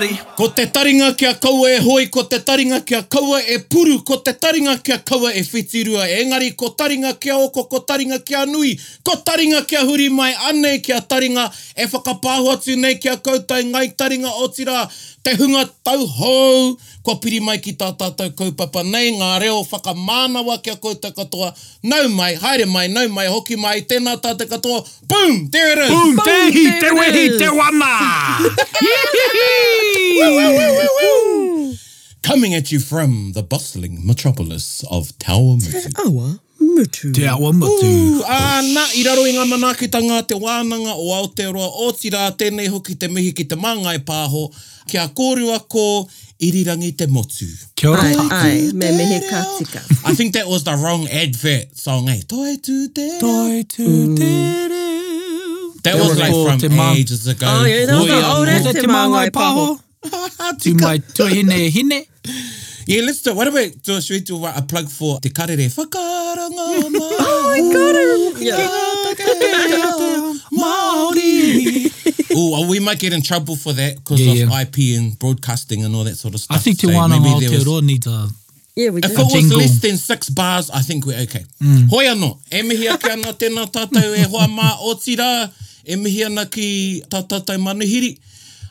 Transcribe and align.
tari. 0.00 0.10
Ko 0.36 0.46
te 0.48 0.66
taringa 0.70 1.12
kia 1.18 1.32
kaua 1.34 1.70
e 1.74 1.78
hoi, 1.82 2.06
ko 2.08 2.22
te 2.30 2.38
taringa 2.46 2.78
kia 2.86 3.00
kaua 3.10 3.40
e 3.42 3.56
puru, 3.72 3.98
ko 4.06 4.16
te 4.16 4.32
taringa 4.32 4.76
kia 4.86 4.98
kaua 4.98 5.32
e 5.32 5.42
whitirua. 5.50 6.06
Engari, 6.22 6.52
ko 6.54 6.70
taringa 6.70 7.12
kia 7.18 7.36
oko, 7.36 7.64
ko 7.66 7.80
taringa 7.82 8.18
kia 8.20 8.44
nui, 8.46 8.76
ko 9.04 9.16
taringa 9.26 9.64
kia 9.66 9.82
huri 9.88 10.08
mai, 10.10 10.32
anei 10.50 10.78
kia 10.80 11.00
taringa 11.00 11.50
e 11.76 11.86
whakapāhuatu 11.90 12.78
nei 12.78 12.98
kia 13.02 13.16
kautai 13.16 13.64
ngai 13.72 13.90
taringa 13.98 14.32
o 14.44 14.48
tira 14.48 14.84
te 15.28 15.36
hunga 15.36 15.66
tau 15.84 16.06
hou, 16.06 16.76
kua 17.04 17.18
piri 17.20 17.38
mai 17.44 17.58
ki 17.60 17.74
tā 17.76 17.90
tātou 18.00 18.30
kaupapa 18.38 18.80
nei, 18.86 19.10
ngā 19.18 19.34
reo 19.42 19.58
whakamānawa 19.68 20.56
kia 20.64 20.76
koutou 20.80 21.12
katoa, 21.16 21.50
nau 21.84 22.06
mai, 22.16 22.30
haere 22.40 22.64
mai, 22.66 22.86
nau 22.88 23.04
mai, 23.12 23.26
hoki 23.28 23.58
mai, 23.60 23.82
tēnā 23.84 24.14
tātou 24.24 24.48
katoa, 24.48 24.80
boom, 25.10 25.36
there 25.52 25.74
it 25.74 25.84
is! 25.84 25.92
Boom, 25.92 26.16
te 26.24 26.36
hi, 26.54 26.64
te 26.80 26.94
wehi, 26.96 27.28
te 27.36 27.52
wana! 27.52 27.92
Coming 32.22 32.54
at 32.54 32.72
you 32.72 32.80
from 32.80 33.32
the 33.34 33.42
bustling 33.42 34.06
metropolis 34.06 34.82
of 34.90 35.16
Tower 35.18 35.60
Music. 35.60 35.92
Oh, 35.98 36.38
mutu. 36.74 37.12
Te 37.12 37.26
awa 37.28 37.52
mutu. 37.56 37.90
Ā, 38.26 38.60
nā, 38.72 38.84
i 38.98 39.04
raro 39.06 39.24
i 39.28 39.34
ngā 39.36 39.44
manaakitanga 39.50 40.20
te 40.28 40.38
wānanga 40.40 40.94
o 40.98 41.08
Aotearoa, 41.18 41.68
o 41.86 41.92
tira, 41.96 42.26
tēnei 42.38 42.68
hoki 42.72 42.96
te 43.00 43.10
mihi 43.12 43.32
ki 43.36 43.46
te 43.50 43.58
mānga 43.60 43.94
pāho, 44.08 44.46
kia 44.90 45.06
kōru 45.18 45.52
ako, 45.56 45.86
irirangi 46.44 46.92
te 47.00 47.08
motu. 47.10 47.48
Kia 47.78 47.92
ora. 47.92 48.04
Ai, 48.04 48.38
ai, 48.38 48.58
me 48.74 48.90
mehe 48.98 49.20
kātika. 49.28 49.82
I 50.04 50.14
think 50.14 50.34
that 50.36 50.46
was 50.48 50.64
the 50.64 50.76
wrong 50.76 51.08
advert 51.08 51.74
song, 51.76 52.08
eh? 52.08 52.20
Toi 52.28 52.56
tu 52.62 52.88
te 52.88 53.08
reo. 53.08 53.20
Toi 53.22 53.64
tū 53.64 53.90
te 54.16 54.28
mm. 54.28 54.70
reo. 54.74 54.86
That 55.82 55.94
was 55.96 56.18
like 56.18 56.60
from 56.60 56.80
ages 56.96 57.26
ago. 57.26 57.46
Oh, 57.48 57.64
yeah, 57.64 57.86
that 57.86 57.94
was 57.96 58.06
the 58.06 58.28
old 58.28 58.48
ad. 58.50 58.74
Te 58.74 58.90
mānga 58.90 59.28
pāho. 59.32 59.78
Tū 60.62 60.80
mai 60.80 60.98
tuhine 60.98 61.70
hine. 61.72 62.06
Yeah, 62.88 63.02
let's 63.02 63.20
do 63.20 63.34
What 63.34 63.46
about 63.46 63.68
so 63.82 64.00
should 64.00 64.14
we 64.14 64.20
do 64.20 64.42
a 64.46 64.64
plug 64.66 64.88
for 64.88 65.20
Te 65.20 65.28
Karere 65.28 65.68
Whakaranga 65.68 65.96
Oh, 66.56 67.50
I 67.52 67.60
got 67.60 68.40
it. 68.40 68.42
Yeah. 68.42 68.56
Oh, 72.40 72.50
well, 72.60 72.70
we 72.70 72.78
might 72.78 73.00
get 73.00 73.12
in 73.12 73.20
trouble 73.22 73.56
for 73.56 73.72
that 73.72 73.96
because 73.96 74.20
yeah, 74.24 74.44
of 74.44 74.50
yeah. 74.50 74.60
IP 74.62 74.98
and 74.98 75.18
broadcasting 75.18 75.82
and 75.82 75.94
all 75.96 76.04
that 76.04 76.14
sort 76.14 76.34
of 76.34 76.40
stuff. 76.40 76.56
I 76.56 76.60
think 76.60 76.78
Tewana 76.78 77.14
so 77.14 77.48
Aotearoa 77.48 77.82
needs 77.82 78.06
a 78.06 78.28
Yeah, 78.76 78.90
we 78.90 79.00
do. 79.00 79.06
If 79.08 79.12
it 79.18 79.18
was 79.18 79.56
less 79.56 79.80
than 79.80 79.96
six 79.96 80.28
bars, 80.30 80.70
I 80.70 80.80
think 80.80 81.04
we're 81.04 81.18
okay. 81.22 81.44
Mm. 81.60 81.88
Hoi 81.90 82.04
anō, 82.04 82.38
e 82.54 82.62
mihi 82.62 82.86
ake 82.86 83.10
ana 83.10 83.32
tēnā 83.32 83.64
tātou 83.72 84.04
e 84.16 84.22
hoa 84.22 84.46
mā 84.46 84.70
o 84.80 84.94
tira, 84.94 85.50
e 85.84 85.96
mihi 85.96 86.24
ana 86.26 86.46
ki 86.46 87.02
tātou 87.10 87.58
manuhiri. 87.58 88.18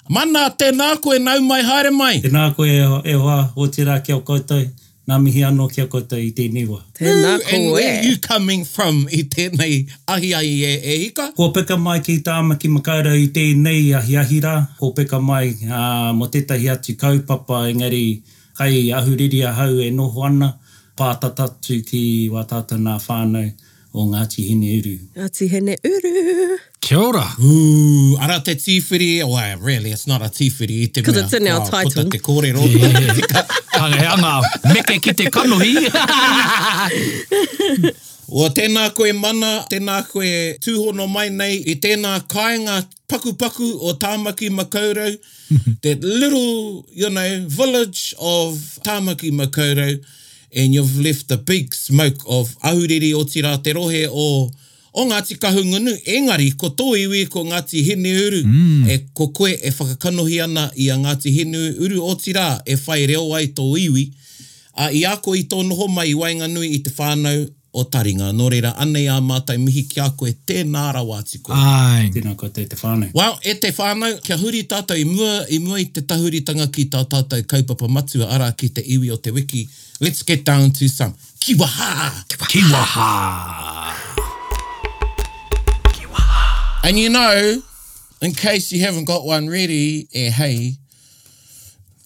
Mana, 0.08 0.48
tēnā 0.56 0.94
koe, 1.04 1.18
nau 1.20 1.40
mai, 1.44 1.62
haere 1.68 1.92
mai. 1.92 2.18
Tēnā 2.24 2.52
koe, 2.56 2.70
e, 2.72 2.84
e 3.12 3.16
hoa, 3.20 3.50
o 3.60 3.66
te 3.72 3.84
rā 3.88 3.98
kia 4.06 4.18
koutou. 4.28 4.62
Nā 5.08 5.16
mihi 5.24 5.40
anō 5.48 5.70
kia 5.72 5.86
koutou 5.92 6.20
i 6.20 6.32
tēnei 6.36 6.66
wā. 6.68 6.80
Tēnā 6.98 7.34
koe. 7.42 7.56
And 7.56 7.72
where 7.76 7.90
are 8.00 8.04
you 8.06 8.16
coming 8.24 8.64
from 8.68 9.06
i 9.18 9.22
tēnei 9.32 9.84
ahi 10.08 10.32
ahi 10.36 10.54
e, 10.68 10.72
e 10.94 10.98
hika? 11.04 11.30
Ko 11.36 11.50
peka 11.56 11.76
mai 11.80 12.00
ki 12.06 12.18
tā 12.24 12.38
maki 12.48 12.68
makaurau 12.72 13.16
i 13.20 13.28
tēnei 13.36 13.92
ahi 14.00 14.16
ahi 14.20 14.40
rā. 14.48 14.56
Ko 14.80 14.90
peka 14.96 15.20
mai 15.24 15.52
uh, 15.68 16.12
mo 16.16 16.28
tētahi 16.32 16.70
atu 16.74 16.96
kaupapa 17.00 17.66
engari 17.72 18.22
kai 18.58 18.90
ahuriri 19.00 19.44
a 19.48 19.54
hau 19.60 19.80
e 19.84 19.90
noho 19.92 20.26
ana. 20.28 20.54
Pātata 20.98 21.52
tu 21.62 21.80
ki 21.88 22.06
wā 22.34 22.44
tātana 22.50 22.96
whānau 23.08 23.52
o 24.00 24.06
Ngāti 24.10 24.44
Hene 24.48 24.70
Uru. 24.78 24.98
Ngāti 25.18 25.48
Hene 25.52 25.76
Uru. 25.84 26.58
Kia 26.82 26.98
ora. 27.02 27.24
Ooh, 27.44 28.18
ara 28.22 28.40
te 28.42 28.54
tīwhiri, 28.56 29.24
well, 29.24 29.38
eh, 29.38 29.56
really, 29.60 29.92
it's 29.92 30.06
not 30.08 30.22
a 30.22 30.26
tīwhiri. 30.26 30.94
Because 30.94 31.18
it's 31.18 31.34
in 31.34 31.48
our 31.48 31.62
oh, 31.62 31.66
title. 31.70 32.04
Puta 32.04 32.10
te 32.10 32.20
kōrero. 32.20 32.62
Tangai 33.78 34.06
anga, 34.10 34.42
meke 34.74 35.02
ki 35.02 35.14
te 35.14 35.26
kanohi. 35.34 35.88
o 38.30 38.48
tēnā 38.60 38.86
koe 38.96 39.12
mana, 39.14 39.52
tēnā 39.72 39.98
koe 40.10 40.32
tūhono 40.64 41.10
mai 41.10 41.30
nei, 41.30 41.58
i 41.58 41.76
tēnā 41.84 42.16
kāinga 42.32 42.80
paku 43.10 43.34
paku 43.34 43.72
o 43.82 43.94
Tāmaki 43.94 44.50
Makaurau, 44.52 45.12
that 45.82 46.04
little, 46.04 46.86
you 46.92 47.10
know, 47.10 47.46
village 47.48 48.14
of 48.20 48.56
Tāmaki 48.86 49.32
Makaurau, 49.32 50.02
and 50.58 50.74
you've 50.74 50.98
left 51.00 51.30
the 51.30 51.38
big 51.38 51.74
smoke 51.74 52.18
of 52.28 52.50
auriri 52.66 53.14
o 53.14 53.24
tira 53.30 53.58
te 53.62 53.74
rohe 53.78 54.08
o 54.10 54.50
o 55.00 55.04
Ngāti 55.06 55.36
Kahungunu, 55.38 55.92
engari, 56.10 56.48
ko 56.58 56.72
tō 56.74 56.96
iwi 56.98 57.28
ko 57.30 57.44
Ngāti 57.46 57.84
Hine 57.86 58.10
Uru, 58.18 58.40
mm. 58.50 58.88
e 58.90 58.96
ko 59.14 59.28
koe 59.30 59.52
e 59.54 59.70
whakakanohi 59.70 60.40
ana 60.44 60.64
i 60.74 60.88
a 60.90 60.96
Ngāti 60.98 61.30
Hine 61.36 61.60
Uru 61.86 62.00
o 62.02 62.16
tira 62.16 62.46
e 62.66 62.74
whai 62.82 63.04
reo 63.06 63.28
ai 63.38 63.52
tō 63.54 63.68
iwi, 63.78 64.08
a 64.82 64.88
i 64.90 65.04
ako 65.06 65.36
i 65.38 65.44
tō 65.54 65.60
noho 65.70 65.86
mai 65.94 66.10
i 66.10 66.18
Wainganui 66.18 66.72
i 66.80 66.82
te 66.82 66.90
whānau 66.96 67.44
o 67.76 67.84
taringa. 67.84 68.32
Nō 68.34 68.48
reira, 68.52 68.72
anei 68.82 69.08
a 69.12 69.20
mātai 69.22 69.58
mihi 69.62 69.84
ki 69.90 70.00
a 70.02 70.10
koe 70.18 70.32
tēnā 70.48 70.84
rā 70.96 71.02
wāti 71.08 71.40
koe. 71.44 71.56
Ai. 71.56 72.08
Tēnā 72.14 72.36
koe 72.40 72.50
te 72.56 72.66
whānau. 72.78 73.12
Wow, 73.18 73.38
e 73.44 73.56
te 73.62 73.72
whānau, 73.76 74.14
kia 74.26 74.38
huri 74.40 74.64
tātou 74.70 75.00
i 75.00 75.06
mua, 75.08 75.42
i 75.54 75.60
mua 75.64 75.80
i 75.84 75.88
te 75.94 76.04
tahuritanga 76.08 76.70
ki 76.74 76.88
tā 76.94 77.04
tātou 77.12 77.44
kaupapa 77.50 77.90
matua 77.92 78.30
ara 78.38 78.50
ki 78.58 78.70
te 78.78 78.84
iwi 78.86 79.12
o 79.14 79.20
te 79.20 79.32
wiki. 79.36 79.66
Let's 80.02 80.24
get 80.28 80.46
down 80.48 80.72
to 80.80 80.88
some. 80.90 81.16
Ki 81.40 81.56
waha! 81.60 82.12
Ki 82.46 82.64
waha! 82.72 83.94
And 86.88 86.98
you 86.98 87.10
know, 87.10 87.62
in 88.22 88.32
case 88.32 88.72
you 88.72 88.80
haven't 88.82 89.06
got 89.06 89.26
one 89.26 89.50
ready, 89.50 90.08
e 90.14 90.28
eh, 90.28 90.30
hei, 90.32 90.72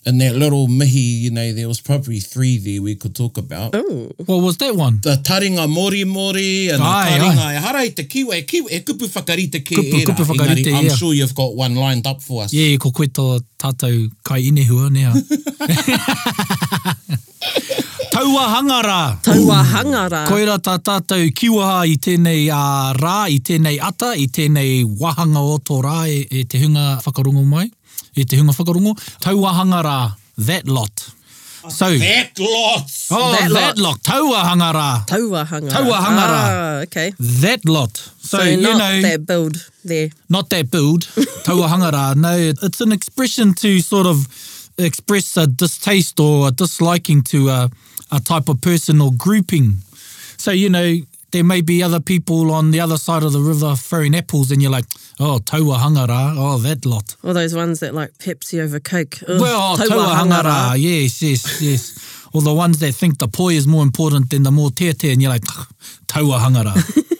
in 0.06 0.17
that 0.17 0.35
little 0.35 0.67
mihi, 0.67 0.97
you 1.25 1.31
know, 1.31 1.53
there 1.53 1.67
was 1.67 1.79
probably 1.79 2.19
three 2.19 2.57
there 2.57 2.81
we 2.81 2.95
could 2.95 3.16
talk 3.16 3.38
about. 3.38 3.75
Ooh. 3.75 4.12
What 4.25 4.38
was 4.38 4.57
that 4.57 4.75
one? 4.75 4.97
The 5.03 5.17
taringa 5.17 5.69
mori 5.69 6.03
mori 6.06 6.69
and 6.69 6.81
aye, 6.81 7.17
the 7.17 7.17
taringa 7.23 7.41
aye. 7.41 7.56
e 7.56 7.57
harai 7.62 7.95
te 7.95 8.03
kiwe, 8.06 8.39
e 8.39 8.44
kiwe, 8.44 8.72
e 8.72 8.79
kupu 8.81 9.06
whakarite 9.13 9.59
ke 9.63 9.75
kupu, 9.78 9.95
era. 10.01 10.06
Kupu 10.16 10.22
whakarite, 10.25 10.57
Engari, 10.66 10.73
yeah. 10.73 10.79
I'm 10.79 10.89
sure 10.97 11.13
you've 11.13 11.35
got 11.35 11.56
one 11.56 11.75
lined 11.75 12.07
up 12.07 12.22
for 12.22 12.44
us. 12.44 12.53
Yeah, 12.53 12.78
ko 12.78 12.91
koe 12.91 13.06
tō 13.06 13.41
tātou 13.59 14.09
kai 14.23 14.41
inehua 14.50 14.89
nea. 14.91 15.13
Taua 18.12 18.50
hangara. 18.57 19.18
Taua 19.23 19.62
Ooh. 19.62 19.66
hangara. 19.75 20.25
Koera 20.28 20.57
tā 20.59 20.79
tātou 20.83 21.29
kiwaha 21.31 21.85
i 21.88 21.95
tēnei 22.01 22.50
uh, 22.51 22.94
rā, 22.97 23.29
i 23.31 23.38
tēnei 23.39 23.78
ata, 23.81 24.16
i 24.19 24.25
tēnei 24.28 24.83
wahanga 24.83 25.39
o 25.45 25.57
tō 25.62 25.79
rā 25.85 26.03
e, 26.09 26.25
e 26.41 26.44
te 26.44 26.59
hunga 26.63 27.00
whakarungo 27.06 27.44
mai 27.47 27.69
i 28.13 28.25
te 28.25 28.38
hunga 28.38 28.53
whakarungo. 28.53 28.95
Tauahanga 29.22 29.81
rā, 29.85 30.13
that 30.38 30.67
lot. 30.67 31.09
So, 31.69 31.95
that 31.95 32.39
lot. 32.39 32.89
Oh, 33.12 33.31
that, 33.31 33.50
that 33.53 33.78
lot. 33.78 33.78
lot. 33.78 34.00
Tauahanga 34.01 34.69
rā. 34.74 35.06
Tauahanga. 35.07 35.69
Tauahanga 35.69 36.25
rā. 36.25 36.45
Ah, 36.45 36.83
okay. 36.83 37.13
That 37.19 37.63
lot. 37.65 37.98
So, 38.19 38.38
so 38.38 38.38
not 38.44 38.51
you 38.51 38.62
know, 38.62 39.01
that 39.01 39.25
build 39.25 39.69
there. 39.86 40.09
Not 40.27 40.50
that 40.50 40.71
build. 40.71 41.03
Tauahanga 41.45 41.92
rā. 41.92 42.15
No, 42.15 42.36
it's 42.63 42.81
an 42.81 42.92
expression 42.92 43.53
to 43.56 43.80
sort 43.80 44.07
of 44.07 44.27
express 44.80 45.38
a 45.38 45.45
distaste 45.45 46.19
or 46.19 46.47
a 46.47 46.51
disliking 46.51 47.21
to 47.21 47.50
a, 47.50 47.69
a 48.12 48.19
type 48.19 48.50
of 48.50 48.62
person 48.62 49.00
or 49.00 49.12
grouping. 49.15 49.77
So, 50.38 50.50
you 50.51 50.69
know, 50.69 50.95
there 51.31 51.44
may 51.44 51.62
be 51.62 51.81
other 51.81 52.00
people 52.00 52.51
on 52.51 52.72
the 52.72 52.80
other 52.80 52.98
side 52.98 53.24
of 53.24 53.31
the 53.33 53.39
river 53.39 53.75
throwing 53.75 54.16
apples, 54.16 54.51
and 54.51 54.62
you're 54.62 54.72
like, 54.72 54.86
oh, 55.19 55.39
Taua 55.44 55.78
Hangara, 55.78 56.33
oh, 56.38 56.57
that 56.60 56.86
lot. 56.86 57.16
Or 57.24 57.33
those 57.33 57.56
ones 57.56 57.80
that 57.80 57.94
like 57.94 58.13
Pepsi 58.18 58.60
over 58.62 58.80
Coke. 58.80 59.18
Ugh. 59.28 59.39
Well, 59.39 59.60
oh, 59.60 59.75
Taua 59.78 60.16
Hangara, 60.19 60.75
yes, 60.78 61.22
yes, 61.22 61.62
yes. 61.62 62.25
or 62.33 62.42
the 62.42 62.54
ones 62.54 62.80
that 62.80 62.94
think 62.94 63.18
the 63.18 63.28
poi 63.28 63.54
is 63.56 63.66
more 63.68 63.83
important 63.83 64.30
than 64.30 64.44
the 64.44 64.51
more 64.51 64.72
tete, 64.72 65.06
and 65.06 65.22
you're 65.22 65.31
like, 65.31 65.44
ah, 65.50 65.68
Taua 66.06 66.38
Hangara. 66.39 66.75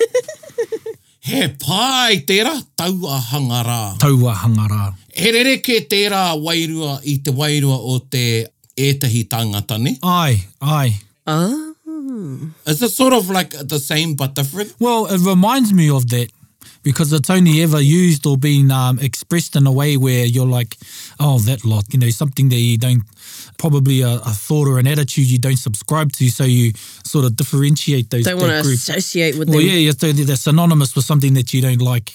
He 1.24 1.48
pai 1.48 2.24
tērā, 2.26 2.58
taua 2.76 3.20
hangarā. 3.22 3.96
Taua 4.00 4.34
hangarā. 4.36 4.96
He 5.14 5.32
rere 5.32 5.60
ke 5.62 5.78
tērā 5.88 6.34
wairua 6.42 6.98
i 7.06 7.20
te 7.24 7.30
wairua 7.32 7.78
o 7.78 8.00
te 8.00 8.48
ētahi 8.76 9.22
tangata, 9.30 9.78
ne? 9.80 10.00
Ai, 10.02 10.42
ai. 10.60 10.96
Ah. 11.28 11.71
Is 12.68 12.82
it 12.82 12.90
sort 12.90 13.14
of 13.14 13.30
like 13.30 13.52
the 13.52 13.80
same 13.80 14.16
but 14.16 14.34
different? 14.36 14.74
Well, 14.80 15.06
it 15.08 15.20
reminds 15.20 15.72
me 15.72 15.90
of 15.90 16.10
that 16.10 16.30
because 16.84 17.14
it's 17.14 17.30
only 17.30 17.62
ever 17.62 17.80
used 17.80 18.26
or 18.26 18.38
been 18.38 18.72
um, 18.72 18.98
expressed 19.00 19.56
in 19.56 19.68
a 19.68 19.72
way 19.72 19.98
where 19.98 20.26
you're 20.26 20.48
like, 20.60 20.78
oh, 21.20 21.38
that 21.40 21.64
lot, 21.64 21.86
you 21.94 22.00
know, 22.00 22.10
something 22.10 22.50
that 22.50 22.56
you 22.56 22.78
don't, 22.78 23.04
probably 23.60 24.02
a, 24.02 24.16
a 24.16 24.34
thought 24.46 24.68
or 24.68 24.80
an 24.80 24.88
attitude 24.88 25.30
you 25.30 25.38
don't 25.38 25.58
subscribe 25.58 26.12
to, 26.14 26.28
so 26.30 26.44
you 26.44 26.72
sort 27.06 27.26
of 27.26 27.36
differentiate 27.36 28.10
those. 28.10 28.26
Don't 28.26 28.40
want 28.40 28.50
to 28.64 28.72
associate 28.72 29.38
with 29.38 29.50
well, 29.50 29.60
them. 29.60 29.68
yeah, 29.68 29.74
yeah, 29.92 29.92
so 29.92 30.12
they're 30.12 30.36
synonymous 30.36 30.96
with 30.96 31.06
something 31.06 31.36
that 31.36 31.54
you 31.54 31.62
don't 31.62 31.82
like. 31.82 32.14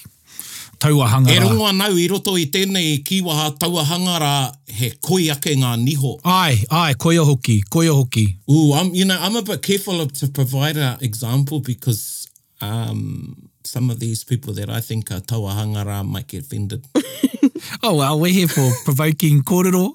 tauahanga. 0.78 1.30
E 1.30 1.38
rongoa 1.40 1.72
nau 1.72 1.96
i 1.96 2.04
e 2.04 2.08
roto 2.10 2.36
i 2.38 2.46
tēnei 2.52 3.00
kiwaha 3.06 3.50
tauahanga 3.60 4.16
rā 4.22 4.34
he 4.78 4.90
koi 5.04 5.28
ake 5.34 5.54
ngā 5.60 5.72
niho. 5.84 6.16
Ai, 6.24 6.58
ai, 6.70 6.94
koi 7.00 7.16
hoki, 7.16 7.60
koi 7.70 7.86
hoki. 7.88 8.26
Ooh, 8.50 8.74
I'm, 8.74 8.94
you 8.94 9.04
know, 9.04 9.18
I'm 9.20 9.36
a 9.36 9.42
bit 9.42 9.62
careful 9.62 10.06
to 10.06 10.28
provide 10.28 10.76
an 10.76 10.98
example 11.00 11.60
because 11.60 12.28
um, 12.60 13.50
some 13.64 13.90
of 13.90 14.00
these 14.00 14.22
people 14.24 14.52
that 14.54 14.68
I 14.70 14.80
think 14.80 15.10
are 15.10 15.20
tauahanga 15.20 15.84
rā 15.86 16.06
might 16.06 16.28
get 16.28 16.44
offended. 16.44 16.86
oh, 17.82 17.96
well, 17.96 18.20
we're 18.20 18.32
here 18.32 18.48
for 18.48 18.70
provoking 18.84 19.42
kōrero. 19.42 19.94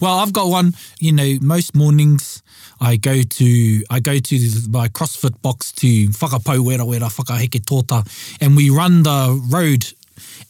well, 0.00 0.18
I've 0.18 0.32
got 0.32 0.48
one, 0.48 0.74
you 0.98 1.12
know, 1.12 1.38
most 1.40 1.74
mornings, 1.74 2.42
I 2.78 2.96
go 2.96 3.22
to 3.22 3.82
I 3.88 4.00
go 4.00 4.18
to 4.18 4.36
my 4.68 4.88
CrossFit 4.88 5.40
box 5.40 5.72
to 5.80 6.08
whakapau 6.08 6.62
wera 6.62 6.84
wera 6.84 7.06
whakaheke 7.06 7.64
tōta 7.64 8.04
and 8.38 8.54
we 8.54 8.68
run 8.68 9.02
the 9.02 9.40
road 9.48 9.86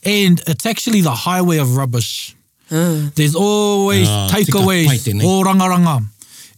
and 0.05 0.43
it's 0.47 0.67
actually 0.67 1.01
the 1.01 1.11
highway 1.13 1.59
of 1.59 1.77
rubbish. 1.77 2.37
Uh. 2.71 3.09
There's 3.15 3.35
always 3.35 4.09
uh, 4.09 4.29
takeaways, 4.31 5.07
or 5.25 5.45
rangaranga. 5.45 6.05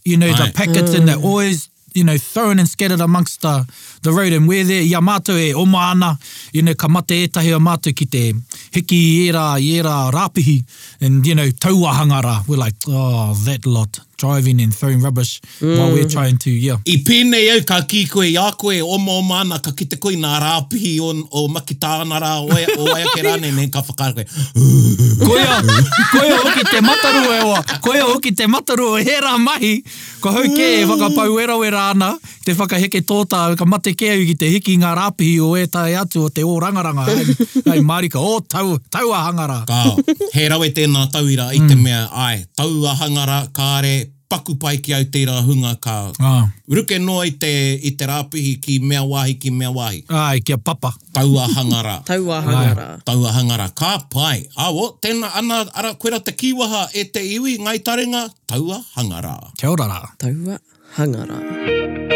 You 0.05 0.17
know, 0.17 0.27
right. 0.31 0.47
the 0.53 0.53
packets 0.53 0.93
uh. 0.93 0.97
and 0.97 1.07
they're 1.07 1.17
ah. 1.17 1.23
always, 1.27 1.69
you 1.93 2.03
know, 2.03 2.17
thrown 2.17 2.59
and 2.59 2.67
scattered 2.67 3.01
amongst 3.01 3.41
the, 3.41 3.65
the 4.03 4.11
road. 4.11 4.33
And 4.33 4.47
we're 4.47 4.63
there, 4.63 4.81
yamato 4.81 5.33
e, 5.33 5.53
omaana, 5.53 6.17
you 6.53 6.61
know, 6.61 6.73
ka 6.73 6.87
mate 6.87 7.07
etahi 7.31 7.51
o 7.53 7.59
mātou 7.59 7.95
ki 7.95 8.05
te 8.05 8.33
hiki 8.75 9.27
era 9.27 9.55
era 9.59 10.11
rapihi 10.13 10.61
and 11.01 11.25
you 11.25 11.33
know 11.35 11.47
tauahangara 11.59 12.43
we're 12.47 12.57
like 12.65 12.75
oh 12.87 13.33
that 13.45 13.65
lot 13.65 13.99
driving 14.17 14.61
and 14.61 14.75
throwing 14.75 15.01
rubbish 15.01 15.39
mm. 15.59 15.77
while 15.77 15.91
we're 15.93 16.03
mm. 16.03 16.11
trying 16.11 16.37
to 16.37 16.51
yeah 16.51 16.77
i 16.93 17.01
pine 17.07 17.33
e 17.41 17.61
ka 17.71 17.77
ki 17.93 18.01
koe 18.15 18.27
ya 18.27 18.51
koe 18.63 18.77
o 18.95 18.97
mo 18.97 19.21
mana 19.21 19.59
ka 19.67 19.71
kite 19.81 19.99
koe 20.05 20.15
na 20.25 20.33
rapihi 20.45 20.93
o 21.39 21.47
makitana 21.47 22.21
ra 22.25 22.33
o 22.41 22.49
o 22.79 22.99
ke 23.15 23.23
rane 23.27 23.49
ne 23.59 23.67
ka 23.77 23.81
fakar 23.91 24.13
koe 24.19 24.27
koia, 25.25 25.61
koia 26.11 26.37
hoki 26.43 26.63
te 26.71 26.81
mataru 26.81 27.31
e 27.33 27.43
oa, 27.43 27.63
koia 27.81 28.05
hoki 28.05 28.31
te 28.35 28.47
mataru 28.47 28.89
e 28.99 29.03
he 29.05 29.17
rā 29.21 29.35
mahi, 29.41 29.71
ko 30.23 30.31
hau 30.35 30.45
ke 30.47 30.69
e 30.79 30.85
whakapau 30.89 31.37
e 31.41 31.45
rau 31.51 31.59
e 31.67 31.71
rāna, 31.73 32.09
te 32.45 32.55
whakaheke 32.57 33.01
tōta, 33.07 33.43
ka 33.59 33.65
mate 33.67 33.93
ke 33.99 34.11
ki 34.29 34.35
te 34.39 34.49
hiki 34.53 34.77
ngā 34.83 34.93
rāpihi 34.99 35.37
o 35.45 35.51
e 35.59 35.65
tai 35.67 35.95
atu 36.01 36.25
o 36.27 36.29
te 36.29 36.45
o 36.47 36.55
rangaranga, 36.63 37.07
ai, 37.69 37.81
marika, 37.91 38.19
o 38.23 38.39
tau, 38.41 38.77
tau 38.91 39.11
a 39.15 39.25
hangara. 39.27 39.61
Kao, 39.69 39.97
he 40.35 40.47
rau 40.51 40.63
e 40.67 40.71
tēnā 40.75 41.07
tauira 41.13 41.51
i 41.57 41.61
te 41.67 41.75
mea, 41.75 42.05
ai, 42.27 42.45
tau 42.57 42.71
a 42.89 42.95
hangara, 43.01 43.43
kāre, 43.55 43.97
paku 44.29 44.55
pai 44.61 44.77
ki 44.77 44.93
au 44.93 45.03
te 45.09 45.25
hunga 45.25 45.73
ka 45.81 46.13
ah. 46.21 46.45
ruke 46.69 46.99
noa 47.01 47.25
i 47.25 47.31
te, 47.41 47.51
i 47.81 47.91
te 47.97 48.05
rāpihi 48.05 48.61
ki 48.61 48.77
mea 48.79 49.01
wahi 49.03 49.33
ki 49.41 49.49
mea 49.51 49.71
wahi. 49.73 50.05
Ai, 50.09 50.37
ah, 50.37 50.39
kia 50.45 50.57
papa. 50.57 50.93
Taua 51.13 51.47
hangara. 51.57 52.03
Taua 52.09 52.41
hangara. 52.41 52.85
Ai. 52.93 53.01
Taua 53.05 53.31
hangara. 53.33 53.67
Ka 53.73 53.97
pai. 54.13 54.45
Awo, 54.55 54.91
tēnā 55.01 55.33
ana 55.33 55.65
ara 55.73 55.95
koera 55.97 56.21
te 56.21 56.31
kiwaha 56.37 56.85
e 56.93 57.03
te 57.09 57.25
iwi 57.25 57.57
ngai 57.65 57.79
taringa. 57.81 58.29
Taua 58.45 58.77
hangara. 58.95 59.35
Kia 59.57 59.73
ora 59.73 59.89
rā. 59.93 59.99
Taua 60.21 60.61
hangara. 60.93 60.93
Taua 60.93 61.25
hangara. 61.25 62.07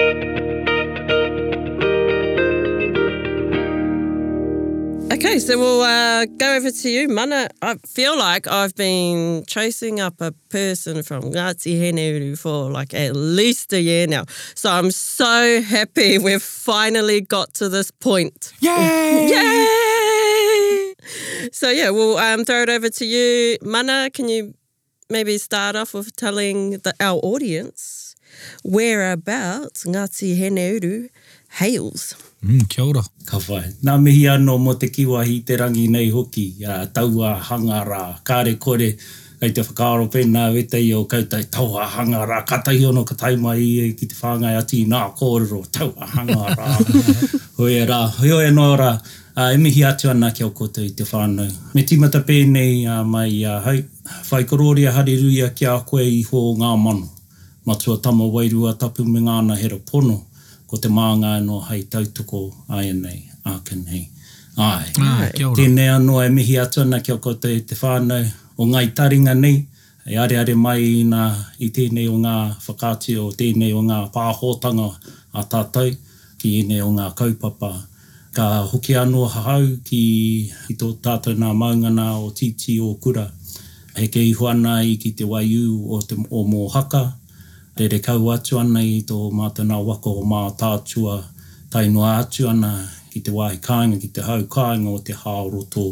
Okay, 5.13 5.37
so 5.37 5.59
we'll 5.59 5.81
uh, 5.81 6.25
go 6.25 6.55
over 6.55 6.71
to 6.71 6.89
you, 6.89 7.07
Mana. 7.07 7.47
I 7.61 7.75
feel 7.85 8.17
like 8.17 8.47
I've 8.47 8.73
been 8.73 9.43
chasing 9.45 9.99
up 9.99 10.19
a 10.19 10.31
person 10.49 11.03
from 11.03 11.21
Ngati 11.25 11.79
Henuru 11.79 12.35
for 12.35 12.71
like 12.71 12.95
at 12.95 13.15
least 13.15 13.73
a 13.73 13.79
year 13.79 14.07
now. 14.07 14.23
So 14.55 14.71
I'm 14.71 14.89
so 14.89 15.61
happy 15.61 16.17
we've 16.17 16.41
finally 16.41 17.21
got 17.21 17.53
to 17.55 17.69
this 17.69 17.91
point. 17.91 18.53
Yay! 18.59 18.71
Yay! 20.31 20.93
So 21.51 21.69
yeah, 21.69 21.91
we'll 21.91 22.17
um, 22.17 22.43
throw 22.43 22.63
it 22.63 22.69
over 22.69 22.89
to 22.89 23.05
you, 23.05 23.57
Mana. 23.61 24.09
Can 24.11 24.27
you 24.29 24.55
maybe 25.11 25.37
start 25.37 25.75
off 25.75 25.93
with 25.93 26.15
telling 26.15 26.71
the, 26.79 26.91
our 26.99 27.19
audience 27.21 28.15
whereabouts 28.63 29.83
Ngati 29.85 30.39
Henuru 30.39 31.07
hails? 31.51 32.15
Mm, 32.43 32.65
kia 32.69 32.83
ora. 32.85 33.03
Ka 33.25 33.37
whai. 33.47 33.63
Nā 33.87 33.93
mihi 34.03 34.23
anō 34.27 34.57
mō 34.63 34.73
te 34.79 34.87
kiwahi 34.91 35.39
te 35.47 35.57
rangi 35.57 35.85
nei 35.89 36.09
hoki, 36.09 36.43
a 36.67 36.85
taua 36.87 37.37
hangara, 37.39 38.19
kāre 38.27 38.57
kore, 38.59 38.89
kei 39.43 39.51
te 39.55 39.61
whakaaro 39.63 40.07
pēnā 40.11 40.49
wetei 40.55 40.89
o 40.97 41.05
kautai 41.05 41.43
taua 41.51 41.87
hangara, 41.95 42.41
ka 42.47 42.57
tai 42.57 42.83
ono 42.85 43.03
ka 43.03 43.15
tai 43.15 43.35
mai 43.35 43.59
e 43.59 43.87
ki 43.93 44.07
te 44.11 44.15
whāngai 44.19 44.57
ati 44.59 44.81
nā 44.91 45.01
kōrero, 45.19 45.61
taua 45.71 46.07
hangara. 46.17 46.75
Hoi 47.57 47.77
e 47.79 47.83
rā, 47.87 47.97
hoi 48.19 48.47
e 48.47 48.49
nō 48.51 48.63
rā, 48.79 48.89
a 49.39 49.49
e 49.53 49.57
mihi 49.61 49.83
atu 49.85 50.09
ana 50.09 50.31
kia 50.33 50.47
o 50.47 50.49
kōtai 50.57 50.87
te 50.97 51.03
whānau. 51.05 51.45
Me 51.75 51.83
tīmata 51.85 52.23
pēnei 52.27 52.81
a 52.89 53.03
mai 53.05 53.43
a 53.45 53.59
hai, 53.61 53.75
whai 54.31 54.41
karoria 54.49 54.91
hariruia 54.95 55.51
kia 55.55 55.77
koe 55.85 56.01
i 56.03 56.23
hō 56.31 56.41
ngā 56.59 56.71
mano. 56.81 57.05
Matua 57.65 57.97
tamo 58.03 58.27
wairua 58.33 58.73
tapu 58.79 59.05
me 59.05 59.21
ngāna 59.21 59.55
hera 59.59 59.77
pono 59.91 60.23
ko 60.73 60.79
te 60.81 60.89
maanga 60.89 61.35
anō 61.37 61.57
hei 61.69 61.83
tautoko 61.85 62.39
ai 62.73 62.87
nei, 62.97 63.19
ākin 63.45 63.83
hei. 63.91 64.07
Ai, 64.57 64.87
ai. 64.97 65.27
ai. 65.27 65.27
tēnei 65.57 65.91
anō 65.93 66.15
e 66.25 66.29
mihi 66.33 66.55
atu 66.57 66.81
ana 66.81 66.97
kia 67.05 67.17
koutou 67.21 67.51
i 67.53 67.61
te 67.61 67.75
whānau 67.77 68.25
o 68.57 68.65
ngai 68.71 68.87
taringa 68.97 69.35
nei, 69.37 69.59
e 70.11 70.17
are 70.23 70.35
are 70.41 70.55
mai 70.65 70.79
i, 70.95 71.03
nā, 71.13 71.25
i 71.65 71.69
tēnei 71.75 72.07
o 72.09 72.17
ngā 72.23 72.35
whakāti 72.65 73.13
o 73.21 73.27
tēnei 73.39 73.69
o 73.77 73.83
ngā 73.85 73.99
pāhotanga 74.17 74.87
a 75.39 75.45
tātou 75.53 75.93
ki 76.41 76.55
ine 76.63 76.81
o 76.81 76.89
ngā 76.97 77.05
kaupapa. 77.21 77.69
Ka 78.33 78.49
hoki 78.73 78.97
anō 78.97 79.27
hahau 79.29 79.69
ki, 79.85 80.03
ki 80.71 80.75
tō 80.81 80.89
tātou 81.05 81.37
nā 81.37 81.53
maungana 81.53 82.15
o 82.17 82.31
titi 82.33 82.79
o 82.81 82.95
kura. 82.97 83.29
He 83.93 84.09
kei 84.09 84.33
huana 84.33 84.79
i 84.89 84.97
ki 84.97 85.13
te 85.21 85.29
waiū 85.29 85.83
o, 85.93 86.01
te, 86.01 86.17
o 86.29 86.45
mō 86.49 86.65
haka, 86.73 87.05
te 87.75 87.87
re 87.89 87.99
kau 87.99 88.29
atu 88.31 88.59
ana 88.61 88.81
i 88.85 88.99
tō 89.01 89.17
mātana 89.33 89.79
wako 89.81 90.11
o 90.21 90.25
mā 90.29 90.41
tātua 90.61 91.15
tainua 91.73 92.11
atu 92.21 92.45
ana 92.51 92.69
ki 93.09 93.19
te 93.25 93.31
wāhi 93.33 93.57
kāinga, 93.65 93.97
ki 94.01 94.07
te 94.13 94.21
hau 94.21 94.43
kāinga 94.45 94.93
o 94.93 94.99
te 95.01 95.15
hāoro 95.17 95.63
tō. 95.73 95.85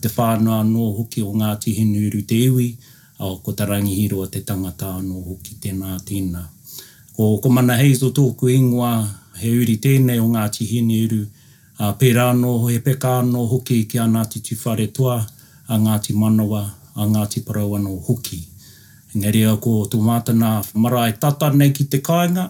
Te 0.00 0.08
whānau 0.08 0.54
anō 0.62 0.86
hoki 1.02 1.20
o 1.28 1.32
Ngāti 1.36 1.74
Hinuru 1.76 2.22
te 2.28 2.38
iwi, 2.46 2.70
o 3.20 3.34
ko 3.44 3.52
tarangi 3.52 3.92
hiroa 3.98 4.30
te 4.32 4.40
tangata 4.40 4.94
anō 5.02 5.20
hoki 5.28 5.58
tēnā 5.64 5.98
tēnā. 6.08 6.46
Ko 7.16 7.32
komana 7.44 7.74
mana 7.74 7.80
hei 7.82 7.92
tōku 8.22 8.48
ingoa, 8.56 8.92
he 9.36 9.52
uri 9.60 9.76
tēnei 9.76 10.20
o 10.24 10.28
Ngāti 10.32 10.64
Hinuru, 10.72 11.24
a 11.78 11.92
pērā 11.94 12.30
anō 12.32 12.54
he 12.70 12.78
peka 12.80 13.18
anō 13.20 13.44
hoki 13.50 13.82
ki 13.84 13.98
a 13.98 14.08
Ngāti 14.08 14.40
Tifare 14.48 14.88
Toa, 14.94 15.26
a 15.68 15.76
Ngāti 15.76 16.14
Manawa, 16.16 16.64
a 16.96 17.04
Ngāti 17.04 17.44
Parauano 17.44 18.00
hoki. 18.00 18.16
Hoki. 18.16 18.47
Nga 19.18 19.30
rea 19.34 19.52
ko 19.58 19.72
tō 19.90 19.98
mātana 20.08 20.48
marae 20.78 21.12
tata 21.18 21.48
nei 21.58 21.72
ki 21.74 21.86
te 21.90 21.98
kāinga, 22.08 22.44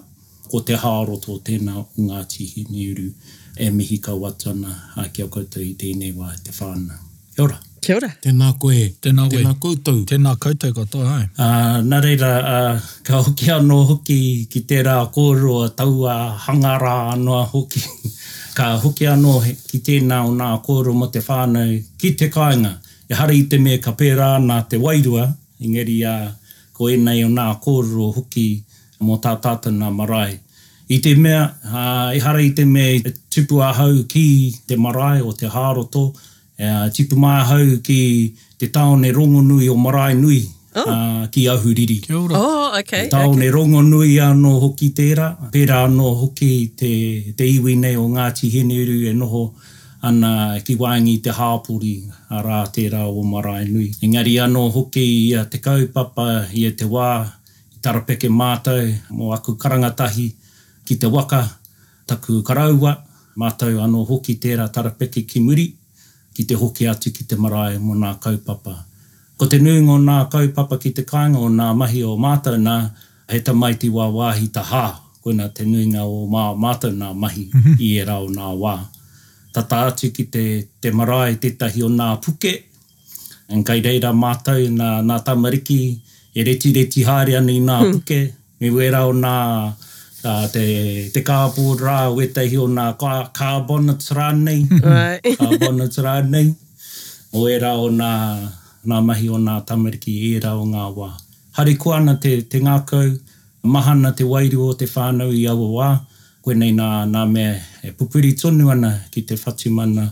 ko 0.53 0.61
te 0.69 0.77
hāro 0.83 1.17
tō 1.23 1.39
tēnā 1.49 1.75
o 1.81 1.85
Ngāti 2.05 2.47
Hiniuru 2.55 3.07
e 3.65 3.69
mihi 3.75 3.97
ka 4.05 4.13
watana 4.15 4.75
a 5.03 5.07
kia 5.13 5.27
koutou 5.33 5.65
i 5.65 5.73
tēnei 5.81 6.13
wā 6.17 6.29
te 6.45 6.53
whāna. 6.57 6.99
Kia 7.37 7.45
ora. 7.47 7.55
Kia 7.85 7.95
ora. 7.99 8.11
Tēnā 8.25 8.51
koe. 8.61 8.83
Tēnā 9.05 9.25
koe. 9.31 9.39
Tēnā 9.41 9.53
koutou. 9.65 10.03
Tēnā 10.11 10.33
koutou 10.43 10.73
katoa, 10.77 11.07
hai. 11.09 11.23
Uh, 11.39 11.79
nā 11.89 11.99
reira, 12.05 12.31
uh, 12.49 12.91
ka 13.07 13.23
hoki 13.27 13.49
anō 13.55 13.79
hoki 13.93 14.19
ki 14.53 14.65
tērā 14.71 14.97
kōrua 15.15 15.71
tau 15.79 16.05
a 16.13 16.17
hangarā 16.49 16.95
anō 17.17 17.39
hoki. 17.55 17.81
ka 18.59 18.73
hoki 18.83 19.09
anō 19.11 19.37
ki 19.71 19.81
tēnā 19.89 20.21
o 20.29 20.33
nā 20.37 20.51
kōrua 20.69 20.97
mo 21.05 21.09
te 21.15 21.25
whānau 21.29 21.77
ki 22.03 22.13
te 22.23 22.29
kāinga. 22.35 22.75
E 23.09 23.17
hara 23.17 23.33
i 23.37 23.45
te 23.49 23.57
me 23.63 23.79
ka 23.81 23.95
pērā 23.97 24.35
nā 24.45 24.61
te 24.69 24.83
wairua, 24.85 25.31
ingeri 25.65 26.03
a... 26.13 26.19
Uh, 26.27 26.37
ko 26.79 26.85
e 26.87 26.97
nei 27.03 27.23
o 27.27 27.29
nā 27.29 27.49
kōruro 27.65 28.07
hoki 28.17 28.47
mō 29.03 29.17
tā 29.25 29.33
tātou 29.45 29.75
nā 29.75 29.91
marae. 29.95 30.37
I 30.91 30.99
te 31.05 31.13
mea, 31.19 31.41
uh, 31.67 32.15
i 32.17 32.21
hara 32.25 32.41
i 32.47 32.53
te 32.57 32.65
mea 32.65 32.93
i 32.97 33.01
e 33.03 33.13
tupu 33.35 33.59
ahau 33.67 34.05
ki 34.09 34.25
te 34.67 34.79
marae 34.81 35.21
o 35.27 35.33
te 35.37 35.51
hāroto, 35.53 36.05
uh, 36.15 36.87
tupu 36.97 37.19
mai 37.21 37.41
ahau 37.43 37.75
ki 37.89 37.99
te 38.61 38.71
taone 38.77 39.11
rongo 39.17 39.43
nui 39.49 39.69
o 39.69 39.75
marae 39.77 40.15
nui 40.21 40.39
oh. 40.75 40.85
uh, 40.85 41.27
ki 41.35 41.45
Ahuriri. 41.55 41.99
Kia 42.07 42.17
ora. 42.21 42.39
Oh, 42.39 42.79
okay, 42.79 43.05
te 43.09 43.17
taone 43.17 43.51
okay. 43.51 43.89
nui 43.91 44.15
anō 44.31 44.55
hoki 44.67 44.89
tērā, 45.01 45.29
pērā 45.55 45.83
anō 45.91 46.09
hoki 46.23 46.53
te, 46.79 46.93
te 47.37 47.51
iwi 47.59 47.75
nei 47.85 47.99
o 48.01 48.07
Ngāti 48.15 48.55
Heneru 48.57 49.01
e 49.11 49.17
noho 49.19 49.49
ana 50.03 50.55
e 50.55 50.61
ki 50.63 50.77
wāngi 50.79 51.17
te 51.23 51.33
hāpuri 51.35 52.05
a 52.31 52.39
rā 52.43 52.61
te 52.71 52.85
rā 52.91 53.03
o 53.11 53.23
marae 53.27 53.65
nui. 53.69 53.91
Engari 54.03 54.37
anō 54.39 54.63
hoki 54.75 55.03
i 55.03 55.35
a 55.35 55.45
te 55.51 55.59
kaupapa 55.59 56.45
i 56.55 56.69
te 56.79 56.87
wā, 56.87 57.27
i 57.75 57.81
tarapeke 57.83 58.31
mātou 58.31 58.85
mō 59.11 59.33
aku 59.35 59.57
karangatahi 59.59 60.29
ki 60.87 60.97
te 60.97 61.09
waka 61.11 61.43
taku 62.07 62.43
karaua, 62.47 62.95
mātou 63.39 63.81
anō 63.83 64.05
hoki 64.09 64.37
tērā 64.43 64.69
tarapeke 64.73 65.25
ki 65.27 65.41
muri, 65.43 65.67
ki 66.35 66.45
te 66.47 66.55
hoki 66.55 66.87
atu 66.87 67.11
ki 67.11 67.25
te 67.27 67.35
marae 67.37 67.79
mō 67.83 67.99
nā 67.99 68.15
kaupapa. 68.23 68.77
Ko 69.39 69.47
te 69.51 69.59
nuing 69.63 69.87
o 69.95 69.99
nā 70.03 70.21
kaupapa 70.31 70.79
ki 70.83 70.91
te 70.95 71.03
kāinga 71.07 71.43
nā 71.55 71.73
mahi 71.77 72.05
o 72.07 72.15
mātou 72.19 72.55
nā, 72.59 72.93
he 73.31 73.41
ta 73.43 73.51
mai 73.53 73.75
te 73.79 73.91
wā 73.95 74.07
wāhi 74.15 74.47
ta 74.51 74.63
hā, 74.67 74.87
koina 75.27 75.51
te 75.55 75.67
nuinga 75.67 76.07
o 76.07 76.23
mā 76.31 76.53
mātou 76.59 76.95
nā 76.95 77.11
mahi 77.19 77.49
i 77.83 77.97
e 78.01 78.07
rā 78.09 78.21
o 78.23 78.31
nā 78.31 78.51
wā 78.63 78.77
tata 79.59 79.87
atu 79.91 80.11
ki 80.15 80.25
te, 80.33 80.45
te 80.81 80.91
marae 80.95 81.35
tētahi 81.43 81.83
o 81.83 81.89
nā 81.91 82.13
puke. 82.23 82.55
En 83.51 83.63
kai 83.67 83.81
reira 83.83 84.11
mātou 84.15 84.69
nā, 84.71 84.99
nā 85.03 85.17
tamariki 85.27 85.79
e 86.35 86.45
reti 86.47 86.73
reti 86.77 87.03
hāre 87.09 87.39
ana 87.41 87.53
i 87.55 87.61
nā 87.65 87.79
hmm. 87.83 87.97
puke. 87.97 88.21
Me 88.63 88.71
wera 88.75 89.03
o 89.09 89.15
nā 89.17 89.37
tā, 90.23 90.35
te, 90.53 90.65
te 91.15 91.25
kāpō 91.27 91.65
rā 91.81 91.99
wetahi 92.15 92.61
o 92.63 92.69
nā 92.71 92.91
kābonat 92.99 94.07
rā 94.19 94.29
nei. 94.37 94.63
Kābonat 95.39 95.99
rā 96.07 96.15
nei. 96.29 96.53
O 97.37 97.47
era 97.53 97.75
o 97.81 97.89
nā, 97.93 98.13
nā 98.89 99.01
mahi 99.05 99.31
o 99.33 99.41
nā 99.43 99.59
tamariki 99.69 100.15
e 100.37 100.41
ra 100.45 100.55
o 100.59 100.65
ngā 100.69 100.87
wā. 100.97 101.11
Hare 101.59 101.75
kuana 101.77 102.15
te, 102.23 102.37
te 102.49 102.61
ngākau, 102.65 103.11
mahana 103.69 104.15
te 104.17 104.25
wairu 104.25 104.69
o 104.71 104.77
te 104.79 104.87
whānau 104.89 105.35
i 105.37 105.43
awa 105.51 105.69
wā. 105.81 105.91
Koe 106.47 106.55
nei 106.57 106.71
nā, 106.73 106.87
nā 107.11 107.25
mea 107.29 107.59
e 107.85 107.91
pupuri 107.93 108.33
tonu 108.37 108.71
ana 108.71 109.01
ki 109.13 109.23
te 109.27 109.35
whatimana 109.37 110.05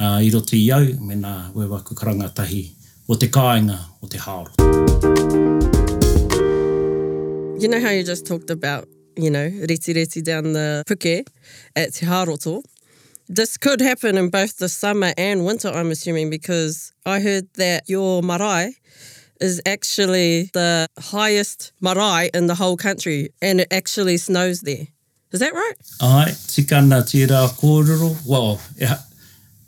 uh, 0.00 0.18
i 0.26 0.30
roti 0.30 0.58
iau 0.66 0.82
me 1.08 1.14
nā 1.24 1.34
wewaku 1.54 1.96
karangatahi 2.00 2.62
o 3.08 3.14
te 3.16 3.28
kāinga 3.32 3.78
o 4.02 4.06
te 4.06 4.18
hāro. 4.18 4.52
You 7.60 7.68
know 7.68 7.80
how 7.80 7.90
you 7.90 8.04
just 8.04 8.26
talked 8.26 8.50
about, 8.50 8.86
you 9.16 9.30
know, 9.30 9.48
reti 9.66 9.94
reti 9.94 10.22
down 10.22 10.52
the 10.52 10.84
puke 10.86 11.26
at 11.74 11.92
Te 11.94 12.06
Hāroto. 12.06 12.62
This 13.28 13.56
could 13.56 13.80
happen 13.80 14.16
in 14.16 14.30
both 14.30 14.58
the 14.58 14.68
summer 14.68 15.12
and 15.18 15.44
winter, 15.44 15.68
I'm 15.68 15.90
assuming, 15.90 16.30
because 16.30 16.92
I 17.04 17.18
heard 17.20 17.48
that 17.56 17.88
your 17.88 18.22
marae 18.22 18.74
is 19.40 19.60
actually 19.66 20.50
the 20.54 20.86
highest 21.00 21.72
marae 21.80 22.30
in 22.32 22.46
the 22.46 22.54
whole 22.54 22.76
country 22.76 23.30
and 23.42 23.60
it 23.60 23.68
actually 23.72 24.16
snows 24.18 24.60
there. 24.60 24.86
Is 25.30 25.40
that 25.40 25.52
right? 25.52 25.76
Ai, 26.00 26.32
tikana 26.32 27.02
tira 27.04 27.44
kōrero. 27.60 28.16
Well, 28.26 28.56
yeah. 28.80 28.96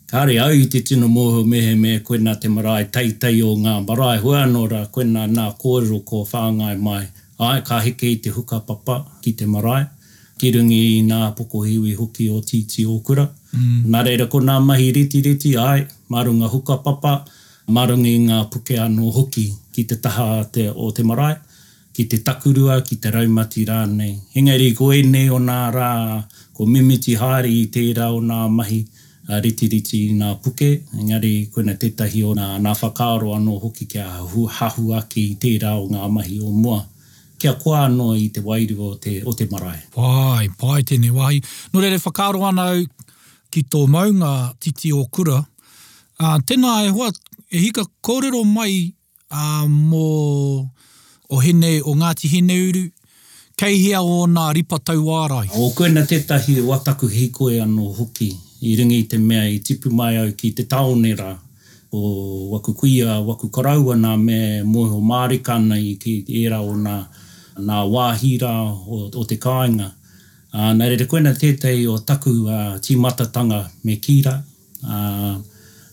kāre 0.08 0.38
au 0.40 0.54
i 0.56 0.64
te 0.72 0.80
tino 0.80 1.06
mōhu 1.08 1.44
mehe 1.44 1.74
me 1.78 1.98
koe 2.00 2.16
nā 2.16 2.32
te 2.40 2.48
marae 2.48 2.86
teitei 2.88 3.42
o 3.44 3.50
ngā 3.60 3.74
marae 3.84 4.16
hua 4.22 4.40
nōra 4.52 4.80
koe 4.94 5.04
nā 5.10 5.26
nā 5.32 5.44
kōrero 5.64 5.98
ko 6.10 6.22
whāngai 6.30 6.78
mai. 6.80 7.02
Ai, 7.38 7.60
ka 7.60 7.78
hike 7.84 8.06
i 8.08 8.14
te 8.24 8.32
huka 8.38 8.62
papa 8.70 8.96
ki 9.20 9.34
te 9.42 9.44
marae. 9.46 9.84
Ki 10.40 10.54
rungi 10.56 10.80
i 10.94 11.02
nā 11.10 11.20
poko 11.36 11.60
hiwi 11.68 11.92
hoki 12.00 12.30
o 12.32 12.40
tīti 12.40 12.86
ōkura. 12.94 13.26
Mm. 13.52 13.84
Nā 13.92 14.04
reira 14.06 14.30
ko 14.32 14.40
nā 14.40 14.56
mahi 14.64 14.88
riti 14.96 15.20
riti, 15.28 15.54
ai, 15.60 15.84
marunga 16.08 16.48
huka 16.48 16.78
papa, 16.88 17.14
marungi 17.68 18.16
ngā 18.30 18.40
puke 18.54 18.80
anō 18.86 19.12
hoki 19.18 19.46
ki 19.76 19.84
te 19.92 20.00
taha 20.08 20.30
te 20.56 20.70
o 20.72 20.88
te 20.96 21.04
marae 21.04 21.36
ki 21.92 22.04
te 22.06 22.18
takurua, 22.24 22.80
ki 22.86 22.96
te 23.02 23.10
raumati 23.10 23.64
rānei. 23.66 24.14
Engari, 24.38 24.72
ko 24.76 24.90
e 24.94 25.02
nei 25.06 25.28
o 25.30 25.38
nā 25.42 25.58
rā, 25.74 25.90
ko 26.54 26.66
mimiti 26.66 27.16
hāri 27.18 27.50
i 27.64 27.66
tērā 27.72 28.10
o 28.14 28.20
nā 28.22 28.44
mahi, 28.52 28.80
a 29.30 29.38
ritiriti 29.38 30.04
i 30.10 30.14
nā 30.18 30.32
puke, 30.42 30.68
engari, 30.98 31.48
koina 31.54 31.74
tētahi 31.78 32.22
o 32.26 32.32
nā, 32.34 32.54
nā 32.62 32.72
whakaaro 32.78 33.34
anō 33.36 33.58
hoki 33.62 33.86
kia 33.90 34.06
hu, 34.32 34.46
hahu 34.50 34.92
aki 34.98 35.24
i 35.32 35.36
tērā 35.42 35.74
o 35.78 35.86
ngā 35.90 36.06
mahi 36.14 36.40
o 36.42 36.50
mua. 36.54 36.80
Kia 37.40 37.54
kua 37.58 37.86
anō 37.86 38.08
i 38.20 38.26
te 38.34 38.42
wairu 38.44 38.86
o 38.90 38.94
te, 39.00 39.18
o 39.24 39.34
te 39.38 39.46
marae. 39.50 39.78
Pai, 39.94 40.48
pai 40.60 40.82
tēnei 40.86 41.12
wahi. 41.14 41.38
Nō 41.74 41.80
rere, 41.82 41.98
whakaaro 42.02 42.42
anau 42.48 42.82
ki 43.50 43.62
tō 43.72 43.84
maunga 43.90 44.32
titi 44.62 44.90
o 44.94 45.06
kura, 45.10 45.38
uh, 45.40 46.36
tēnā 46.46 46.74
e 46.86 46.92
hoa, 46.94 47.10
e 47.50 47.64
hika 47.66 47.86
kōrero 48.06 48.44
mai 48.46 48.70
uh, 49.32 49.64
mō... 49.66 50.04
Mo 50.10 50.79
o 51.30 51.40
hene 51.40 51.80
o 51.86 51.94
Ngāti 51.94 52.28
Hine 52.28 52.54
Uru, 52.68 52.86
kei 53.58 53.76
hea 53.82 54.00
o 54.02 54.26
nā 54.26 54.50
ripa 54.54 54.78
tau 54.84 55.06
ārai. 55.14 55.46
O 55.54 55.70
koe 55.76 55.88
na 55.92 56.02
tētahi 56.06 56.56
e 56.58 56.64
wataku 56.66 57.08
hikoe 57.12 57.60
anō 57.62 57.86
hoki 57.98 58.28
i 58.66 58.74
ringi 58.78 59.02
te 59.08 59.18
mea 59.18 59.46
i 59.48 59.60
tipu 59.64 59.92
mai 59.94 60.16
au 60.22 60.32
ki 60.36 60.50
te 60.58 60.64
taonera 60.68 61.30
o 61.92 62.00
waku 62.54 62.74
kuia, 62.76 63.18
waku 63.26 63.48
karaua 63.50 63.96
nā 63.98 64.16
me 64.20 64.40
moho 64.66 65.00
Mārikana 65.02 65.78
i 65.78 65.94
ki 66.02 66.16
era 66.42 66.60
o 66.62 66.74
nā, 66.78 66.98
nā 67.58 67.80
wāhira 67.94 68.50
o, 68.66 69.06
o 69.14 69.24
te 69.26 69.38
kāinga. 69.38 69.90
Uh, 70.50 70.72
nā 70.74 70.88
re 70.90 70.96
re 70.98 71.06
koe 71.06 71.20
na 71.22 71.30
tētai 71.30 71.84
o 71.86 71.96
taku 72.02 72.32
uh, 72.50 72.74
tīmatatanga 72.82 73.60
me 73.86 73.94
kīra 74.02 74.34
uh, 74.82 75.34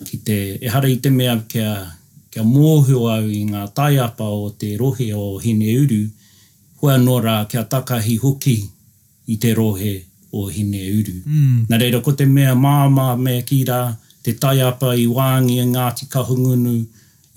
ki 0.06 0.18
te 0.26 0.38
ehara 0.66 0.90
i 0.90 0.98
te 1.02 1.12
mea 1.14 1.36
kia 1.50 1.76
kia 2.38 2.46
mōhio 2.46 3.08
au 3.10 3.30
i 3.34 3.40
ngā 3.50 3.62
taiapa 3.78 4.26
o 4.42 4.50
te 4.62 4.70
rohe 4.78 5.06
o 5.18 5.22
Hine 5.44 5.70
Uru, 5.80 6.02
hua 6.82 6.98
nora 7.02 7.46
kia 7.50 7.64
takahi 7.64 8.18
hoki 8.22 8.54
i 9.26 9.38
te 9.42 9.54
rohe 9.58 9.94
o 10.34 10.44
Hine 10.50 10.82
Uru. 11.00 11.16
Mm. 11.26 11.66
Nā 11.70 11.80
reira, 11.82 12.02
ko 12.06 12.12
te 12.14 12.26
mea 12.30 12.54
māma 12.56 13.08
mea 13.18 13.42
kīra, 13.42 13.80
te 14.24 14.34
taiapa 14.38 14.92
i 14.96 15.08
wāngi 15.08 15.58
a 15.58 15.64
e 15.64 15.66
Ngāti 15.72 16.08
Kahungunu, 16.14 16.76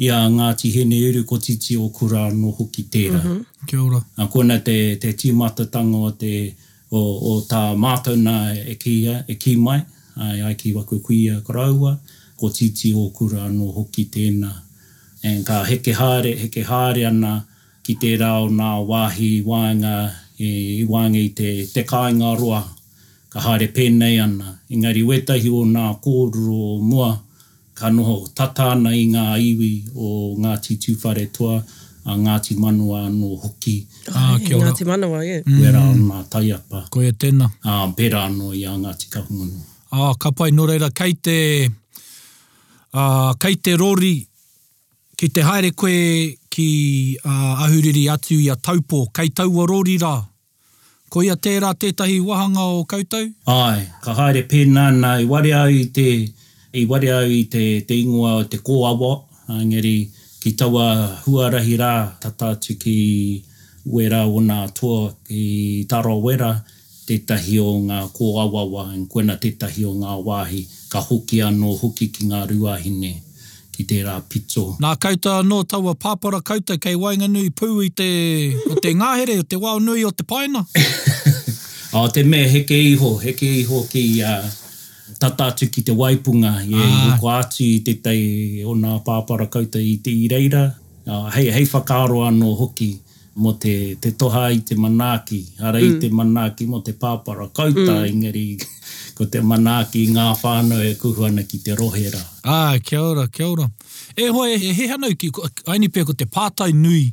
i 0.04 0.08
a 0.12 0.20
Ngāti 0.28 0.68
Hine 0.74 1.00
Uru 1.08 1.24
ko 1.24 1.38
titi 1.38 1.76
o 1.78 1.88
kura 1.88 2.28
no 2.32 2.50
hoki 2.50 2.84
tērā. 2.84 3.22
Mm-hmm. 3.24 3.66
Kia 4.18 4.26
kona 4.28 4.58
te, 4.58 4.78
te 5.00 5.12
tīmatatanga 5.14 5.96
o 5.96 6.10
te 6.10 6.34
o, 6.90 7.00
o 7.32 7.38
tā 7.40 7.64
mātou 7.74 8.18
e 8.68 8.74
kia, 8.76 9.24
e 9.28 9.34
ki 9.34 9.56
mai, 9.56 9.80
ai, 10.16 10.54
ki 10.56 10.74
waku 10.74 11.00
kuia 11.00 11.40
koraua, 11.40 11.96
ko 12.36 12.50
titi 12.50 12.92
o 12.92 13.08
kura 13.10 13.48
no 13.48 13.72
hoki 13.72 14.04
tēnā 14.04 14.66
en 15.22 15.40
eh, 15.40 15.42
ka 15.44 15.62
heke 15.68 15.92
hare, 15.94 16.32
heke 16.36 16.62
hare 16.64 17.06
ana 17.06 17.32
ki 17.84 17.94
te 18.00 18.16
rao 18.20 18.48
nā 18.48 18.68
wāhi 18.88 19.30
wāinga 19.44 19.94
i 20.40 20.84
wāinga 20.88 21.20
i 21.24 21.28
te, 21.36 21.50
te 21.74 21.84
kāinga 21.84 22.34
roa 22.40 22.60
ka 23.32 23.40
hare 23.44 23.68
pēnei 23.76 24.18
ana. 24.22 24.54
Engari 24.70 25.02
wetahi 25.04 25.50
o 25.52 25.64
nā 25.68 25.90
kōruro 26.00 26.60
o 26.68 26.78
mua 26.80 27.10
ka 27.76 27.90
noho 27.92 28.16
tatāna 28.36 28.94
i 28.96 29.04
ngā 29.12 29.26
iwi 29.44 29.70
o 29.94 30.36
Ngāti 30.40 30.78
Tūwhare 30.80 31.26
Toa 31.36 31.58
a 32.06 32.16
Ngāti 32.16 32.56
Manua 32.56 33.02
no 33.10 33.36
hoki. 33.36 33.86
Ah, 34.14 34.32
ah 34.32 34.38
kia 34.38 34.56
ora. 34.56 34.70
Ngāti 34.70 34.86
Manua, 34.86 35.20
ie. 35.24 35.34
Yeah. 35.34 35.42
Mm. 35.42 35.60
Wera 35.60 35.84
ana 35.88 36.24
taiapa. 36.30 36.86
Koe 36.90 37.12
tēnā. 37.12 37.50
Ah, 37.64 37.92
pera 37.96 38.24
anō 38.28 38.54
i 38.56 38.64
a 38.64 38.72
Ngāti 38.76 39.10
Kahungunu. 39.12 39.60
Ah, 39.92 40.14
ka 40.14 40.30
pai, 40.32 40.50
no 40.50 40.66
reira, 40.70 40.88
kei 40.94 41.12
te, 41.14 41.68
uh, 42.94 43.34
kei 43.42 43.56
te 43.56 43.76
rori 43.76 44.26
Ki 45.20 45.28
te 45.28 45.42
haere 45.44 45.68
koe 45.76 46.30
ki 46.48 46.70
uh, 47.22 47.60
ahuriri 47.66 48.06
atu 48.08 48.38
i 48.40 48.46
a 48.50 48.54
taupo, 48.56 49.02
kei 49.12 49.28
tau 49.36 49.52
a 49.60 49.66
rōri 49.68 49.98
rā. 50.00 50.14
Ko 51.12 51.20
ia 51.26 51.34
tērā 51.36 51.74
tētahi 51.76 52.14
wahanga 52.24 52.64
o 52.70 52.78
koutou? 52.88 53.26
Ai, 53.44 53.82
ka 54.00 54.14
haere 54.16 54.46
pēnā 54.48 54.86
nā 54.96 55.10
i 55.20 55.28
wari 55.28 55.52
au 55.58 55.68
i 55.76 55.84
te, 55.92 56.06
i 56.72 56.86
wari 56.88 57.12
au 57.12 57.28
i 57.36 57.42
te, 57.52 57.66
te 57.84 57.98
ingoa 58.00 58.32
o 58.40 58.46
te 58.48 58.62
kōawa, 58.64 59.12
engeri 59.60 59.92
ki 60.40 60.54
taua 60.56 60.86
huarahi 61.26 61.76
rā 61.84 61.92
tatātu 62.24 62.78
ki 62.80 62.96
wera 63.92 64.24
o 64.24 64.40
nā 64.40 64.62
toa 64.72 65.10
ki 65.28 65.44
taro 65.92 66.16
wera, 66.24 66.54
tētahi 67.04 67.60
o 67.60 67.74
ngā 67.90 68.06
kōawawa, 68.16 68.88
en 68.96 69.04
koena 69.04 69.36
tētahi 69.36 69.84
o 69.84 69.98
ngā 70.00 70.16
wāhi, 70.30 70.64
ka 70.88 71.04
hoki 71.12 71.44
anō 71.44 71.76
hoki 71.84 72.08
ki 72.08 72.32
ngā 72.32 72.46
ruahine. 72.54 73.18
Ai 73.18 73.26
ki 73.80 73.86
te 73.86 73.98
rā 74.04 74.18
pito. 74.28 74.74
Nā 74.82 74.92
kauta 75.00 75.38
anō 75.40 75.62
taua 75.68 75.94
pāpara 75.96 76.40
kauta 76.44 76.76
kei 76.82 76.96
Wainganui 77.00 77.50
pū 77.56 77.68
i 77.86 77.88
te, 77.96 78.08
o 78.72 78.76
te 78.82 78.92
ngāhere, 78.96 79.38
o 79.40 79.44
te 79.48 79.56
wāo 79.62 79.80
nui 79.82 80.02
o 80.04 80.10
te 80.12 80.26
paina. 80.28 80.64
o 81.96 82.06
te 82.14 82.24
mea 82.24 82.48
heke 82.52 82.76
iho, 82.90 83.14
heke 83.22 83.48
iho 83.62 83.80
ki 83.90 84.04
uh, 84.20 84.48
tatātu 85.22 85.70
ki 85.72 85.84
te 85.88 85.96
waipunga, 85.96 86.58
i 86.64 86.76
e 86.76 86.88
ah. 87.12 87.28
atu 87.38 87.64
i 87.64 87.78
te 87.86 87.94
tei 88.04 88.64
o 88.66 88.76
nā 88.76 88.98
pāpara 89.06 89.48
kauta 89.48 89.80
i 89.80 89.96
te 90.04 90.12
ireira. 90.26 90.66
Uh, 91.08 91.30
hei, 91.34 91.48
hei 91.56 91.64
whakaro 91.70 92.20
anō 92.28 92.50
hoki 92.58 92.90
mo 93.40 93.54
te, 93.56 93.94
te 94.02 94.12
toha 94.20 94.50
i 94.52 94.60
te 94.66 94.76
manaaki, 94.76 95.40
ara 95.64 95.80
mm. 95.80 95.88
i 95.96 96.00
te 96.02 96.10
mm. 96.12 96.18
manaaki 96.20 96.68
mo 96.68 96.82
te 96.84 96.92
pāpara 96.92 97.48
kauta 97.56 98.02
mm. 98.02 98.12
ingeri 98.12 98.44
ko 99.20 99.26
te 99.28 99.40
mana 99.44 99.74
ki 99.84 100.06
ngā 100.16 100.22
whānau 100.40 100.80
e 100.80 100.94
kuhu 100.96 101.26
ana 101.26 101.42
ki 101.44 101.58
te 101.64 101.74
rohera. 101.76 102.20
ah, 102.44 102.76
kia 102.82 103.02
ora, 103.04 103.26
kia 103.28 103.48
ora. 103.52 103.66
E 104.16 104.28
hoa, 104.32 104.46
e, 104.48 104.54
e 104.68 104.70
he 104.78 104.86
hanau 104.88 105.12
ki, 105.12 105.28
aini 105.74 105.90
pia 105.92 106.06
ko 106.08 106.14
te 106.16 106.24
pātai 106.24 106.70
nui 106.76 107.10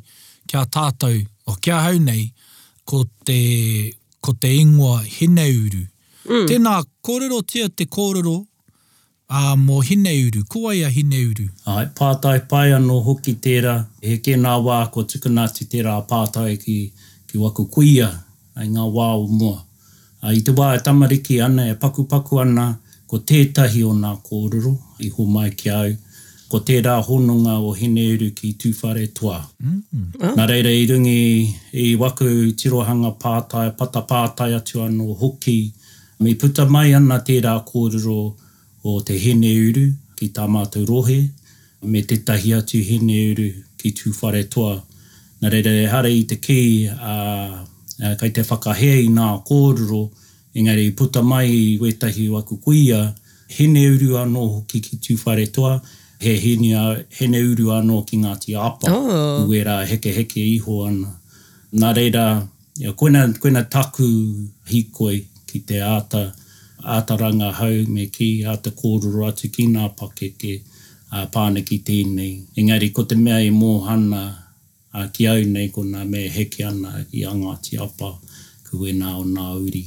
kia 0.48 0.62
tātou 0.76 1.18
o 1.52 1.56
kia 1.68 1.82
hau 1.90 1.98
nei, 2.06 2.30
ko 2.88 3.02
te, 3.28 3.42
ko 4.22 4.34
te 4.34 4.54
ingoa 4.62 5.04
hine 5.04 5.48
Mm. 6.28 6.44
Tēnā 6.44 6.72
kōrero 7.08 7.38
tia 7.48 7.70
te 7.72 7.86
kōrero 7.88 8.34
a 9.32 9.54
uh, 9.54 9.56
mō 9.62 9.78
hine 9.90 10.12
uru, 10.26 10.42
a 10.72 10.74
ia 10.76 10.90
Ai, 11.74 11.86
pātai 12.00 12.42
pai 12.50 12.74
anō 12.76 12.98
hoki 13.06 13.36
tērā, 13.40 13.76
e 14.02 14.08
he 14.10 14.18
ke 14.18 14.36
nā 14.36 14.58
wā 14.60 14.82
ko 14.92 15.04
tukunati 15.08 15.70
tērā 15.72 15.96
pātai 16.10 16.58
ki, 16.60 16.78
ki 17.32 17.38
waku 17.40 17.70
kuia, 17.72 18.10
ai 18.60 18.68
ngā 18.68 18.90
wā 18.92 19.08
o 19.16 19.24
mua. 19.28 19.64
A 20.25 20.31
i 20.33 20.41
te 20.41 20.51
wā 20.57 20.74
e 20.77 20.81
tamariki 20.86 21.38
ana 21.45 21.67
e 21.71 21.75
paku 21.81 22.01
paku 22.09 22.39
ana 22.41 22.65
ko 23.09 23.19
tētahi 23.31 23.83
o 23.86 23.91
nā 23.95 24.13
kōruru 24.29 24.71
i 25.07 25.12
hō 25.13 25.25
mai 25.36 25.51
ki 25.59 25.69
au 25.74 25.91
ko 26.50 26.59
tērā 26.69 26.95
honunga 27.05 27.57
o 27.67 27.74
hine 27.75 28.01
eru 28.15 28.29
ki 28.36 28.51
tūwhare 28.63 29.03
tua. 29.13 29.36
Mm 29.62 29.81
-hmm. 29.93 30.33
Nā 30.39 30.47
reira 30.50 30.71
i 30.79 30.88
rungi 30.88 31.55
i 31.86 31.95
waku 31.95 32.29
tirohanga 32.62 33.12
pātai, 33.24 33.65
pata 33.79 34.01
pātai 34.12 34.55
atu 34.55 34.79
anō 34.86 35.17
hoki. 35.19 35.71
Mi 36.19 36.33
puta 36.36 36.65
mai 36.65 36.93
ana 36.95 37.19
tērā 37.27 37.53
kōruro 37.71 38.17
o 38.83 39.00
te 39.09 39.17
hine 39.19 39.51
eru 39.69 39.86
ki 40.15 40.29
tā 40.39 40.47
mātou 40.50 40.86
rohe, 40.86 41.19
me 41.83 42.01
te 42.01 42.17
tahi 42.17 42.53
atu 42.53 42.81
hine 42.89 43.17
eru 43.31 43.50
ki 43.77 43.91
tūwhare 44.01 44.43
tua. 44.50 44.79
Nā 45.41 45.51
reira 45.53 45.71
e 45.71 45.86
hara 45.86 46.09
i 46.09 46.24
te 46.24 46.36
ki 46.36 46.59
a 46.89 47.17
Eh, 48.00 48.13
kai 48.20 48.30
te 48.36 48.44
whakahe 48.46 48.92
i 49.01 49.08
ngā 49.13 49.27
kōruro, 49.48 50.00
engari 50.54 50.84
i 50.92 50.92
puta 51.00 51.24
mai 51.25 51.48
i 51.62 51.77
wetahi 51.82 52.27
o 52.30 52.36
aku 52.39 52.58
kuia, 52.66 53.00
hene 53.56 53.84
uru 53.96 54.12
anō 54.22 54.44
ki 54.70 54.82
ki 54.88 54.98
tūwhare 55.08 55.46
toa, 55.56 55.80
he 56.22 56.36
hene, 56.44 56.84
hene 57.20 57.42
uru 57.48 57.72
anō 57.74 57.98
ki 58.08 58.20
Ngāti 58.22 58.54
Apa, 58.66 58.94
oh. 58.94 59.50
uera 59.50 59.80
heke 59.89 60.13
heke 60.13 60.44
iho 60.44 60.77
ana. 60.86 61.10
Nā 61.74 61.94
reira, 61.98 62.25
ya, 62.77 62.94
koina, 62.94 63.25
koina 63.34 63.63
taku 63.70 64.06
hikoi 64.70 65.24
ki 65.50 65.60
te 65.66 65.82
āta, 65.82 66.22
āta 66.98 67.18
ranga 67.18 67.50
hau 67.51 67.82
me 67.89 68.06
ki 68.13 68.44
āta 68.46 68.75
kōruro 68.77 69.25
atu 69.32 69.50
ki 69.50 69.66
ngā 69.74 69.89
pakeke, 69.98 70.60
uh, 71.13 71.25
pāne 71.34 71.66
ki 71.66 71.80
tēnei. 71.82 72.44
Engari, 72.62 72.94
ko 72.94 73.10
te 73.10 73.16
mea 73.18 73.42
i 73.42 73.50
e 73.50 73.58
mōhana, 73.58 74.25
a 75.00 75.08
ki 75.13 75.27
au 75.27 75.42
nei 75.56 75.70
ko 75.74 75.84
nga 75.92 76.04
me 76.12 76.27
heke 76.30 76.66
ana 76.66 77.06
i 77.13 77.25
anga 77.32 77.54
ti 77.62 77.77
apa 77.88 78.10
ku 78.70 78.86
e 78.88 78.92
nga 78.94 79.16
o 79.22 79.24
nga 79.25 79.50
uri. 79.66 79.86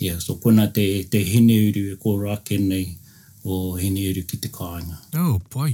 Yeah, 0.00 0.18
so 0.24 0.34
kona 0.42 0.66
te, 0.74 0.84
te 1.10 1.22
hine 1.30 1.54
uru 1.68 1.84
e 1.92 1.96
ko 2.02 2.16
rake 2.22 2.58
nei 2.58 2.86
o 3.44 3.76
hine 3.78 4.02
uru 4.10 4.22
ki 4.30 4.36
te 4.42 4.50
kāinga. 4.54 4.98
Oh, 5.18 5.38
boy. 5.52 5.70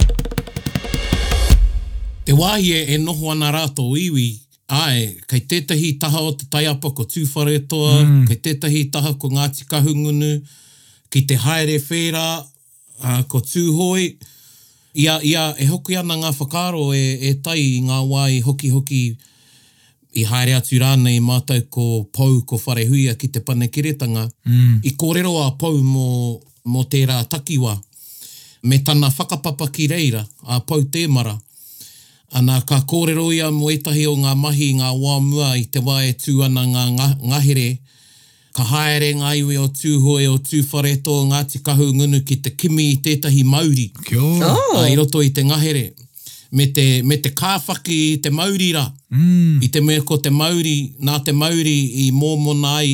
Te 2.25 2.33
wahi 2.33 2.71
e, 2.77 2.83
e 2.95 2.97
noho 3.01 3.31
ana 3.31 3.51
rato 3.53 3.87
iwi, 3.97 4.27
ai, 4.81 5.17
kei 5.29 5.41
tētahi 5.49 5.91
taha 6.01 6.21
o 6.29 6.35
te 6.37 6.45
taiapa 6.53 6.93
ko 6.97 7.07
tūwhare 7.15 7.57
toa, 7.69 7.99
mm. 8.03 8.23
kei 8.29 8.39
tētahi 8.49 8.83
taha 8.93 9.15
ko 9.21 9.29
Ngāti 9.33 9.65
Kahungunu, 9.69 10.31
ki 11.13 11.25
te 11.29 11.37
haere 11.41 11.77
whera 11.89 12.25
uh, 12.37 13.21
ko 13.29 13.41
tūhoi, 13.41 13.41
ko 13.41 13.45
tūhoi, 13.49 14.33
ia, 14.95 15.19
ia, 15.23 15.43
e 15.59 15.67
hoku 15.67 15.91
ana 15.99 16.15
ngā 16.21 16.29
whakaro 16.37 16.89
e, 16.95 17.01
e 17.29 17.33
tai 17.43 17.59
i 17.59 17.81
ngā 17.83 17.99
wai 18.09 18.39
hoki 18.41 18.69
hoki 18.71 19.01
i 20.15 20.23
haere 20.29 20.53
atu 20.55 20.77
rāne 20.79 21.11
i 21.15 21.19
mātou 21.19 21.59
ko 21.69 21.87
pau 22.15 22.37
ko 22.47 22.59
wharehuia 22.63 23.15
ki 23.19 23.27
te 23.35 23.39
pane 23.43 23.67
kiretanga. 23.67 24.23
Mm. 24.47 24.77
I 24.87 24.93
kōrero 24.95 25.33
a 25.43 25.49
pau 25.59 25.75
mō, 25.83 26.07
mō 26.71 26.85
tērā 26.91 27.19
takiwa 27.29 27.75
me 28.65 28.79
tana 28.81 29.11
whakapapa 29.13 29.67
ki 29.75 29.89
reira 29.91 30.23
a 30.47 30.61
pau 30.61 30.81
tēmara. 30.91 31.35
Ana 32.35 32.61
ka 32.67 32.79
kōrero 32.87 33.27
ia 33.35 33.51
mō 33.53 33.73
etahi 33.75 34.07
o 34.09 34.15
ngā 34.21 34.31
mahi 34.39 34.71
ngā 34.79 34.93
wā 35.01 35.19
mua 35.27 35.51
i 35.59 35.65
te 35.71 35.83
wā 35.85 35.99
e 36.07 36.15
tū 36.19 36.39
ana 36.47 36.63
ngā 36.71 36.87
ngahere 36.95 37.67
ngā 37.75 37.83
ka 38.55 38.63
haere 38.71 39.09
ngā 39.19 39.33
iwi 39.41 39.57
o 39.59 39.65
tūhoe 39.75 40.25
o 40.31 40.35
tūwhare 40.47 40.93
tō 41.03 41.15
Ngāti 41.29 41.59
Kahu 41.65 41.89
Ngunu 41.97 42.21
ki 42.27 42.37
te 42.45 42.53
kimi 42.55 42.85
i 42.93 42.97
tētahi 43.03 43.43
mauri. 43.45 43.89
Kia 44.07 44.21
ora. 44.23 44.51
Oh. 44.55 44.79
I 44.87 44.95
roto 44.95 45.21
i 45.25 45.33
te 45.35 45.43
ngahere. 45.43 45.89
Me 46.55 46.69
te, 46.71 47.01
me 47.03 47.17
te 47.19 47.33
kāwhaki 47.35 47.97
i 48.13 48.17
te 48.23 48.31
mauri 48.31 48.69
ra. 48.77 48.85
Mm. 49.11 49.57
I 49.65 49.67
te 49.75 49.81
mea 49.83 50.03
ko 50.07 50.17
te 50.23 50.31
mauri, 50.31 50.75
nā 51.03 51.17
te 51.27 51.33
mauri 51.35 51.75
i 52.05 52.07
mōmona 52.15 52.71
ai 52.79 52.93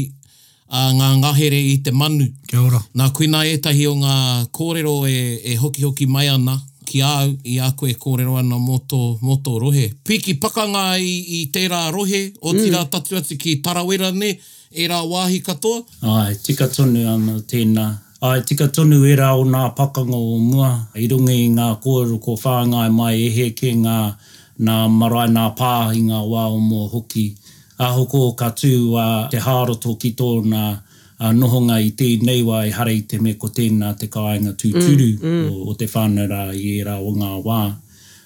a 0.71 0.87
ngā 0.97 1.09
ngahere 1.21 1.59
i 1.75 1.75
te 1.85 1.93
manu. 1.93 2.25
Kia 2.49 2.63
ora. 2.65 2.79
Nā 2.97 3.11
kuina 3.13 3.43
e 3.51 3.59
tahi 3.61 3.85
o 3.89 3.93
ngā 4.01 4.15
kōrero 4.57 4.95
e, 5.11 5.17
e 5.53 5.57
hoki 5.61 5.85
hoki 5.85 6.07
mai 6.09 6.25
ana 6.33 6.55
ki 6.89 7.03
au 7.05 7.35
i 7.47 7.59
a 7.63 7.69
koe 7.79 7.93
kōrero 8.01 8.39
ana 8.41 8.57
mō 8.59 8.79
tō, 8.91 9.03
mō 9.21 9.37
tō 9.45 9.59
rohe. 9.61 9.85
Piki 10.09 10.39
pakanga 10.41 10.87
i, 10.97 11.13
i 11.43 11.43
tērā 11.53 11.83
rohe 11.93 12.23
o 12.41 12.55
tira 12.57 12.81
mm. 12.81 12.89
tatuati 12.95 13.37
ki 13.39 13.59
Tarawera 13.63 14.09
ne, 14.15 14.31
e 14.73 14.87
rā 14.87 15.01
wāhi 15.07 15.41
katoa? 15.43 15.83
Ai, 16.03 16.35
tika 16.43 16.67
tonu 16.71 17.05
ama 17.07 17.33
tēnā. 17.41 17.87
Ai, 18.21 18.41
tika 18.47 18.67
tonu 18.67 18.99
e 19.09 19.15
rā 19.19 19.33
o 19.35 19.43
ngā 19.43 19.65
pakanga 19.75 20.15
o 20.15 20.37
mua, 20.39 20.87
i 20.95 21.07
rungi 21.11 21.49
ngā 21.55 21.67
kōru 21.83 22.19
ko 22.21 22.35
whāngai 22.43 22.91
mai 22.93 23.13
e 23.25 23.29
he 23.35 23.49
ke 23.51 23.73
ngā 23.75 24.15
nā 24.61 24.75
marae 24.91 25.27
nā 25.33 25.47
pāhi 25.57 26.03
ngā 26.05 26.19
wā 26.27 26.45
o 26.53 26.59
mua 26.59 26.87
hoki. 26.93 27.33
A 27.79 27.89
hoko 27.97 28.21
o 28.29 28.31
katu 28.33 28.95
a 28.95 29.27
te 29.31 29.39
hāroto 29.41 29.97
ki 29.99 30.11
tōna 30.11 30.79
a 31.21 31.31
nohonga 31.33 31.81
i 31.81 31.91
tēnei 31.91 32.43
wā 32.45 32.63
e 32.65 32.69
i 32.69 32.71
hara 32.73 32.93
te 33.07 33.17
me 33.19 33.33
ko 33.35 33.47
tēnā 33.49 33.91
te 33.97 34.07
kāinga 34.07 34.53
tūturu 34.53 35.09
mm, 35.17 35.21
mm. 35.21 35.51
O, 35.51 35.71
o, 35.71 35.73
te 35.77 35.85
whānau 35.85 36.29
rā 36.31 36.47
i 36.55 36.77
e 36.79 36.83
rā 36.85 36.95
o 37.01 37.11
ngā 37.17 37.33
wā. 37.45 37.61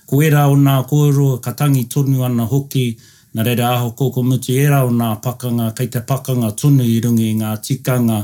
Ko 0.06 0.22
e 0.22 0.30
rā 0.32 0.46
o 0.52 0.56
ngā 0.60 0.78
kōrua, 0.88 1.40
ka 1.42 1.52
tangi 1.58 1.88
tonu 1.92 2.24
ana 2.28 2.46
hoki, 2.46 2.92
Nā 3.36 3.44
reira 3.44 3.70
aho 3.76 3.90
koko 3.92 4.22
mutu 4.24 4.54
e 4.56 4.64
rao 4.72 4.88
nā 4.96 5.10
pakanga, 5.24 5.68
kei 5.76 5.90
te 5.92 6.00
pakanga 6.08 6.54
tunu 6.56 6.86
i 6.88 7.02
rungi 7.04 7.34
ngā 7.36 7.50
tikanga 7.60 8.22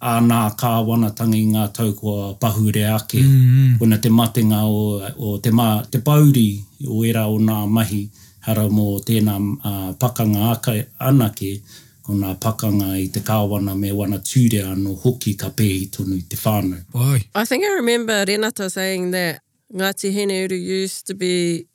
a 0.00 0.18
nā 0.20 0.40
kāwana 0.60 1.08
tangi 1.16 1.38
ngā 1.48 1.62
tau 1.76 1.94
kua 1.96 2.34
pahure 2.40 2.82
ake. 2.96 3.20
Mm 3.22 3.40
-hmm. 3.40 3.78
Kona 3.78 3.96
te 3.98 4.08
matenga 4.10 4.58
o, 4.64 5.00
o 5.18 5.38
te, 5.38 5.50
ma, 5.50 5.82
te 5.90 5.98
pauri 5.98 6.62
o 6.88 7.04
e 7.04 7.12
rao 7.12 7.38
nā 7.38 7.66
mahi 7.68 8.10
hara 8.40 8.66
mō 8.66 9.00
tēnā 9.08 9.36
uh, 9.40 9.96
pakanga 9.98 10.50
ake, 10.52 10.86
anake 10.98 11.60
ko 12.02 12.12
ngā 12.12 12.34
pakanga 12.40 12.96
i 13.00 13.08
te 13.08 13.20
kāwana 13.20 13.74
me 13.76 13.92
wana 13.92 14.18
tūre 14.20 14.60
anō 14.74 14.96
hoki 15.04 15.34
ka 15.40 15.48
pēhi 15.48 15.88
tonu 15.90 16.16
i 16.18 16.22
te 16.28 16.36
whānau. 16.36 16.84
I 17.42 17.46
think 17.46 17.64
I 17.64 17.72
remember 17.80 18.24
Renata 18.26 18.68
saying 18.70 19.10
that 19.12 19.40
Ngāti 19.74 20.12
Hene 20.12 20.44
Uru 20.44 20.56
used 20.56 21.06
to 21.06 21.14
be 21.14 21.66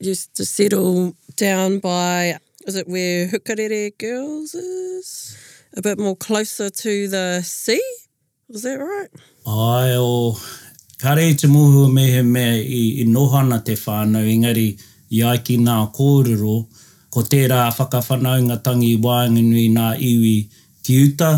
used 0.00 0.34
to 0.36 0.44
settle 0.44 1.14
down 1.36 1.78
by, 1.78 2.38
is 2.66 2.74
it 2.74 2.88
where 2.88 3.28
Hukarere 3.28 3.96
Girls 3.98 4.54
is? 4.54 5.36
A 5.76 5.82
bit 5.82 5.98
more 5.98 6.16
closer 6.16 6.70
to 6.70 7.08
the 7.08 7.42
sea? 7.44 7.82
Was 8.48 8.62
that 8.62 8.78
right? 8.78 9.08
Ai 9.46 9.94
o, 9.96 10.34
kare 10.98 11.34
te 11.34 11.46
mehe 11.46 12.22
me 12.26 12.44
i, 12.60 13.02
i 13.02 13.06
nohana 13.06 13.62
te 13.64 13.74
whānau, 13.74 14.24
engari 14.34 14.66
i 15.12 15.20
aiki 15.30 15.58
ngā 15.60 15.76
kōrero, 15.94 16.54
ko 17.10 17.20
tērā 17.22 17.60
whakawhanaunga 17.76 18.60
tangi 18.62 18.94
i 18.96 18.98
wāinginui 19.06 19.68
nā 19.76 19.92
iwi 20.10 20.34
ki 20.82 20.96
uta, 21.06 21.30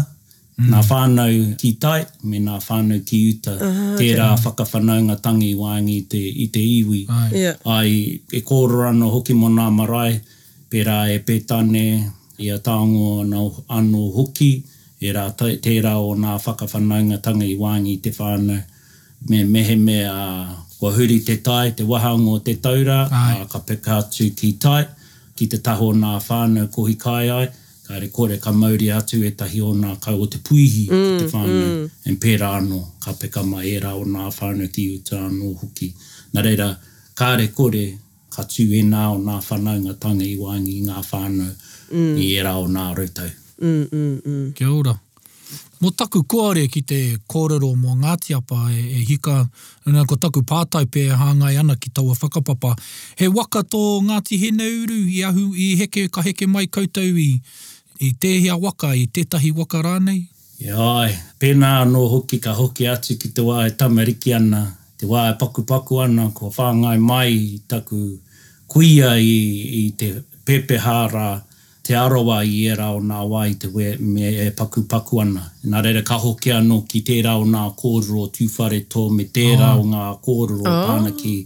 Mm. 0.61 0.69
Nā 0.71 0.81
whānau 0.83 1.59
ki 1.59 1.73
tai, 1.81 2.05
me 2.25 2.39
nā 2.39 2.59
whānau 2.61 3.01
ki 3.07 3.19
uta. 3.31 3.53
Uh 3.55 3.61
-huh, 3.61 3.97
Tērā 3.99 4.27
okay. 4.33 4.45
whakawhanaunga 4.45 5.17
tangi 5.23 5.55
wāngi 5.57 6.09
te, 6.09 6.21
i 6.29 6.47
te 6.53 6.61
iwi. 6.83 7.07
Yeah. 7.33 7.55
Ai, 7.65 8.21
e 8.33 8.41
kōro 8.43 8.83
rano 8.83 9.09
hoki 9.11 9.33
mō 9.33 9.49
nā 9.55 9.71
marae, 9.73 10.21
pērā 10.71 10.99
e 11.15 11.19
pētane, 11.21 11.87
i 12.39 12.49
a 12.51 12.59
tāngo 12.59 13.09
anō, 13.25 13.47
anō 13.79 14.05
hoki, 14.15 14.51
e 15.01 15.13
rā 15.13 15.25
tērā 15.37 15.95
o 16.05 16.13
nā 16.17 16.37
whakawhanaunga 16.37 17.19
tangi 17.25 17.49
i 17.53 17.57
wāngi 17.57 17.97
te 18.05 18.11
whānau. 18.13 18.61
Me 19.29 19.45
mehe 19.45 19.77
me 19.79 20.03
a 20.03 20.53
kua 20.79 20.93
huri 20.93 21.21
te 21.25 21.37
tai, 21.39 21.71
te 21.71 21.85
wahango 21.85 22.43
te 22.45 22.55
taura, 22.61 23.09
Ai. 23.11 23.41
a 23.41 23.47
ka 23.47 23.59
pekatu 23.61 24.29
ki 24.37 24.53
tai, 24.61 24.85
ki 25.37 25.47
te 25.47 25.59
taho 25.65 25.93
nā 25.95 26.19
whānau 26.29 26.69
kohi 26.69 26.95
kai 27.01 27.29
ai 27.41 27.49
a 27.93 28.01
re 28.01 28.09
kore 28.09 28.39
ka 28.39 28.53
mauri 28.53 28.89
atu 28.91 29.23
e 29.25 29.31
tahi 29.37 29.61
o 29.61 29.73
nā 29.77 29.99
kau 30.01 30.17
o 30.23 30.27
te 30.27 30.39
puihi 30.39 30.87
mm, 30.89 31.19
te 31.21 31.27
whānau, 31.29 31.67
mm. 31.67 31.91
en 32.09 32.17
pērā 32.21 32.49
anō, 32.61 32.81
ka 33.05 33.13
peka 33.21 33.43
ma 33.45 33.61
e 33.63 33.75
rā 33.85 33.93
o 34.01 34.07
nā 34.09 34.29
whānau 34.33 34.71
ki 34.73 34.87
u 34.95 35.01
tā 35.09 35.21
anō 35.29 35.53
hoki. 35.61 35.91
Nā 36.33 36.45
reira, 36.47 36.71
kā 37.19 37.35
re 37.41 37.51
kore, 37.53 37.85
ka 38.33 38.47
tū 38.49 38.65
e 38.65 38.81
nā 38.89 39.05
o 39.13 39.19
nā 39.21 39.37
whānau 39.45 39.77
ngā 39.85 39.97
tanga 40.01 40.25
i 40.25 40.37
wāngi 40.41 40.79
ngā 40.89 41.03
whānau, 41.11 41.53
mm. 41.93 42.13
i 42.17 42.31
e 42.33 42.41
rā 42.47 42.57
o 42.63 42.69
nā 42.73 42.89
rautau. 42.97 43.29
Mm, 43.61 43.89
mm, 43.93 44.21
mm. 44.27 44.45
Kia 44.57 44.71
ora. 44.73 44.95
Mō 45.83 45.91
taku 45.99 46.21
kuare 46.31 46.63
ki 46.73 46.81
te 46.87 46.99
kōrero 47.29 47.69
mō 47.77 47.97
Ngāti 48.01 48.37
Apa 48.37 48.55
e, 48.71 49.01
e 49.03 49.03
hika 49.05 49.35
unā 49.91 50.05
ko 50.09 50.15
taku 50.17 50.45
pātai 50.47 50.85
pē 50.87 51.09
hāngai 51.19 51.57
ana 51.61 51.75
ki 51.77 51.91
taua 51.91 52.15
whakapapa. 52.15 52.71
He 53.19 53.27
waka 53.29 53.65
tō 53.67 53.83
Ngāti 54.07 54.39
Hene 54.39 54.63
i, 54.95 55.21
ahu, 55.27 55.51
i 55.59 55.75
heke 55.83 56.09
ka 56.11 56.23
heke 56.23 56.47
mai 56.49 56.67
koutou 56.71 57.03
i 57.03 57.43
i 58.03 58.11
te 58.19 58.27
tēhia 58.27 58.57
waka 58.63 58.91
i 58.99 59.07
tētahi 59.15 59.51
waka 59.57 59.83
rānei? 59.85 60.25
E 60.63 60.71
ai, 60.75 61.11
pēnā 61.41 61.71
no 61.91 62.03
hoki 62.11 62.39
ka 62.43 62.55
hoki 62.55 62.89
atu 62.91 63.15
ki 63.19 63.31
te 63.37 63.43
wā 63.47 63.67
e 63.69 63.75
tamariki 63.79 64.35
ana, 64.35 64.65
te 64.99 65.07
wā 65.07 65.29
e 65.31 65.37
paku 65.39 65.63
paku 65.67 66.01
ana, 66.03 66.29
ko 66.35 66.51
whāngai 66.57 66.97
mai 67.01 67.31
i 67.33 67.59
taku 67.69 68.01
kuia 68.67 69.15
i, 69.19 69.87
i 69.87 69.87
te 70.03 70.13
pepehāra 70.47 71.29
te 71.87 71.95
arawa 71.99 72.41
i 72.47 72.65
e 72.71 72.75
rao 72.79 72.99
nā 73.03 73.23
wai 73.29 73.55
te 73.59 73.71
we, 73.75 73.95
me 73.99 74.29
e 74.47 74.51
paku 74.57 74.85
paku 74.91 75.21
ana. 75.23 75.45
Nā 75.71 75.83
reira 75.87 76.03
ka 76.07 76.19
hoki 76.23 76.53
anō 76.55 76.81
ki 76.91 77.01
te 77.07 77.21
rao 77.27 77.45
nā 77.47 77.69
kōrero 77.79 78.29
tūwhare 78.39 78.85
tō 78.91 79.09
me 79.15 79.29
te 79.35 79.49
oh. 79.55 79.59
rao 79.63 79.79
oh. 79.83 79.87
ngā 79.95 80.09
kōrero 80.27 80.65
oh. 80.65 80.83
pāna 80.91 81.15
ki 81.23 81.37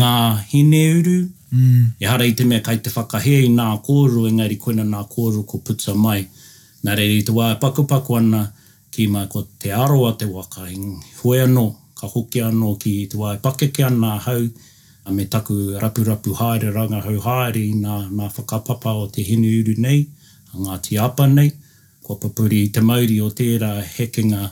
ngā 0.00 0.16
hine 0.52 0.84
uru. 0.98 1.18
Mm. 1.54 1.86
E 2.00 2.06
hara 2.06 2.26
i 2.26 2.32
te 2.34 2.44
mea 2.44 2.60
kai 2.60 2.78
te 2.82 2.90
whakahea 2.90 3.40
i 3.46 3.50
nā 3.54 3.66
kōru, 3.86 4.24
engari 4.30 4.56
koina 4.58 4.84
nā 4.88 5.02
kōru 5.10 5.44
ko 5.46 5.58
puta 5.68 5.94
mai. 5.94 6.24
Nā 6.84 6.96
rei 6.98 7.22
te 7.22 7.32
wā 7.32 7.52
e 7.54 7.58
paku 7.62 7.84
paku 7.88 8.16
ana 8.18 8.40
ki 8.90 9.06
mai 9.08 9.26
ko 9.30 9.42
te 9.62 9.70
aroa 9.72 10.12
te 10.18 10.26
waka. 10.32 10.66
Hoi 11.20 11.38
anō, 11.46 11.64
ka 12.00 12.10
hoki 12.14 12.42
anō 12.48 12.72
ki 12.82 12.94
te 13.12 13.16
wā 13.20 13.36
e 13.38 13.40
pakeke 13.46 13.86
ana 13.86 14.16
hau, 14.26 14.40
a 15.06 15.12
me 15.12 15.26
taku 15.30 15.78
rapu 15.82 16.04
rapu 16.10 16.34
haere 16.40 16.72
ranga 16.74 17.00
hau 17.06 17.16
haere 17.28 17.62
i 17.68 17.74
nā, 17.84 18.00
nā 18.10 18.28
whakapapa 18.34 18.96
o 19.04 19.06
te 19.14 19.22
hinu 19.30 19.52
uru 19.62 19.76
nei, 19.86 20.02
a 20.52 20.54
ngā 20.58 20.80
ti 20.88 20.98
apa 20.98 21.26
nei, 21.38 21.52
ko 22.02 22.16
papuri 22.20 22.64
i 22.66 22.72
te 22.74 22.80
mauri 22.80 23.20
o 23.20 23.30
tērā 23.30 23.72
hekinga 23.94 24.42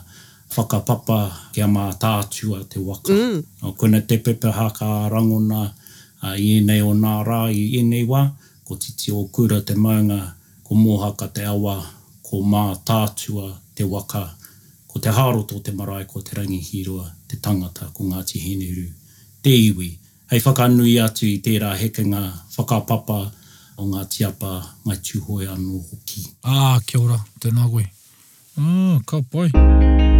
whakapapa 0.55 1.19
ki 1.53 1.61
a 1.61 1.69
mā 1.75 1.89
tātua 1.99 2.63
te 2.69 2.79
waka. 2.79 3.13
Mm. 3.13 3.71
O 3.71 3.73
te 4.09 4.17
pepe 4.17 4.51
haka 4.51 4.85
rangona, 5.11 5.67
rangona, 5.67 5.71
a 6.25 6.31
uh, 6.35 6.39
ienei 6.39 6.81
o 6.81 6.93
nā 6.95 7.19
rā 7.27 7.43
i 7.51 7.63
ienei 7.77 8.05
wā, 8.07 8.21
ko 8.65 8.75
te 8.79 8.93
te 8.95 9.11
okura 9.11 9.59
te 9.65 9.75
maunga, 9.75 10.21
ko 10.63 10.75
mōhaka 10.79 11.27
te 11.35 11.43
awa, 11.45 11.77
ko 12.23 12.39
mā 12.47 12.69
tātua 12.87 13.49
te 13.75 13.83
waka, 13.83 14.23
ko 14.87 14.99
te 15.03 15.09
hāroto 15.11 15.59
te 15.63 15.71
marae, 15.75 16.05
ko 16.07 16.21
te 16.23 16.37
rangi 16.39 16.61
hirua, 16.63 17.09
te 17.27 17.37
tangata, 17.43 17.89
ko 17.93 18.03
Ngāti 18.07 18.39
Heneru, 18.39 18.85
te 19.43 19.49
iwi. 19.65 19.89
Hei 20.31 20.39
whakanui 20.39 20.95
atu 21.03 21.25
i 21.27 21.37
tērā 21.43 21.73
hekenga, 21.77 22.21
whakapapa 22.55 23.19
o 23.81 23.87
ngā 23.89 24.05
tiapa, 24.09 24.53
ngai 24.85 24.97
tūhoe 25.03 25.49
anō 25.51 25.81
hoki. 25.91 26.23
Ā, 26.39 26.55
ah, 26.55 26.79
kia 26.87 27.01
ora, 27.03 27.19
tēnā 27.43 27.67
koe. 27.71 27.83
Ā, 27.83 28.63
mm, 28.63 29.03
ka 29.09 29.21
poi. 29.33 29.49
Ā, 29.49 29.69
kia 29.73 30.12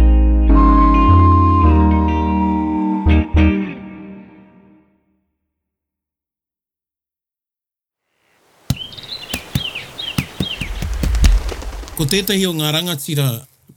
Ko 11.94 12.02
tētahi 12.10 12.42
o 12.50 12.50
ngā 12.58 12.72
rangatira 12.74 13.24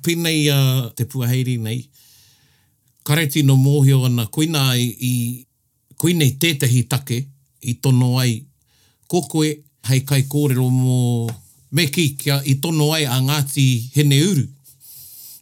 pinei 0.01 0.47
a 0.49 0.58
uh, 0.58 0.86
te 0.97 1.06
puaheiri 1.06 1.53
nei, 1.62 1.84
kareti 3.06 3.43
no 3.45 3.53
mōhio 3.62 3.99
ana 4.08 4.23
koina 4.34 4.63
ai 4.71 4.88
i 5.06 5.12
koinei 6.01 6.32
tētahi 6.41 6.82
take 6.89 7.17
i 7.69 7.75
tono 7.82 8.15
ai 8.17 8.34
kokoe 9.13 9.51
hei 9.89 10.01
kai 10.01 10.23
kōrero 10.34 10.65
mō 10.80 10.97
meki 11.77 12.08
kia 12.17 12.39
i 12.45 12.58
tono 12.63 12.89
ai 12.97 13.06
a 13.06 13.19
Ngāti 13.21 13.67
Hene 13.99 14.17
Uru. 14.32 14.47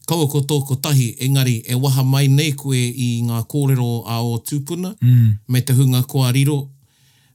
Kaua 0.06 0.28
ko 0.30 0.44
tō 0.44 0.60
kotahi, 0.68 1.08
engari 1.26 1.62
e 1.72 1.80
waha 1.80 2.04
mai 2.06 2.28
nei 2.28 2.52
koe 2.60 2.78
i 2.84 3.08
ngā 3.30 3.40
kōrero 3.52 3.88
a 4.04 4.20
o 4.20 4.36
tūpuna 4.44 4.92
mm. 5.02 5.34
me 5.48 5.62
te 5.64 5.74
hunga 5.80 6.04
kua 6.12 6.32
riro. 6.36 6.60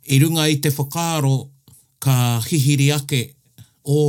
I 0.05 0.18
e 0.18 0.18
runga 0.22 0.44
i 0.53 0.59
te 0.61 0.68
whakaaro 0.70 1.35
ka 1.98 2.20
hihiri 2.44 2.92
ake 3.00 3.22
o 3.96 4.00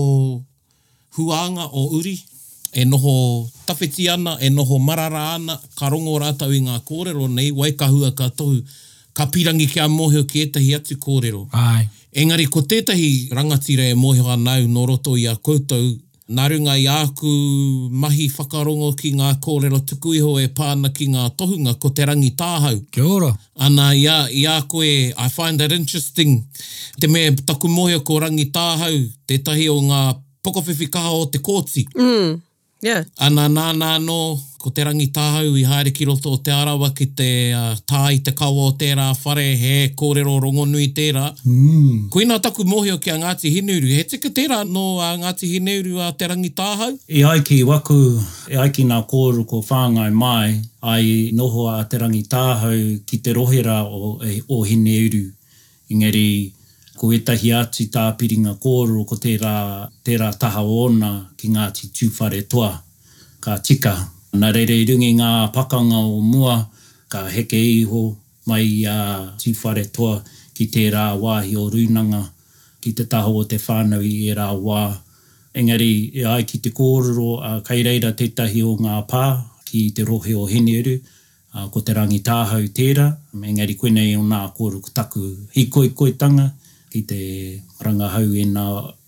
huanga 1.17 1.65
o 1.71 1.85
uri, 1.97 2.19
e 2.73 2.85
noho 2.85 3.49
tawhiti 3.65 4.09
ana, 4.09 4.37
e 4.41 4.49
noho 4.49 4.79
marara 4.79 5.35
ana, 5.35 5.59
ka 5.75 5.89
rongo 5.89 6.19
rātau 6.19 6.53
i 6.55 6.59
ngā 6.63 6.79
kōrero 6.87 7.27
nei, 7.29 7.51
wai 7.51 7.71
ka 7.73 7.89
tohu, 8.29 8.61
ka 9.13 9.25
pirangi 9.25 9.67
a 9.79 9.87
mōheo 9.91 10.23
ki 10.27 10.45
etahi 10.45 10.75
atu 10.75 10.95
kōrero. 10.95 11.47
Ai. 11.51 11.87
Engari, 12.15 12.45
ko 12.49 12.61
tētahi 12.61 13.27
rangatira 13.31 13.83
e 13.87 13.93
mōheo 13.95 14.31
anau 14.33 14.67
no 14.67 14.85
roto 14.85 15.17
i 15.17 15.25
a 15.27 15.35
koutou, 15.37 15.97
narunga 16.31 16.77
i 16.79 16.85
āku 16.87 17.27
mahi 17.91 18.29
whakarongo 18.31 18.93
ki 18.99 19.11
ngā 19.19 19.33
kōrero 19.43 19.81
tuku 19.87 20.13
iho 20.15 20.37
e 20.39 20.47
pāna 20.55 20.91
ki 20.95 21.09
ngā 21.11 21.25
tohunga, 21.37 21.73
ko 21.79 21.91
te 21.95 22.05
rangi 22.07 22.31
tāhau. 22.39 22.79
Kia 22.91 23.03
ora. 23.03 23.33
Ana, 23.59 23.89
i, 23.95 24.05
a, 24.07 24.17
i 24.31 24.45
a 24.47 24.61
koe, 24.63 25.11
I 25.17 25.27
find 25.29 25.59
that 25.59 25.71
interesting. 25.73 26.45
Te 26.99 27.07
me 27.11 27.29
taku 27.35 27.67
mōheo 27.67 27.99
ko 28.07 28.21
rangi 28.23 28.47
tāhau, 28.55 28.95
tētahi 29.27 29.67
o 29.75 29.79
ngā 29.91 30.03
poko 30.43 30.61
whiwhika 30.67 31.09
o 31.11 31.25
te 31.25 31.37
kōti. 31.37 31.85
Mm. 31.95 32.39
Yeah. 32.83 33.03
Ana 33.21 33.43
nā 33.47 33.67
nā 33.77 33.91
no, 34.01 34.39
ko 34.57 34.71
te 34.73 34.81
rangi 34.85 35.05
tāhau 35.13 35.51
i 35.57 35.61
haere 35.69 35.91
ki 35.93 36.07
roto 36.09 36.31
o 36.33 36.37
te 36.41 36.49
arawa 36.51 36.87
ki 36.97 37.05
te 37.17 37.27
uh, 37.53 37.75
tā 37.89 37.99
i 38.15 38.17
te 38.25 38.31
kawa 38.33 38.63
o 38.71 38.71
tērā 38.77 39.05
whare, 39.19 39.43
he 39.57 39.73
kōrero 39.97 40.33
rongo 40.41 40.65
nui 40.65 40.87
tērā. 40.97 41.27
Mm. 41.45 42.07
Ko 42.13 42.23
ina 42.23 42.39
taku 42.41 42.65
mohio 42.65 42.97
ki 43.01 43.13
a 43.13 43.17
Ngāti 43.21 43.51
Hineuru, 43.53 43.91
he 44.01 44.05
tika 44.09 44.31
tērā 44.33 44.63
no 44.65 44.85
a 44.99 45.11
Ngāti 45.21 45.49
Hineuru 45.51 46.01
a 46.01 46.09
te 46.17 46.29
rangi 46.31 46.49
tāhau? 46.57 46.89
I 47.05 47.21
e 47.21 47.25
aiki 47.29 47.59
waku, 47.69 47.99
i 48.49 48.57
e 48.57 48.61
aiki 48.65 48.87
nā 48.89 48.97
kōru 49.11 49.45
ko 49.49 49.61
whāngai 49.67 50.09
mai, 50.17 50.55
ai 50.81 51.29
noho 51.37 51.67
a 51.75 51.83
te 51.89 52.01
rangi 52.01 52.23
tāhau 52.33 52.97
ki 53.05 53.21
te 53.27 53.37
rohera 53.37 53.83
o, 53.85 54.15
e, 54.25 54.39
o 54.49 54.63
Hineuru. 54.65 55.21
Engeri, 55.91 56.53
ko 57.01 57.09
etahi 57.09 57.49
ati 57.49 57.87
tāpiringa 57.89 58.59
kōro 58.61 59.01
ko 59.09 59.15
tērā, 59.17 59.51
tērā 60.05 60.27
taha 60.37 60.61
ona 60.69 61.09
ki 61.33 61.49
Ngāti 61.49 61.87
Tūwhare 61.97 62.43
Toa 62.47 62.75
ka 63.41 63.55
tika. 63.57 63.95
Nā 64.37 64.51
reire 64.53 64.75
i 64.77 64.85
rungi 64.85 65.09
ngā 65.17 65.49
pakanga 65.55 65.97
o 65.97 66.19
mua 66.21 66.59
ka 67.09 67.23
heke 67.27 67.57
iho 67.57 68.03
mai 68.45 68.85
a 68.85 69.33
Tūwhare 69.41 69.87
Toa 69.89 70.19
ki 70.53 70.69
tērā 70.75 71.07
wāhi 71.23 71.57
o 71.57 71.65
runanga 71.73 72.21
ki 72.85 72.93
te 73.01 73.07
taho 73.09 73.33
o 73.41 73.43
te 73.49 73.57
whānau 73.57 74.05
i 74.05 74.13
e 74.29 74.37
rā 74.37 74.51
wā. 74.61 74.83
Engari, 75.57 76.13
e 76.13 76.21
ai 76.29 76.45
ki 76.45 76.61
te 76.61 76.69
kōrero, 76.69 77.27
a 77.41 77.51
kai 77.65 77.81
reira 77.83 78.13
tētahi 78.13 78.61
o 78.61 78.75
ngā 78.77 79.01
pā 79.09 79.25
ki 79.65 79.87
te 79.97 80.05
rohe 80.05 80.37
o 80.37 80.45
Henieru, 80.53 80.99
a, 81.57 81.65
ko 81.73 81.81
te 81.81 81.97
rangi 81.97 82.21
tāhau 82.21 82.69
tērā, 82.69 83.09
engari 83.41 83.73
koenei 83.75 84.13
o 84.21 84.21
ngā 84.23 84.45
kōrero 84.57 84.85
kutaku 84.85 85.25
hikoi 85.57 85.89
koe 85.97 86.13
tanga, 86.21 86.51
ki 86.91 86.99
te 87.09 87.19
rangahau 87.85 88.33
e 88.35 88.43
nā, 88.55 88.65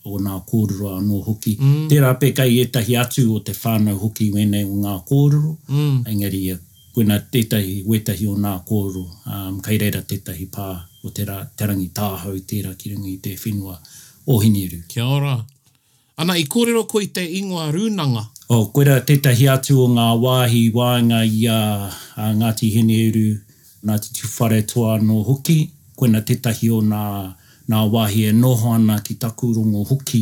o 0.07 0.17
ngā 0.19 0.35
kōrero 0.49 0.89
anō 0.99 1.19
hoki. 1.25 1.53
Mm. 1.59 1.87
Tērā 1.91 2.09
pē 2.19 2.29
kai 2.35 2.49
e 2.59 2.65
tahi 2.75 2.95
atu 2.99 3.21
o 3.35 3.39
te 3.47 3.53
whānau 3.55 3.95
hoki 4.01 4.25
wenei 4.33 4.65
o 4.67 4.75
ngā 4.83 4.95
kōrero, 5.07 5.51
mm. 5.71 5.97
engari 6.13 6.41
e 6.53 6.57
kuna 6.93 7.17
tētahi 7.33 7.77
wetahi 7.87 8.27
o 8.29 8.35
ngā 8.39 8.51
kōrero, 8.67 9.03
um, 9.33 9.59
kai 9.63 9.77
reira 9.81 10.01
tētahi 10.07 10.47
pā 10.57 10.67
o 11.07 11.11
tērā 11.15 11.37
te 11.57 11.67
rangi 11.71 11.87
tāhau 11.97 12.35
tērā 12.51 12.73
ki 12.81 12.91
rungi 12.93 13.15
te 13.29 13.35
whenua 13.43 13.77
o 14.29 14.37
hiniru. 14.43 14.81
Kia 14.91 15.07
ora. 15.17 15.35
Ana, 16.17 16.35
i 16.37 16.43
kōrero 16.47 16.83
ko 16.87 17.01
i 17.03 17.07
te 17.15 17.23
ingoa 17.39 17.71
rūnanga? 17.75 18.25
O, 18.51 18.57
oh, 18.59 18.65
koira 18.75 18.99
tētahi 19.07 19.47
atu 19.49 19.79
o 19.81 19.87
ngā 19.91 20.09
wāhi 20.21 20.65
wāinga 20.75 21.23
i 21.25 21.45
a, 21.49 21.59
a 22.19 22.27
Ngāti 22.37 22.69
Hiniru, 22.75 23.29
Ngāti 23.87 24.11
Tufare 24.19 24.59
Toa 24.67 24.99
no 25.01 25.21
hoki, 25.23 25.63
koina 25.97 26.21
tētahi 26.21 26.69
o 26.75 26.81
ngā 26.83 27.05
nā 27.67 27.83
wāhi 27.87 28.23
e 28.27 28.31
noho 28.35 28.73
ana 28.75 28.99
ki 29.01 29.13
taku 29.15 29.53
rongo 29.55 29.83
huki 29.87 30.21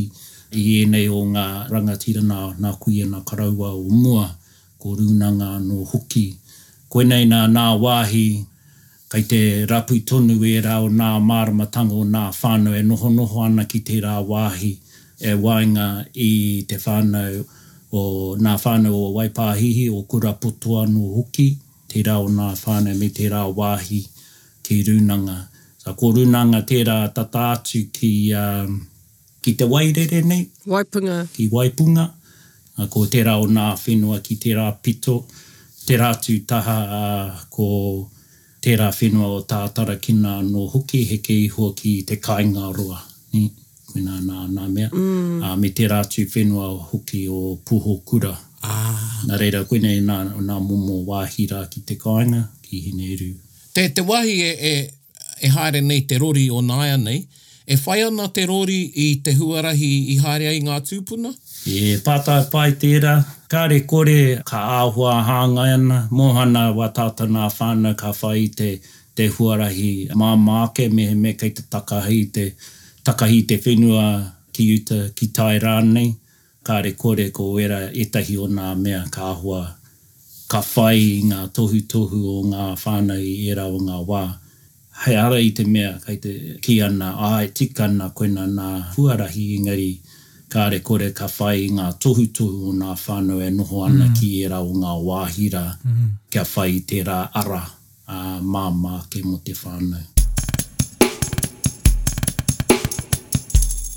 i 0.53 0.65
ēnei 0.81 1.07
o 1.09 1.21
ngā 1.25 1.45
rangatira 1.71 2.21
nā, 2.21 2.39
nā 2.61 2.73
kui 2.79 2.99
e 3.01 3.05
nā 3.09 3.21
karaua 3.25 3.71
o 3.73 3.81
mua 3.89 4.27
ko 4.77 4.93
rūnanga 4.99 5.47
no 5.63 5.79
huki. 5.93 6.35
Koe 6.89 7.03
nei 7.07 7.25
nā 7.25 7.45
nā 7.49 7.65
wāhi 7.81 8.23
kai 9.09 9.23
te 9.31 9.39
rapu 9.69 9.97
tonu 10.07 10.35
e 10.47 10.53
rao 10.61 10.89
nā 10.89 11.11
māramatango 11.23 12.03
nā 12.07 12.27
whānau 12.35 12.75
e 12.77 12.83
noho 12.85 13.09
noho 13.15 13.45
ana 13.45 13.65
ki 13.65 13.79
te 13.89 13.99
rā 14.03 14.19
wāhi 14.23 14.75
e 15.19 15.33
wāinga 15.33 15.87
i 16.13 16.29
te 16.69 16.77
whānau 16.77 17.41
o 17.91 18.01
nā 18.37 18.57
whānau 18.61 18.99
o 19.07 19.13
Waipāhihi 19.17 19.87
o 19.93 20.03
kura 20.03 20.33
putoa 20.33 20.85
no 20.89 21.09
huki 21.17 21.55
te 21.87 22.03
rao 22.03 22.27
nā 22.29 22.51
whānau 22.61 22.97
me 22.99 23.09
te 23.09 23.29
rā 23.33 23.47
wāhi 23.53 24.03
ki 24.63 24.83
rūnanga. 24.87 25.47
Sa 25.81 25.95
ko 25.97 26.11
runanga 26.13 26.61
tērā 26.69 26.95
tatātu 27.17 27.81
ki, 27.93 28.11
um, 28.37 28.75
ki 29.41 29.55
te 29.57 29.65
wairere 29.65 30.19
nei. 30.29 30.43
Waipunga. 30.69 31.23
Ki 31.33 31.47
Waipunga. 31.49 32.05
A 32.77 32.85
ko 32.89 33.07
tērā 33.13 33.33
o 33.41 33.47
nā 33.49 33.71
whenua 33.81 34.19
ki 34.23 34.37
tērā 34.43 34.67
pito. 34.85 35.23
Tērā 35.87 36.11
tū 36.21 36.35
taha 36.47 36.75
a 36.85 37.07
uh, 37.23 37.41
ko 37.51 37.69
tērā 38.61 38.91
whenua 38.99 39.31
o 39.39 39.41
tātara 39.49 39.97
kina 39.97 40.35
no 40.45 40.67
hoki 40.69 41.01
he 41.09 41.17
ke 41.25 41.33
iho 41.47 41.71
ki 41.77 41.95
te 42.05 42.19
kāinga 42.21 42.67
roa. 42.77 43.01
Ni? 43.33 43.47
Mena 43.95 44.19
nā, 44.23 44.45
nā 44.53 44.69
mea. 44.71 44.93
Mm. 44.93 45.35
Uh, 45.41 45.55
me 45.65 45.73
tērā 45.77 46.03
tū 46.13 46.27
whenua 46.35 46.69
o 46.75 46.79
hoki 46.93 47.23
o 47.33 47.55
puho 47.67 47.97
kura. 48.05 48.35
Ah. 48.61 49.07
Nā 49.25 49.41
reira, 49.41 49.65
koe 49.65 49.81
nei 49.81 49.97
nā, 50.05 50.21
nā 50.37 50.61
momo 50.61 51.01
wāhira 51.09 51.65
ki 51.73 51.81
te 51.89 51.97
kāinga, 51.97 52.45
ki 52.61 52.83
hineru. 52.89 53.31
Te, 53.73 53.87
te 53.95 54.03
wahi 54.05 54.37
e, 54.45 54.53
e, 54.73 54.79
e 55.41 55.47
haere 55.49 55.81
nei 55.81 56.01
te 56.05 56.17
rori 56.17 56.49
o 56.49 56.61
naia 56.61 56.97
nei, 56.97 57.23
e 57.67 57.75
whai 57.85 58.01
ana 58.05 58.27
te 58.35 58.45
rori 58.45 58.79
i 59.05 59.07
te 59.25 59.31
huarahi 59.39 59.89
i 60.13 60.17
haere 60.23 60.47
ai 60.51 60.59
ngā 60.65 60.77
tūpuna? 60.89 61.31
E 61.73 61.97
pātai 62.05 62.39
pai 62.53 62.73
tērā, 62.81 63.15
kāre 63.53 63.81
kore 63.89 64.15
ka 64.49 64.61
āhua 64.81 65.17
hānga 65.27 65.67
ana, 65.75 65.99
mohana 66.11 66.65
wa 66.77 66.87
tāta 66.97 67.27
ngā 67.29 67.47
whāna 67.57 67.93
ka 67.99 68.11
whai 68.21 68.47
te, 68.57 68.71
te 69.15 69.27
huarahi 69.29 70.11
mā 70.17 70.31
māke 70.45 70.87
me 70.93 71.09
me 71.15 71.33
kei 71.37 71.53
te 71.57 71.65
takahi 71.73 72.19
te, 72.37 72.47
takahi 73.07 73.43
te 73.51 73.59
whenua 73.65 74.05
ki 74.53 74.67
uta 74.77 75.01
ki 75.15 75.29
tai 75.37 75.55
rānei. 75.63 76.13
Kāre 76.61 76.91
kore 76.95 77.29
ko 77.33 77.45
era 77.57 77.87
etahi 77.89 78.35
o 78.37 78.45
ngā 78.53 78.67
mea 78.77 78.99
ka 79.13 79.31
āhua 79.33 79.63
ka 80.51 80.61
whai 80.75 81.21
ngā 81.25 81.45
tohu 81.55 81.79
tohu 81.93 82.19
o 82.35 82.41
ngā 82.51 82.67
whānau 82.83 83.17
i 83.21 83.37
era 83.53 83.65
o 83.69 83.79
ngā 83.81 83.97
wā 84.05 84.25
hei 85.01 85.15
ara 85.17 85.39
i 85.41 85.47
te 85.57 85.63
mea 85.65 85.93
kai 86.05 86.15
te 86.21 86.31
ki 86.61 86.75
ana, 86.85 87.05
ai 87.27 87.45
e 87.45 87.47
tika 87.59 87.83
ana 87.87 88.09
koe 88.17 88.27
na 88.29 88.43
nā 88.57 88.65
huarahi 88.93 89.45
ingari 89.55 89.87
kāre 90.55 90.77
kore 90.89 91.07
ka 91.19 91.25
whai 91.39 91.71
ngā 91.77 91.87
tohu 92.03 92.27
tohu 92.39 92.69
o 92.69 92.73
ngā 92.81 92.93
whānau 93.03 93.39
e 93.41 93.47
noho 93.55 93.79
ana 93.87 94.03
mm. 94.03 94.13
ki 94.19 94.29
e 94.43 94.51
rau 94.51 94.67
ngā 94.83 94.91
wāhira 95.07 95.63
mm. 95.69 95.89
Mm-hmm. 95.89 96.11
kia 96.35 96.45
whai 96.51 96.75
te 96.91 97.01
rā 97.07 97.17
ara 97.41 97.61
a 98.17 98.37
māmā 98.57 98.99
ke 99.09 99.23
mo 99.25 99.39
te 99.47 99.57
whānau. 99.63 100.05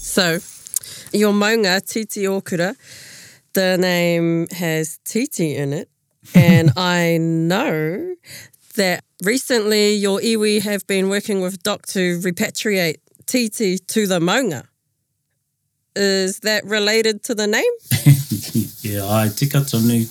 So, 0.00 0.26
your 1.12 1.34
maunga, 1.34 1.84
Titi 1.84 2.22
Okura, 2.22 2.74
the 3.52 3.76
name 3.76 4.46
has 4.52 4.98
Titi 5.04 5.54
in 5.54 5.74
it, 5.74 5.90
and 6.34 6.72
I 6.78 7.18
know 7.18 8.14
that 8.76 9.04
recently 9.24 9.94
your 9.96 10.20
iwi 10.20 10.60
have 10.60 10.86
been 10.86 11.08
working 11.08 11.40
with 11.40 11.62
Doc 11.62 11.86
to 11.86 12.18
repatriate 12.20 12.96
Titi 13.26 13.78
to 13.78 14.06
the 14.06 14.20
Maunga. 14.20 14.62
Is 15.96 16.40
that 16.40 16.64
related 16.64 17.22
to 17.24 17.34
the 17.34 17.46
name? 17.46 17.74
yeah, 18.82 19.04
ai 19.08 19.28
tika 19.28 19.60
tonu. 19.60 20.04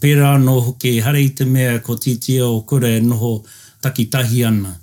Pera 0.00 0.34
anō 0.36 0.54
hoki, 0.64 1.00
hare 1.00 1.18
i 1.22 1.28
te 1.28 1.44
mea 1.44 1.78
ko 1.80 1.96
Titi 1.96 2.40
o 2.40 2.60
kore 2.62 2.90
e 2.98 3.00
noho 3.00 3.44
takitahi 3.82 4.44
ana. 4.46 4.76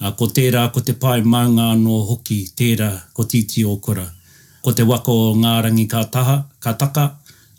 A 0.00 0.12
ko 0.12 0.26
tērā 0.26 0.70
ko 0.72 0.80
te 0.80 0.92
pai 0.92 1.22
maunga 1.22 1.70
anō 1.74 1.96
hoki, 2.08 2.42
tērā 2.58 2.90
ko 3.14 3.24
Titi 3.24 3.64
o 3.64 3.76
kura. 3.76 4.04
Ko 4.62 4.72
te 4.72 4.82
wako 4.84 5.12
o 5.12 5.34
ngārangi 5.38 5.86
ka 5.88 6.02
taha, 6.12 6.36
ka 6.60 6.72
taka, 6.72 7.06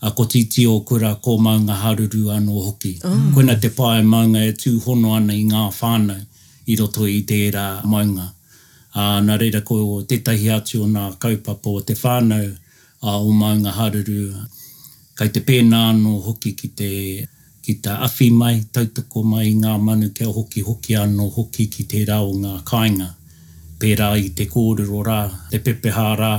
a 0.01 0.11
ko 0.11 0.25
titi 0.25 0.65
o 0.67 0.81
kura 0.81 1.15
ko 1.21 1.37
maunga 1.37 1.73
haruru 1.81 2.27
anō 2.35 2.65
hoki. 2.65 2.99
Oh. 3.03 3.15
Koina 3.33 3.59
te 3.61 3.69
pae 3.69 4.01
maunga 4.01 4.43
e 4.43 4.51
tū 4.51 4.79
hono 4.83 5.15
ana 5.15 5.33
i 5.33 5.43
ngā 5.43 5.67
whānau 5.71 6.19
i 6.67 6.75
roto 6.75 7.05
i 7.07 7.21
tērā 7.27 7.81
maunga. 7.83 8.31
Uh, 8.95 9.19
nā 9.21 9.37
reira 9.39 9.61
ko 9.67 9.77
tētahi 10.07 10.51
atu 10.53 10.83
o 10.83 10.87
nā 10.87 11.07
kaupapa 11.19 11.69
o 11.71 11.79
te 11.81 11.93
whānau 11.99 12.43
uh, 12.51 13.21
o 13.21 13.31
maunga 13.31 13.71
haruru. 13.71 14.33
Kai 15.15 15.27
te 15.29 15.39
pēnā 15.43 15.81
anō 15.93 16.15
hoki 16.27 16.51
ki 16.59 16.67
te 16.75 16.91
ki 17.65 17.79
ta 17.81 17.95
awhi 18.05 18.27
mai, 18.29 18.59
tautoko 18.71 19.23
mai 19.25 19.47
ngā 19.57 19.77
manu 19.81 20.11
kia 20.13 20.27
hoki 20.29 20.61
hoki 20.61 20.93
anō 21.01 21.29
hoki 21.33 21.65
ki 21.73 21.83
te 21.89 22.03
rao 22.05 22.27
ngā 22.37 22.59
kainga. 22.67 23.13
Pērā 23.81 24.11
i 24.21 24.29
te 24.37 24.45
kōrero 24.51 24.99
rā, 25.07 25.21
te 25.49 25.57
pepeha 25.65 26.11
rā, 26.19 26.35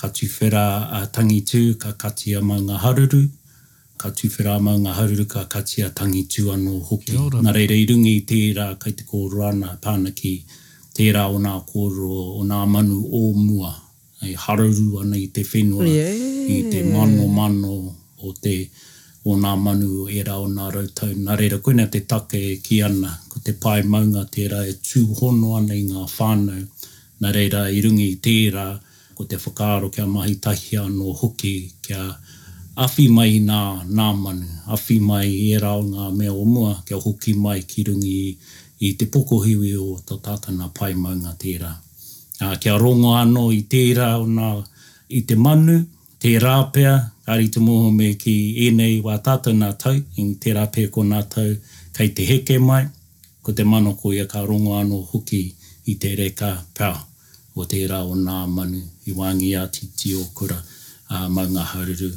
ka 0.00 0.08
tuwhera 0.08 0.88
a 0.96 1.00
tangitū, 1.12 1.76
ka 1.76 1.92
katia 1.92 2.38
mā 2.40 2.56
ngā 2.64 2.78
haruru, 2.80 3.20
ka 4.00 4.08
tuwhera 4.16 4.54
mā 4.64 4.72
ngā 4.80 4.94
haruru, 4.96 5.26
ka 5.28 5.42
katia 5.52 5.90
tangitū 6.00 6.46
anō 6.54 6.78
hoki. 6.90 7.18
Nā 7.44 7.52
reira 7.52 7.76
i 7.76 7.84
rungi 7.90 8.14
tērā 8.30 8.66
kai 8.80 8.94
te 8.96 9.04
kōrana 9.10 9.74
pāna 9.84 10.14
ki 10.20 10.32
tērā 10.96 11.26
o 11.28 11.36
nā 11.44 11.52
kōrō 11.72 12.10
o 12.40 12.46
nā 12.52 12.62
manu 12.76 13.02
o 13.12 13.34
mua, 13.42 13.74
ai 14.24 14.32
haruru 14.46 15.02
ana 15.02 15.20
i 15.20 15.26
te 15.36 15.44
whenua, 15.52 15.84
yeah. 15.84 16.24
i 16.48 16.60
te 16.72 16.80
mano 16.94 17.28
mano 17.36 17.76
o 18.24 18.32
te 18.40 18.56
o 19.28 19.36
nā 19.36 19.52
manu 19.60 20.04
o 20.06 20.10
era 20.10 20.38
o 20.40 20.48
nā 20.48 20.70
rautau. 20.78 21.12
Nā 21.12 21.36
reira, 21.44 21.60
koe 21.60 21.76
nā 21.76 21.84
te 21.92 22.00
take 22.08 22.40
ki 22.64 22.80
ana, 22.88 23.12
ko 23.28 23.44
te 23.44 23.52
pai 23.52 23.82
maunga 23.84 24.24
tērā 24.32 24.64
e 24.72 24.78
tūhono 24.80 25.58
ana 25.60 25.76
i 25.76 25.84
ngā 25.92 26.08
whānau. 26.16 26.64
Nā 27.20 27.32
reira, 27.36 27.66
i 27.68 27.84
rungi 27.84 28.14
tērā, 28.24 28.64
tērā, 28.70 28.70
ko 29.20 29.28
te 29.28 29.36
whakaaro 29.36 29.92
kia 29.92 30.08
mahi 30.08 30.34
tahi 30.40 30.80
anō 30.80 31.12
hoki 31.20 31.54
kia 31.84 32.00
awhi 32.80 33.04
mai 33.12 33.36
nā 33.44 33.60
nāmanu, 33.84 34.48
awhi 34.72 34.96
mai 35.08 35.26
e 35.48 35.58
rao 35.60 35.82
ngā 35.84 36.06
mea 36.16 36.32
o 36.32 36.44
mua 36.48 36.72
kia 36.88 36.96
hoki 36.96 37.34
mai 37.36 37.60
ki 37.68 37.84
rungi 37.90 38.22
i 38.88 38.94
te 38.96 39.04
pokohiwi 39.12 39.74
o 39.80 39.88
tō 40.08 40.16
tātana 40.24 40.70
pai 40.78 40.96
maunga 40.96 41.34
tērā. 41.42 41.68
A 42.40 42.54
kia 42.56 42.78
rongo 42.80 43.12
anō 43.20 43.42
i 43.52 43.60
tērā 43.68 44.08
o 44.22 44.24
nā 44.26 44.50
i 45.12 45.20
te 45.28 45.36
manu, 45.36 45.76
te 46.20 46.32
rāpea, 46.40 46.94
kāri 47.28 47.52
te 47.52 47.60
moho 47.60 47.92
me 47.92 48.14
ki 48.16 48.34
enei 48.70 49.02
wā 49.04 49.18
tātana 49.20 49.74
tau, 49.76 50.00
i 50.16 50.24
te 50.40 50.54
rāpea 50.56 50.88
ko 50.96 51.04
nā 51.04 51.20
tau, 51.28 51.52
kei 51.96 52.08
te 52.16 52.24
heke 52.24 52.56
mai, 52.60 52.86
ko 53.44 53.52
te 53.52 53.68
mano 53.68 53.92
ko 54.00 54.14
ia 54.16 54.24
ka 54.26 54.46
rongo 54.48 54.78
anō 54.80 55.04
hoki 55.12 55.44
i 55.92 55.98
te 56.00 56.16
reka 56.16 56.54
pā 56.72 56.94
o 57.60 57.66
tērā 57.68 57.98
o 58.08 58.16
nā 58.16 58.44
manu 58.48 58.80
i 59.10 59.14
wangi 59.14 59.54
a 59.58 59.66
ti 59.66 59.86
ti 59.96 60.14
o 60.14 60.24
kura 60.34 60.58
a 61.10 61.24
uh, 61.24 61.26
maunga 61.34 61.64
haruru 61.74 62.10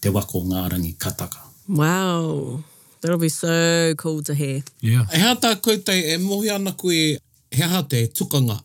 te 0.00 0.08
wako 0.10 0.42
ngārangi 0.50 0.92
kataka. 0.98 1.38
Wow, 1.68 2.60
that'll 3.00 3.16
be 3.18 3.28
so 3.28 3.94
cool 3.96 4.20
to 4.22 4.34
hear. 4.34 4.60
Yeah. 4.82 5.06
E 5.14 5.20
hea 5.22 5.34
tā 5.40 5.54
koutei 5.62 6.10
e 6.14 6.18
mohi 6.20 6.50
ana 6.50 6.72
koe 6.72 7.16
he 7.54 7.62
aha 7.62 7.82
tukanga 8.18 8.60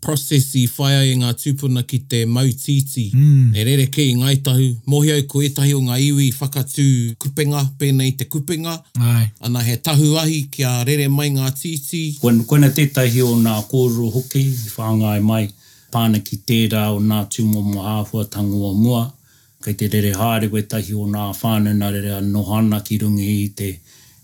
process 0.00 0.50
i 0.56 0.64
whaia 0.66 1.02
i 1.06 1.14
ngā 1.20 1.32
tūpuna 1.36 1.82
ki 1.86 1.98
te 2.08 2.22
mautiti. 2.24 3.10
Mm. 3.14 3.54
E 3.54 3.64
rere 3.68 3.86
ke 3.92 4.04
i 4.10 4.14
ngai 4.16 4.36
tahu, 4.44 4.68
mohi 4.88 5.12
au 5.12 5.24
ko 5.28 5.42
etahi 5.44 5.74
o 5.76 5.80
ngā 5.84 5.98
iwi 6.06 6.30
whakatū 6.38 6.86
kupenga, 7.20 7.60
pēnei 7.80 8.14
te 8.18 8.24
kupenga. 8.24 8.78
Ai. 8.96 9.28
Ana 9.44 9.60
he 9.64 9.76
tahu 9.76 10.14
ahi 10.20 10.42
ki 10.52 10.64
rere 10.88 11.08
mai 11.08 11.28
ngā 11.36 11.52
titi. 11.60 12.02
Kona 12.22 12.72
tētahi 12.80 13.22
o 13.28 13.34
ngā 13.44 13.58
kōru 13.68 14.08
hoki, 14.16 14.46
whāngai 14.76 15.18
mai, 15.32 15.44
pāna 15.94 16.18
ki 16.24 16.36
tērā 16.48 16.80
o 16.94 16.98
nā 17.02 17.20
tūmo 17.34 17.60
mō 17.66 17.80
āhua 17.98 18.24
tangua 18.34 18.70
mua, 18.78 19.00
kei 19.64 19.74
te 19.74 19.88
rere 19.94 20.12
hāre 20.16 20.48
koe 20.52 20.62
tahi 20.72 20.94
o 21.02 21.06
nā 21.10 21.24
whāne 21.38 21.72
nā 21.76 21.88
rere 21.96 22.20
nohana 22.26 22.78
ki 22.86 22.98
rungi 23.02 23.26
i 23.42 23.48
te, 23.60 23.70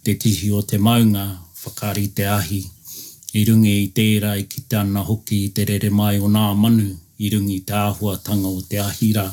te 0.07 0.15
tihi 0.23 0.51
o 0.55 0.63
te 0.63 0.79
maunga, 0.79 1.25
whakari 1.65 2.07
te 2.19 2.27
ahi, 2.31 2.61
i 3.39 3.43
rungi 3.49 3.73
i 3.83 3.89
tērā 3.99 4.37
i 4.41 4.47
ki 4.53 4.63
tāna 4.73 5.03
hoki 5.09 5.41
i 5.49 5.49
te 5.59 5.67
rere 5.69 5.91
mai 5.91 6.17
o 6.23 6.31
nā 6.33 6.45
manu, 6.57 6.87
i 7.27 7.31
rungi 7.35 7.59
i 7.59 7.65
te 7.69 7.75
āhua 7.81 8.17
tanga 8.25 8.53
o 8.53 8.63
te 8.71 8.79
ahira, 8.87 9.27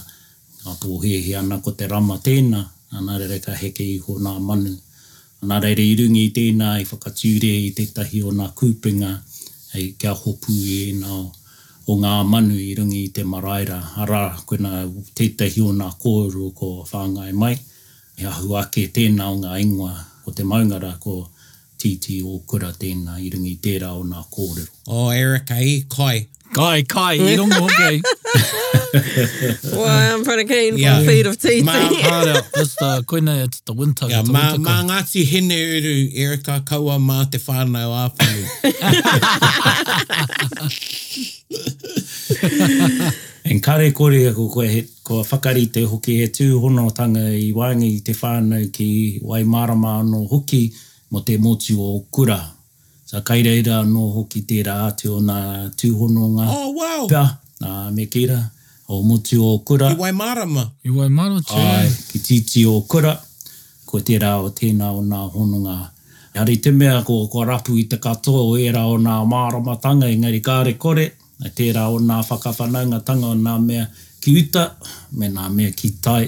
a 0.63 0.73
tō 0.79 0.97
hehe 1.03 1.35
ana 1.37 1.57
ko 1.61 1.75
te 1.77 1.87
rama 1.91 2.17
tēnā, 2.25 2.63
anā 2.97 3.19
rere 3.21 3.39
ka 3.43 3.53
heke 3.59 3.83
i 3.85 3.99
ho 4.07 4.17
nā 4.23 4.33
manu. 4.41 4.73
Anā 5.43 5.57
rere 5.63 5.83
i 5.83 5.93
rungi 5.99 6.21
i 6.25 6.33
tēnā 6.33 6.69
i 6.81 6.85
whakatūre 6.87 7.49
i 7.67 7.71
te 7.77 7.85
tahi 7.93 8.21
o 8.23 8.31
nā 8.35 8.49
kūpinga, 8.57 9.09
ei 9.75 9.89
kia 9.99 10.13
hopu 10.15 10.53
e 10.53 10.79
nā 10.97 11.17
o 11.91 11.97
ngā 11.99 12.11
manu 12.27 12.55
i 12.63 12.73
rungi 12.77 12.99
i 13.05 13.09
te 13.17 13.23
maraira. 13.27 13.79
Arā, 14.03 14.23
kuna 14.47 14.69
nā 14.69 15.03
teitahi 15.19 15.63
o 15.65 15.71
nā 15.75 15.89
kōru 16.03 16.51
ko 16.55 16.69
whāngai 16.91 17.31
mai. 17.33 17.53
E 18.17 18.27
ahu 18.29 18.55
ake 18.61 18.85
tēnā 18.95 19.27
o 19.33 19.39
ngā 19.41 19.57
ingoa 19.63 20.03
o 20.25 20.31
te 20.31 20.45
maungara 20.47 20.93
ko 21.01 21.17
titi 21.81 22.19
o 22.23 22.37
kura 22.47 22.69
tēnā 22.79 23.17
i 23.25 23.31
rungi 23.33 23.55
tērā 23.65 23.89
o 23.97 24.05
nā 24.07 24.21
kōru. 24.31 24.65
O 24.87 25.05
oh, 25.07 25.09
Erika, 25.11 25.59
i 25.59 25.81
koi. 25.89 26.25
Kai, 26.53 26.83
kai, 26.83 27.17
i 27.19 27.35
rongo 27.37 27.61
hoki. 27.65 28.03
Why 29.75 30.11
I'm 30.13 30.23
pretty 30.23 30.45
keen 30.45 30.77
yeah. 30.77 30.99
for 30.99 31.05
feet 31.07 31.25
of 31.25 31.37
tea 31.41 31.61
tea. 31.61 31.67
Mā 31.67 31.77
pāra, 32.03 32.41
it's 32.57 32.75
the, 32.75 33.03
koina, 33.07 33.43
it's 33.43 33.57
e 33.57 33.61
the 33.65 33.73
winter. 33.73 34.05
Yeah, 34.07 34.21
mā, 34.21 34.43
mā 34.61 34.77
ngāti 34.85 35.23
hine 35.25 35.49
uru, 35.49 35.95
Erika, 36.25 36.59
kaua 36.69 36.99
mā 37.01 37.25
te 37.33 37.39
whānau 37.41 37.93
āpani. 38.03 38.45
en 43.51 43.59
kare 43.59 43.89
kore 43.97 44.21
e 44.27 44.33
ko 44.37 44.47
koe, 44.53 44.67
he, 44.69 44.83
ko 45.03 45.23
whakari 45.23 45.65
te 45.73 45.85
hoki 45.89 46.19
he 46.21 46.29
tū 46.37 46.51
hono 46.61 46.85
tanga 46.93 47.25
i 47.33 47.49
wāngi 47.55 47.95
te 48.05 48.13
whānau 48.17 48.69
ki 48.73 49.21
wai 49.23 49.41
Waimarama 49.41 49.95
no 50.07 50.27
hoki 50.27 50.67
mo 51.09 51.21
te 51.21 51.37
motu 51.37 51.81
o 51.81 52.03
kura. 52.11 52.41
Sa 53.13 53.21
kai 53.21 53.43
reira 53.45 53.83
no 53.85 54.07
hoki 54.09 54.39
tērā 54.49 54.73
atu 54.89 55.11
o 55.13 55.19
nā 55.21 55.37
tūhononga. 55.77 56.47
Oh, 56.49 56.71
wow! 56.77 57.03
Pia, 57.11 57.19
nā 57.61 57.73
me 57.93 58.07
kira, 58.09 58.39
o 58.89 59.03
mutu 59.05 59.37
o 59.45 59.51
kura. 59.61 59.91
I 59.93 59.97
wai 59.99 60.09
marama. 60.11 60.63
I 60.81 60.89
wai 60.89 61.11
maro 61.13 61.37
tū. 61.45 61.59
Ai, 61.61 61.91
ki 62.09 62.21
titi 62.29 62.63
o 62.65 62.79
kura, 62.89 63.11
ko 63.85 64.01
tērā 64.01 64.31
o 64.41 64.49
tēnā 64.57 64.89
o 64.97 65.03
nā 65.05 65.21
hononga. 65.35 65.75
Hari 66.39 66.55
te 66.65 66.73
mea 66.73 67.03
ko, 67.05 67.19
ko 67.29 67.45
rapu 67.45 67.77
i 67.77 67.85
te 67.85 68.01
katoa 68.01 68.41
o 68.49 68.57
era 68.63 68.87
o 68.89 68.97
nā 68.97 69.19
maramatanga 69.29 70.09
i 70.09 70.17
ngari 70.23 70.41
kāre 70.49 70.73
kore, 70.81 71.05
a 71.45 71.53
tērā 71.53 71.85
o 71.93 72.01
nā 72.01 72.17
whakawhanaunga 72.25 73.03
tanga 73.11 73.29
o 73.29 73.37
nā 73.45 73.59
mea 73.61 73.85
ki 74.25 74.33
uta, 74.41 74.65
me 75.21 75.29
nā 75.29 75.51
mea 75.53 75.69
ki 75.69 75.93
tai, 76.01 76.23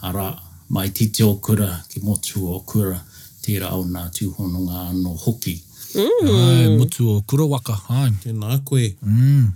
ara 0.00 0.30
mai 0.72 0.88
titi 0.88 1.20
o 1.20 1.34
kura, 1.36 1.68
ki 1.92 2.00
motu 2.08 2.46
o 2.56 2.62
kura, 2.64 2.96
tērā 3.44 3.76
o 3.76 3.84
nā 3.92 4.08
tūhononga 4.16 4.86
anō 4.94 5.18
hoki. 5.18 5.28
Hoki. 5.32 5.64
Ai, 5.96 6.10
mm. 6.22 6.78
mutu 6.78 7.08
o 7.10 7.20
kurawaka, 7.26 7.74
ai. 7.88 8.10
Tēnā 8.22 8.60
koe. 8.64 8.94
Mm. 9.02 9.48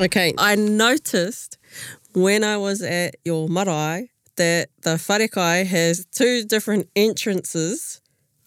Okay, 0.00 0.32
I 0.38 0.54
noticed 0.56 1.56
when 2.12 2.42
I 2.42 2.56
was 2.56 2.82
at 2.82 3.14
your 3.24 3.48
marae 3.48 4.10
that 4.36 4.70
the 4.82 4.96
wharekai 4.96 5.64
has 5.66 6.06
two 6.06 6.42
different 6.44 6.88
entrances 6.96 8.00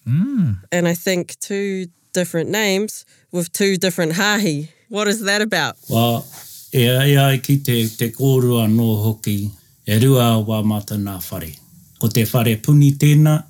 mm. 0.06 0.58
and 0.72 0.88
I 0.88 0.96
think 0.96 1.40
two 1.40 1.88
different 2.12 2.50
names 2.50 3.06
with 3.32 3.54
two 3.54 3.78
different 3.78 4.14
hahi. 4.14 4.68
What 4.90 5.08
is 5.08 5.22
that 5.22 5.42
about? 5.42 5.78
Well, 5.90 6.26
e 6.74 6.90
ai 6.90 7.18
ai 7.32 7.38
ki 7.38 7.60
te, 7.60 7.88
te 7.88 8.10
kōrua 8.10 8.70
no 8.70 8.96
hoki 9.06 9.50
e 9.88 10.00
rua 10.06 10.44
wā 10.44 10.62
mata 10.66 10.96
ngā 10.96 11.18
whare. 11.32 11.52
Ko 12.00 12.08
te 12.10 12.26
whare 12.26 12.58
puni 12.58 12.92
tēna, 12.94 13.44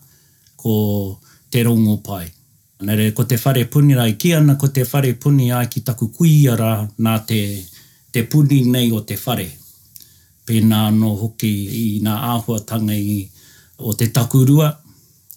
ko 0.58 1.20
te 1.54 1.62
rongo 1.64 1.98
pai. 2.02 2.26
Nere, 2.82 3.12
ko 3.14 3.24
te 3.30 3.38
whare 3.38 3.66
puni 3.70 3.94
rai 3.94 4.16
ki 4.18 4.32
ana, 4.34 4.56
ko 4.58 4.68
te 4.74 4.82
whare 4.90 5.12
puni 5.22 5.52
ai 5.54 5.68
ki 5.70 5.84
taku 5.86 6.08
kuiara 6.16 6.72
nā 7.06 7.14
te, 7.30 7.38
te 8.12 8.24
puni 8.26 8.64
nei 8.74 8.90
o 8.98 9.04
te 9.06 9.14
whare. 9.22 9.46
Pēnā 10.50 10.80
no 10.96 11.12
hoki 11.20 11.52
i 11.82 11.84
nā 12.04 12.16
āhuatanga 12.34 12.98
i 12.98 13.20
o 13.86 13.94
te 14.00 14.10
takurua, 14.18 14.72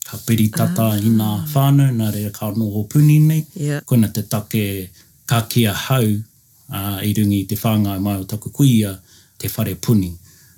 ka 0.08 0.16
peritata 0.24 0.88
ah. 0.94 0.96
i 0.96 1.12
nā 1.12 1.28
whānau, 1.52 1.92
nā 2.00 2.08
re 2.16 2.24
ka 2.32 2.48
noho 2.56 2.86
puni 2.92 3.18
nei, 3.28 3.44
yeah. 3.54 3.84
kuna 3.86 4.08
te 4.08 4.24
take 4.32 4.64
ka 5.28 5.44
kia 5.52 5.76
hau 5.84 6.00
uh, 6.08 7.04
i 7.04 7.12
rungi 7.20 7.42
te 7.52 7.60
whāngai 7.60 8.00
mai 8.00 8.16
o 8.22 8.24
taku 8.24 8.54
kuia, 8.56 8.96
te 9.36 9.52
whare 9.52 9.76
puni. 9.76 10.14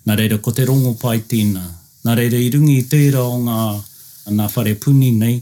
Nā 0.07 0.15
reira, 0.23 0.39
ko 0.39 0.55
te 0.55 0.71
rongo 0.71 0.95
pai 1.03 1.19
tēnā. 1.27 1.67
Nā 2.07 2.15
reira, 2.23 2.39
i 2.39 2.55
rungi 2.55 2.79
tērā 2.93 3.27
o 3.27 3.43
ngā 3.43 3.63
ngā 4.37 4.47
whare 4.55 4.75
puni 4.85 5.11
nei, 5.17 5.37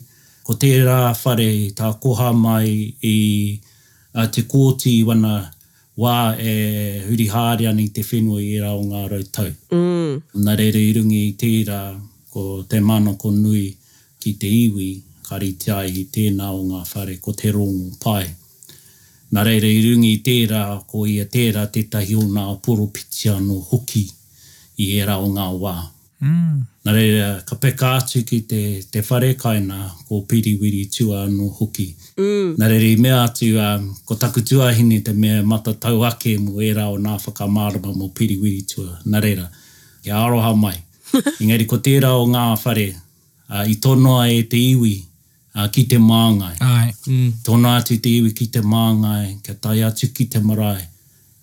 ko 0.46 0.54
tērā 0.62 0.98
whare 1.20 1.48
tā 1.78 1.90
koha 2.02 2.30
mai 2.36 2.74
i 3.10 3.16
a 4.16 4.26
te 4.32 4.44
kōti 4.48 4.94
wana 5.04 5.38
wā 6.00 6.16
e 6.40 6.52
hurihāre 7.08 7.68
ani 7.70 7.88
te 7.92 8.04
whenua 8.06 8.40
i 8.42 8.58
rā 8.60 8.72
o 8.78 8.82
ngā 8.84 9.02
rautau. 9.10 9.50
Mm. 9.72 10.20
Nā 10.46 10.56
reira 10.60 10.80
i 10.88 10.92
rungi 10.96 11.24
tērā 11.40 11.80
ko 12.32 12.46
te 12.68 12.80
mana 12.80 13.14
ko 13.20 13.30
nui 13.34 13.64
ki 14.22 14.32
te 14.40 14.48
iwi, 14.60 14.90
kari 15.26 15.52
te 15.60 15.72
ai 15.74 15.92
i 16.02 16.06
tēnā 16.12 16.48
o 16.54 16.62
ngā 16.68 16.82
whare 16.92 17.18
ko 17.22 17.32
te 17.36 17.52
rongo 17.52 17.90
pai. 18.02 18.28
Nā 19.34 19.42
reira 19.48 19.66
i 19.68 19.80
rungi 19.84 20.14
tērā 20.24 20.62
ko 20.88 21.04
ia 21.10 21.24
tērā 21.28 21.66
te 21.74 21.82
tahi 21.90 22.14
o 22.20 22.24
ngā 22.28 22.46
poropiti 22.64 23.32
anō 23.32 23.58
hoki 23.72 24.06
i 24.84 24.90
e 24.98 25.04
rā 25.08 25.18
ngā 25.32 25.48
wā. 25.60 25.74
Mm. 26.22 26.62
Nā 26.88 26.92
reira, 26.96 27.40
ka 27.44 27.56
peka 27.60 27.90
atu 27.98 28.22
ki 28.24 28.38
te, 28.48 28.60
te 28.90 29.02
whare 29.04 29.34
kaina 29.36 29.90
ko 30.08 30.22
Piri 30.24 30.54
Wiri 30.58 30.86
Tua 30.92 31.26
no 31.28 31.50
hoki. 31.52 31.86
Mm. 32.16 32.54
Nā 32.56 32.68
reira, 32.70 32.92
i 32.94 33.10
atu, 33.24 33.48
um, 33.60 33.90
ko 34.06 34.14
taku 34.20 34.40
tuahini 34.40 35.02
te 35.04 35.12
mea 35.12 35.42
mata 35.42 35.74
tau 35.74 36.04
ake 36.08 36.38
mo 36.40 36.60
e 36.60 36.72
rao 36.72 36.96
nā 36.96 37.18
whakamāraba 37.20 37.94
mo 37.94 38.08
Piri 38.08 38.38
Wiri 38.40 38.64
Tua. 38.70 38.96
Nā 39.06 39.20
reira, 39.20 39.48
ke 40.04 40.10
aroha 40.24 40.54
mai. 40.56 40.76
Engari, 41.40 41.66
ko 41.70 41.76
tērā 41.78 42.14
o 42.16 42.24
ngā 42.32 42.46
whare, 42.64 42.88
uh, 43.50 43.64
i 43.68 43.74
tono 43.76 44.16
ai 44.22 44.38
e 44.40 44.42
te 44.48 44.56
iwi 44.72 44.94
uh, 45.54 45.68
ki 45.72 45.84
te 45.90 45.98
māngai. 46.00 46.54
Ai. 46.64 46.92
Mm. 47.10 47.32
Tono 47.44 47.76
atu 47.76 47.98
te 48.00 48.14
iwi 48.22 48.32
ki 48.36 48.48
te 48.56 48.62
māngai, 48.64 49.34
kia 49.42 49.54
tai 49.60 49.82
atu 49.84 50.08
ki 50.16 50.26
te 50.32 50.40
marae, 50.40 50.80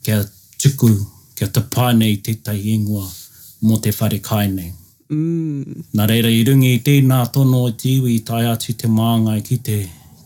kia 0.04 0.24
tuku, 0.58 0.96
kia 1.38 1.48
tapane 1.54 2.10
i 2.10 2.18
te 2.26 2.34
tai 2.42 2.58
ingoa. 2.74 3.06
Mm 3.06 3.20
mō 3.63 3.80
te 3.82 3.91
whare 3.97 4.19
kainei. 4.19 4.71
Mm. 5.13 5.63
Nā 5.95 6.06
reira 6.10 6.32
i 6.36 6.43
rungi 6.47 6.73
i 6.78 6.82
tēnā 6.84 7.19
tono 7.36 7.62
i 7.71 7.76
te 7.80 7.91
iwi 7.97 8.13
i 8.19 8.23
tai 8.28 8.43
atu 8.52 8.76
te 8.82 8.89
māngai 8.91 9.39
ki 9.47 9.58
te, 9.67 9.78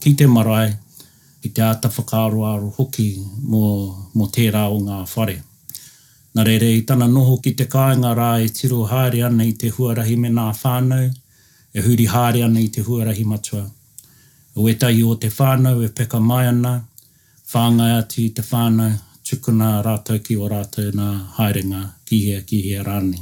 ki 0.01 0.13
te 0.19 0.27
marae, 0.31 0.69
ki 1.41 1.51
te 1.57 1.65
atawhakaaro 1.67 2.45
aro 2.51 2.71
hoki 2.79 3.07
mō, 3.51 3.69
mō 4.17 4.29
tērā 4.35 4.65
o 4.73 4.79
ngā 4.81 5.01
whare. 5.13 5.37
Nā 6.37 6.45
reira 6.47 6.69
i 6.73 6.81
tana 6.89 7.07
noho 7.11 7.37
ki 7.43 7.53
te 7.59 7.65
kāinga 7.69 8.11
rā 8.17 8.31
e 8.43 8.49
tiro 8.59 8.83
haere 8.91 9.23
ana 9.29 9.45
i 9.49 9.53
te 9.61 9.69
huarahi 9.73 10.17
me 10.23 10.29
nā 10.33 10.49
whānau, 10.61 11.09
e 11.77 11.81
huri 11.85 12.07
haere 12.13 12.43
ana 12.47 12.61
i 12.61 12.69
te 12.73 12.81
huarahi 12.87 13.25
matua. 13.25 13.63
O 14.57 14.65
etai 14.69 15.03
o 15.05 15.13
te 15.21 15.29
whānau 15.33 15.83
e 15.85 15.91
peka 15.99 16.21
mai 16.31 16.47
ana, 16.49 16.75
whāngai 17.53 17.91
atu 17.99 18.21
i 18.25 18.29
te 18.37 18.45
whānau, 18.51 18.93
tuku 19.27 19.51
nā 19.51 19.69
rātou 19.83 20.21
ki 20.23 20.37
o 20.39 20.45
rātou 20.47 20.93
nā 20.95 21.05
haerenga 21.37 21.81
ki 22.07 22.19
hea 22.25 22.43
ki 22.47 22.59
hea 22.63 22.83
rāne. 22.87 23.17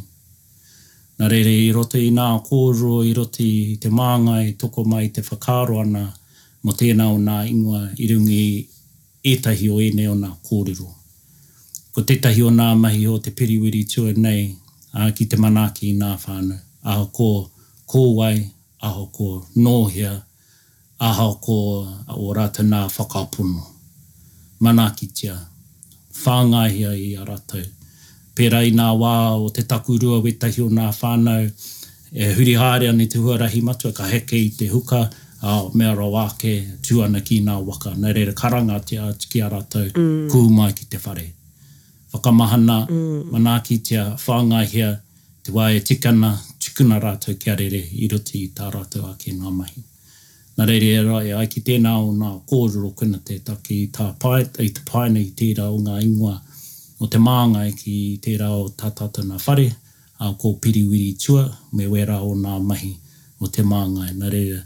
Nā 1.18 1.30
rere 1.32 1.54
i 1.63 1.72
roto 1.74 1.98
i 1.98 2.12
nā 2.13 2.28
kōrua, 2.46 3.00
i 3.10 3.13
roto 3.18 3.41
i 3.41 3.78
te 3.82 3.89
i 3.89 4.54
toko 4.63 4.84
mai 4.86 5.10
te 5.10 5.22
whakāro 5.22 5.80
ana, 5.82 6.13
mo 6.63 6.74
tēnā 6.74 7.06
o 7.13 7.18
nā 7.18 7.48
ingoa 7.50 7.89
i 7.98 8.08
rungi 8.12 8.68
e 9.24 9.36
tahi 9.41 9.70
o 9.70 9.80
ene 9.82 10.08
o 10.10 10.13
nā 10.13 10.30
kōrero. 10.46 10.86
Ko 11.94 12.02
tētahi 12.02 12.44
o 12.46 12.52
nā 12.52 12.68
mahi 12.78 13.08
o 13.08 13.18
te 13.18 13.32
periwiri 13.32 13.86
tua 13.88 14.13
nei, 14.13 14.54
a 14.94 15.10
ki 15.12 15.26
te 15.26 15.38
manaki 15.38 15.89
i 15.94 15.98
nā 15.98 16.13
whānau. 16.22 16.60
Aho 16.86 17.10
ko 17.10 17.32
kōwai, 17.89 18.46
aho 18.86 19.08
ko 19.12 19.48
nōhia, 19.58 20.13
aho 21.00 21.32
ko 21.41 21.58
o 22.18 22.34
rātou 22.38 22.68
nā 22.70 22.86
whakapuno. 22.91 23.65
Manaki 24.62 25.08
tia, 25.12 25.39
whāngahia 26.23 26.93
i 26.95 27.15
a 27.15 27.25
ratau. 27.28 27.63
Pera 28.36 28.62
i 28.63 28.71
nā 28.75 28.88
wā 28.99 29.13
o 29.38 29.49
te 29.49 29.63
takurua 29.67 30.21
wetahi 30.23 30.63
o 30.65 30.69
nā 30.71 30.89
whānau, 30.95 31.45
e 32.13 32.34
huri 32.38 32.56
hāre 32.60 32.91
ni 32.95 33.08
te 33.12 33.19
huarahi 33.19 33.62
matua, 33.63 33.91
ka 33.93 34.08
heke 34.10 34.38
i 34.39 34.49
te 34.58 34.67
huka, 34.69 35.04
a 35.45 35.56
uh, 35.62 35.71
mea 35.78 35.93
ro 35.95 36.10
wāke, 36.13 36.54
tūana 36.88 37.21
ki 37.25 37.39
nā 37.45 37.58
waka. 37.65 37.91
Nā 38.01 38.13
reira 38.15 38.34
karanga 38.34 38.80
te 38.91 38.97
ki 39.32 39.41
a 39.45 39.49
ratau, 39.51 39.88
mm. 39.93 40.28
kūmai 40.34 40.71
ki 40.80 40.88
te 40.93 40.97
whare. 41.06 41.25
Whakamahana, 42.13 42.80
mm. 42.89 43.25
manaakitia, 43.34 44.06
whāngahia, 44.25 44.93
te 45.45 45.54
wā 45.56 45.69
e 45.75 45.84
tikana, 45.86 46.34
tukuna 46.60 46.97
rātou 47.04 47.38
kia 47.39 47.56
rere 47.60 47.84
i 48.01 48.10
roti 48.12 48.45
i 48.47 48.54
tā 48.58 48.71
rātou 48.73 49.06
ake 49.12 49.36
ngā 49.38 49.51
mahi. 49.54 49.84
Nā 50.58 50.63
reire 50.65 50.89
e 50.96 51.00
rai, 51.04 51.32
ai 51.36 51.48
ki 51.52 51.60
tēnā 51.68 51.91
o 52.00 52.12
ngā 52.18 52.28
kōrero 52.50 52.89
kuna 53.00 53.18
te 53.28 53.36
taki 53.48 53.80
i 53.86 53.89
tā 53.96 54.06
pai, 54.24 54.46
i 54.65 54.70
te 54.76 54.86
paina 54.89 55.20
i 55.20 55.26
tērā 55.39 55.65
o 55.72 55.80
ngā 55.86 55.96
ingoa 56.06 56.38
o 57.04 57.10
te 57.12 57.20
maanga 57.20 57.63
i 57.68 57.74
e 57.74 57.74
ki 57.80 57.96
tērā 58.28 58.48
o 58.60 58.70
tātata 58.84 59.26
ngā 59.32 59.39
whare, 59.48 59.65
a 60.24 60.30
ko 60.39 60.54
piriwiri 60.63 61.10
tua 61.26 61.44
me 61.80 61.89
wera 61.96 62.22
o 62.22 62.32
ngā 62.46 62.54
mahi 62.72 62.94
o 63.44 63.52
te 63.58 63.65
maanga 63.68 64.08
i 64.08 64.13
e 64.13 64.15
nā 64.22 64.32
reire. 64.36 64.62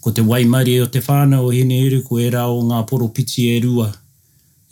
Ko 0.00 0.14
te 0.16 0.24
waimari 0.30 0.78
o 0.80 0.88
te 0.94 1.04
whāna 1.10 1.42
o 1.44 1.52
hene 1.52 1.82
eru, 1.90 2.00
ko 2.08 2.22
e 2.24 2.30
o 2.32 2.60
ngā 2.72 2.80
poropiti 2.92 3.44
e 3.52 3.60
rua, 3.68 3.90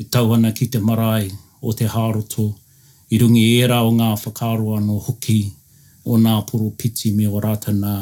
i 0.01 0.05
tau 0.09 0.33
ki 0.57 0.67
te 0.73 0.79
marae 0.81 1.29
o 1.61 1.73
te 1.75 1.85
hāroto, 1.93 2.49
i 3.11 3.19
rungi 3.21 3.45
e 3.61 3.69
o 3.69 3.91
ngā 4.01 4.15
whakaroa 4.25 4.81
no 4.87 4.97
hoki 4.99 5.39
o 6.07 6.17
ngā 6.17 6.39
poropiti 6.49 7.13
me 7.13 7.27
o 7.29 7.39
rātana 7.41 7.95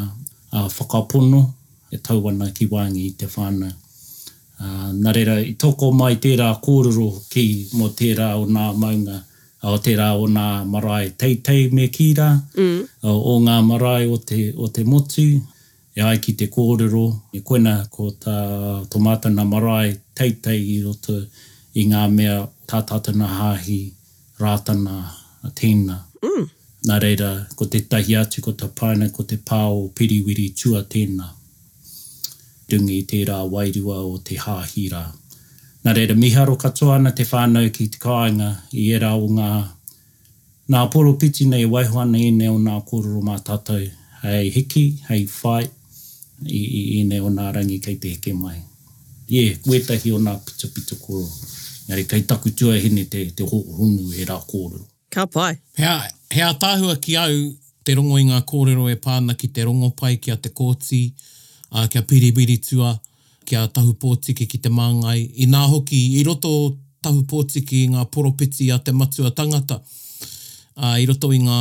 a 0.52 0.68
whakapono, 0.68 1.48
e 1.90 1.98
tauana 1.98 2.50
ki 2.54 2.66
wāngi 2.70 3.06
i 3.08 3.14
te 3.18 3.26
whānau. 3.26 3.72
Uh, 4.60 4.90
nā 4.94 5.12
reira, 5.16 5.38
i 5.42 5.54
tōko 5.58 5.90
mai 5.96 6.14
tērā 6.22 6.48
kōruro 6.62 7.06
ki 7.32 7.44
mō 7.74 7.88
tērā 7.98 8.28
o 8.40 8.44
nā 8.46 8.70
maunga, 8.76 9.22
o 9.64 9.76
tērā 9.84 10.10
o 10.20 10.26
nā 10.30 10.44
marae 10.68 11.08
teitei 11.18 11.68
me 11.72 11.88
kīra, 11.92 12.26
mm. 12.56 12.76
o, 13.02 13.14
o 13.34 13.38
ngā 13.46 13.56
marae 13.64 14.04
o 14.12 14.18
te, 14.18 14.42
o 14.56 14.68
te 14.68 14.84
motu, 14.84 15.24
e 15.96 16.04
ai 16.04 16.18
ki 16.22 16.34
te 16.42 16.48
kōruro, 16.52 17.06
e 17.36 17.40
koina 17.44 17.78
ko 17.92 18.10
tā 18.20 18.36
tomātana 18.92 19.46
marae 19.48 19.94
teitei 20.16 20.60
i 20.76 20.78
roto 20.84 21.16
i 21.80 21.86
ngā 21.88 22.04
mea 22.12 22.38
tātātana 22.70 23.32
hāhi 23.38 23.80
rātana 24.40 24.98
tēnā. 25.56 25.98
Mm. 26.26 26.46
Nā 26.88 27.00
reira, 27.02 27.34
ko 27.56 27.66
te 27.68 27.80
tahi 27.84 28.16
atu, 28.16 28.44
ko 28.44 28.52
te 28.60 28.68
paina, 28.76 29.08
ko 29.12 29.24
te 29.28 29.40
pāo 29.40 29.86
piriwiri 29.96 30.50
tua 30.56 30.84
tēnā 30.84 31.32
dungi 32.70 32.98
tērā 33.10 33.38
wairua 33.52 33.96
o 34.10 34.16
te 34.28 34.38
hāhira. 34.38 35.02
Nā 35.84 35.94
reira 35.96 36.14
miharo 36.18 36.54
katoa 36.60 36.98
na 37.02 37.10
te 37.16 37.24
whānau 37.26 37.70
ki 37.74 37.88
te 37.94 38.00
kāinga 38.02 38.50
i 38.76 38.88
e 38.94 39.00
rā 39.02 39.12
o 39.18 39.28
ngā. 39.36 39.50
Nā 40.70 40.82
poro 40.92 41.14
piti 41.18 41.46
nei 41.50 41.64
waihuana 41.66 42.18
i 42.22 42.28
nei 42.36 42.50
o 42.52 42.58
nā 42.62 42.76
kororo 42.90 43.22
mā 43.26 43.38
tatau. 43.46 43.82
Hei 44.22 44.50
hiki, 44.54 44.84
hei 45.08 45.24
whai, 45.32 45.62
i, 46.46 46.60
i, 46.60 46.82
i 46.98 47.04
nei 47.08 47.24
nā 47.40 47.48
rangi 47.56 47.80
kei 47.82 47.96
te 48.02 48.12
heke 48.16 48.34
mai. 48.36 48.58
Ie, 49.30 49.40
yeah, 49.40 49.58
kuetahi 49.64 50.12
o 50.14 50.20
nā 50.22 50.36
pita 50.46 50.68
pita 50.74 51.00
kororo. 51.00 51.32
Ngāri 51.88 52.04
kei 52.12 52.26
taku 52.28 52.52
tua 52.56 52.76
hini 52.78 53.06
te, 53.10 53.24
te 53.36 53.48
hōhunu 53.48 54.12
e 54.20 54.28
rā 54.28 54.36
kororo. 54.46 54.84
Ka 55.10 55.24
pai. 55.26 55.56
Hea, 55.80 55.96
hea 56.36 56.52
tāhua 56.62 56.94
ki 57.02 57.16
au 57.18 57.34
te 57.86 57.96
rongo 57.98 58.20
i 58.20 58.28
ngā 58.28 58.38
kōrero 58.46 58.84
e 58.92 58.98
pāna 59.02 59.34
ki 59.34 59.48
te 59.56 59.64
rongo 59.66 59.88
pai 59.98 60.18
ki 60.22 60.36
a 60.36 60.36
te 60.38 60.52
kōti 60.54 61.00
uh, 61.74 61.86
kia 61.88 62.02
piri 62.02 62.58
tua, 62.58 62.98
kia 63.44 63.66
tahu 63.68 63.92
pōtiki 63.94 64.46
ki 64.46 64.58
te 64.58 64.68
māngai. 64.70 65.26
I 65.42 65.46
nā 65.50 65.64
hoki, 65.70 66.00
i 66.18 66.22
roto 66.26 66.76
tahu 67.02 67.22
pōtiki 67.26 67.84
i 67.84 67.88
ngā 67.94 68.06
poropiti 68.12 68.70
a 68.74 68.78
te 68.78 68.92
matua 68.92 69.30
tangata, 69.30 69.80
uh, 70.76 70.96
i 71.00 71.06
roto 71.08 71.32
i 71.32 71.40
ngā 71.40 71.60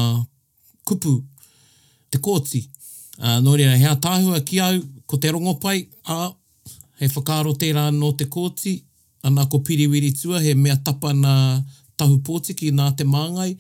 kupu, 0.86 1.16
te 2.12 2.18
kōti. 2.20 2.66
Uh, 3.20 3.40
nō 3.44 3.56
rea, 3.60 3.76
hea 3.76 3.96
tāhua 4.02 4.42
ki 4.48 4.62
au, 4.64 4.80
ko 5.06 5.18
te 5.18 5.32
rongopai, 5.36 5.86
a 6.14 6.22
uh, 6.28 6.30
he 7.00 7.08
whakaro 7.08 7.54
tērā 7.56 7.90
nō 7.96 8.14
te 8.20 8.28
kōti, 8.32 8.78
anā 9.28 9.46
ko 9.52 9.60
piriwiri 9.68 10.14
tua, 10.16 10.40
he 10.44 10.54
mea 10.56 10.76
tapa 10.84 11.12
nā 11.16 11.34
tahu 12.00 12.20
pōtiki 12.24 12.72
nā 12.76 12.90
te 12.96 13.04
māngai, 13.08 13.54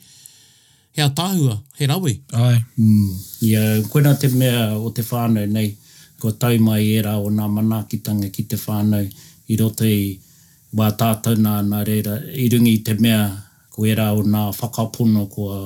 hea 0.95 1.07
tāhua, 1.15 1.55
he 1.79 1.87
rawi. 1.87 2.17
Ai, 2.39 2.57
mm. 2.79 3.13
yeah, 3.47 3.79
koe 3.91 4.01
nā 4.03 4.15
te 4.19 4.27
mea 4.31 4.69
o 4.77 4.91
te 4.95 5.03
whānau 5.07 5.47
nei, 5.51 5.71
ko 6.19 6.35
tau 6.35 6.53
mai 6.59 6.83
e 6.83 7.03
rā 7.07 7.15
o 7.23 7.31
ngā 7.31 7.45
manaakitanga 7.57 8.27
ki 8.35 8.43
te 8.51 8.57
whānau 8.63 9.05
i 9.53 9.57
roto 9.59 9.87
i 9.87 9.99
wā 10.79 10.89
tātou 11.01 11.39
nā 11.39 11.55
nā 11.65 11.79
reira 11.87 12.17
i 12.43 12.49
rungi 12.53 12.75
te 12.85 12.97
mea 12.99 13.21
ko 13.73 13.87
e 13.87 13.95
rā 13.95 14.09
o 14.19 14.25
ngā 14.27 14.43
whakapono 14.59 15.23
ko 15.31 15.47
a 15.55 15.61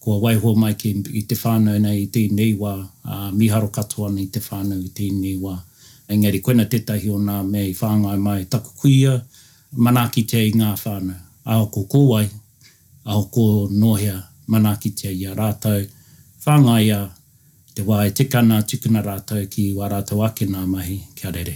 ko 0.00 0.14
a 0.16 0.20
waihua 0.24 0.54
mai 0.56 0.72
ki, 0.80 0.94
i 1.20 1.24
te 1.28 1.34
whānau 1.36 1.82
nei 1.84 2.04
i 2.06 2.06
tīnei 2.08 2.54
wā 2.62 2.74
a 3.02 3.18
miharo 3.34 3.68
katoa 3.74 4.12
nei 4.14 4.28
i 4.28 4.30
te 4.30 4.40
whānau 4.46 4.78
i 4.86 4.92
tīnei 4.98 5.34
wā 5.42 5.56
engari 6.14 6.40
koina 6.44 6.68
tētahi 6.70 7.10
o 7.14 7.18
ngā 7.26 7.40
mea 7.50 7.66
i 7.66 7.74
whāngai 7.80 8.16
mai 8.22 8.44
taku 8.52 8.72
kuia 8.84 9.18
manaaki 9.76 10.24
te 10.32 10.44
i 10.48 10.54
ngā 10.60 10.70
whānau 10.84 11.18
a 11.50 11.58
o 11.58 11.66
ko 11.76 11.84
kōwai 11.96 12.24
a 13.10 13.18
ko 13.36 13.48
nohea 13.82 14.20
manaaki 14.46 14.94
te 15.02 15.10
i 15.18 15.26
a 15.26 15.34
rātou 15.34 15.82
whāngai 16.46 16.86
a 17.00 17.08
te 17.80 17.86
wā 17.86 18.04
e 18.06 18.10
tikana 18.12 18.58
tukuna 18.68 19.00
rātou 19.00 19.46
ki 19.48 19.70
wā 19.74 19.86
rātou 19.88 20.20
ake 20.26 20.44
nā 20.50 20.66
mahi, 20.68 20.98
kia 21.16 21.30
rere. 21.32 21.54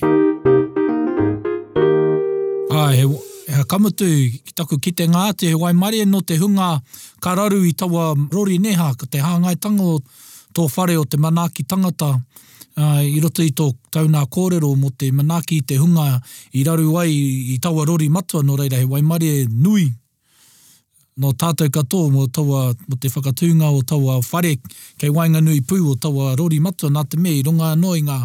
Ai, 2.72 2.96
he, 2.96 3.02
he, 3.02 3.56
he 3.58 3.64
kamutu, 3.68 4.06
ki 4.44 4.52
taku 4.56 4.78
ki 4.80 4.92
te 4.96 5.04
ngāte, 5.12 5.48
he 5.50 5.54
wai 5.54 5.72
no 6.04 6.20
te 6.22 6.36
hunga 6.40 6.80
kararu 7.20 7.60
i 7.68 7.72
taua 7.74 8.14
rori 8.32 8.56
neha, 8.58 8.94
ka 8.96 9.04
te 9.06 9.18
hāngai 9.20 9.58
tango 9.60 9.98
tō 10.54 10.64
whare 10.76 10.96
o 10.96 11.04
te 11.04 11.18
manaki 11.20 11.62
tangata, 11.68 12.14
uh, 12.14 13.02
i 13.04 13.20
roto 13.20 13.42
i 13.44 13.50
tō 13.52 13.68
tauna 13.92 14.24
kōrero 14.24 14.72
mo 14.80 14.90
te 14.96 15.10
manaki 15.12 15.58
i 15.58 15.62
te 15.66 15.76
hunga 15.76 16.20
i 16.54 16.64
raru 16.64 16.96
ai 16.96 17.52
i 17.52 17.58
taua 17.60 17.84
rori 17.84 18.08
matua, 18.08 18.40
no 18.42 18.56
reira 18.56 18.78
he 18.80 18.84
wai 18.88 19.02
nui 19.04 19.90
no 21.16 21.30
tātou 21.38 21.70
katoa 21.70 22.08
mo 22.10 22.24
taua 22.26 22.72
mo 22.90 22.96
te 23.00 23.06
whakatūnga 23.08 23.68
o 23.76 23.82
taua 23.86 24.16
whare 24.32 24.56
kei 24.98 25.10
nui 25.12 25.60
Pū 25.60 25.76
o 25.90 25.94
taua 25.94 26.34
Rori 26.36 26.58
Matua 26.60 26.90
nā 26.90 27.04
te 27.08 27.16
me 27.18 27.30
i 27.30 27.42
runga 27.46 27.68
anoi 27.72 28.02
ngā 28.02 28.18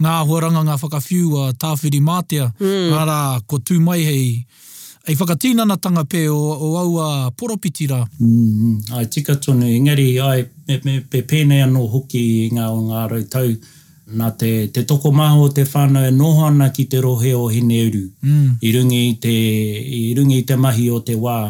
ngā 0.00 0.14
huaranga 0.26 0.62
ngā 0.64 0.76
whakawhiu 0.80 1.36
a 1.42 1.50
Tāwhiri 1.52 2.00
Mātia 2.00 2.46
mm. 2.58 2.90
rā 3.06 3.18
ko 3.46 3.58
tū 3.58 3.76
mai 3.84 4.00
hei 4.02 4.44
ei 5.10 5.14
whakatīnana 5.18 5.76
tanga 5.82 6.04
pē 6.06 6.24
o, 6.32 6.38
o 6.38 6.72
au 6.80 6.96
a 6.98 7.30
poropitira 7.36 8.00
mm, 8.18 8.94
Ai 8.96 9.06
tika 9.12 9.36
tonu 9.36 9.66
engari 9.68 10.14
ai 10.18 10.44
me, 10.68 10.80
me, 10.86 10.98
pe 11.00 11.20
pēnei 11.28 11.60
anō 11.66 11.84
hoki 11.92 12.24
i 12.46 12.48
ngā 12.56 12.68
o 12.72 12.80
ngā 12.88 13.04
rautau 13.12 13.52
nā 14.16 14.30
te, 14.38 14.54
te 14.72 14.86
toko 14.88 15.12
maho 15.12 15.50
te 15.52 15.66
whānau 15.68 16.08
e 16.08 16.14
noho 16.16 16.48
ki 16.76 16.86
te 16.94 17.00
rohe 17.04 17.34
o 17.36 17.44
Hineuru 17.52 18.06
mm. 18.24 18.56
i, 18.62 18.72
rungi 18.78 19.04
te, 19.20 19.36
i 19.78 20.02
rungi 20.16 20.40
te 20.46 20.56
mahi 20.56 20.88
o 20.96 21.00
te 21.04 21.16
wā 21.28 21.40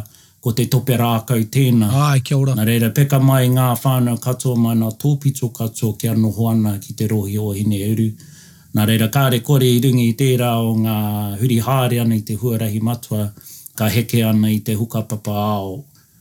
ko 0.42 0.50
te 0.58 0.64
tope 0.66 0.96
rākau 0.98 1.44
tēnā. 1.54 1.88
Ai, 2.08 2.18
e 2.18 2.22
kia 2.26 2.36
ora. 2.38 2.56
Nā 2.58 2.64
reira, 2.66 2.88
peka 2.94 3.20
mai 3.22 3.46
ngā 3.52 3.68
whānau 3.78 4.18
katoa 4.18 4.58
mai 4.58 4.74
nā 4.74 4.88
tōpito 5.04 5.52
katoa 5.54 5.94
kia 6.00 6.16
noho 6.18 6.48
ana 6.50 6.72
ki 6.82 6.96
te 6.98 7.06
rohi 7.12 7.38
o 7.38 7.52
hine 7.54 7.78
uru. 7.92 8.08
Nā 8.74 8.86
reira, 8.90 9.06
kāre 9.16 9.38
kore 9.46 9.68
i 9.68 9.78
rungi 9.84 10.08
i 10.10 10.16
tērā 10.18 10.50
o 10.66 10.74
ngā 10.82 10.96
huri 11.40 11.60
hāre 11.68 12.00
ana 12.02 12.18
i 12.18 12.24
te 12.26 12.34
huarahi 12.42 12.82
matua, 12.82 13.28
ka 13.78 13.86
heke 13.88 14.24
ana 14.26 14.50
i 14.50 14.58
te 14.66 14.74
hukapapa 14.80 15.32
ao, 15.52 15.70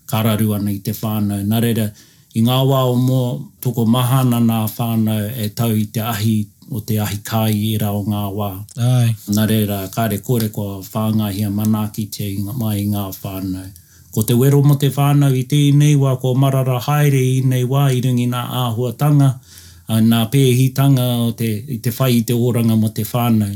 kararu 0.05 0.53
ana 0.59 0.69
i 0.69 0.77
te 0.89 0.93
whānau. 1.01 1.41
Nā 1.55 1.63
reira, 1.65 1.89
i 2.37 2.45
ngā 2.45 2.59
wā 2.69 2.83
o 2.91 2.95
mō, 3.01 3.21
tōko 3.65 3.87
mahana 3.89 4.37
nā 4.45 4.61
whānau 4.77 5.31
e 5.33 5.49
tau 5.57 5.73
i 5.81 5.87
te 5.97 6.05
ahi 6.13 6.35
o 6.69 6.79
te 6.87 7.01
ahi 7.01 7.23
kai 7.25 7.57
i 7.71 7.73
rā 7.81 7.89
o 7.97 8.05
ngā 8.05 8.25
wā. 8.37 8.51
Ai. 8.77 9.17
Nā 9.33 9.49
reira, 9.49 9.81
kāre 9.97 10.21
kore 10.21 10.53
kua 10.53 10.77
whāngahia 10.85 11.49
manaakitia 11.57 12.53
mai 12.59 12.83
ngā 12.93 13.09
whānau. 13.17 13.71
Ko 14.11 14.23
te 14.27 14.35
wero 14.35 14.59
mo 14.59 14.75
te 14.75 14.89
whānau 14.91 15.31
i 15.33 15.43
tēnei 15.47 15.95
wā 15.95 16.17
ko 16.19 16.33
marara 16.35 16.77
haere 16.83 17.19
i 17.33 17.39
nei 17.51 17.63
wā 17.73 17.83
i 17.95 18.01
rungi 18.03 18.25
nā 18.27 18.41
āhuatanga 18.67 19.27
a 19.87 19.99
nā 20.03 20.19
tanga 20.79 21.03
o 21.27 21.31
te, 21.31 21.47
i 21.47 21.77
te 21.79 21.89
whai 21.91 22.17
i 22.17 22.23
te 22.23 22.33
oranga 22.33 22.75
mo 22.75 22.89
te 22.89 23.03
whānau. 23.03 23.55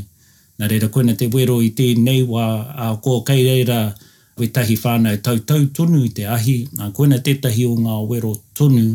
Nā 0.58 0.68
reira 0.72 0.88
koina 0.88 1.14
te 1.14 1.26
wero 1.28 1.60
i 1.60 1.70
tēnei 1.76 2.24
wā 2.24 2.46
a 2.86 2.96
ko 3.04 3.20
kei 3.20 3.44
reira 3.44 3.92
we 4.38 4.48
tahi 4.48 4.76
whānau 4.76 5.20
tau 5.22 5.36
tau 5.44 5.66
tonu 5.76 6.04
i 6.06 6.08
te 6.08 6.24
ahi. 6.24 6.68
a 6.78 6.88
koina 6.90 7.20
tetahi 7.20 7.66
o 7.68 7.76
ngā 7.76 7.98
wero 8.08 8.32
tonu 8.54 8.86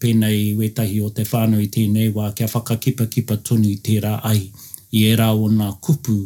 pēnei 0.00 0.54
we 0.56 0.68
tahi 0.70 1.00
o 1.06 1.10
te 1.10 1.24
whānau 1.32 1.58
i 1.58 1.66
tēnei 1.66 2.12
wā 2.14 2.30
kia 2.38 2.46
whakakipa 2.54 3.10
kipa 3.10 3.36
tonu 3.50 3.66
i 3.66 3.76
tērā 3.90 4.20
ai. 4.22 4.46
I 4.94 5.06
e 5.10 5.16
rā 5.18 5.32
o 5.34 5.50
nā 5.58 5.72
kupu 5.88 6.16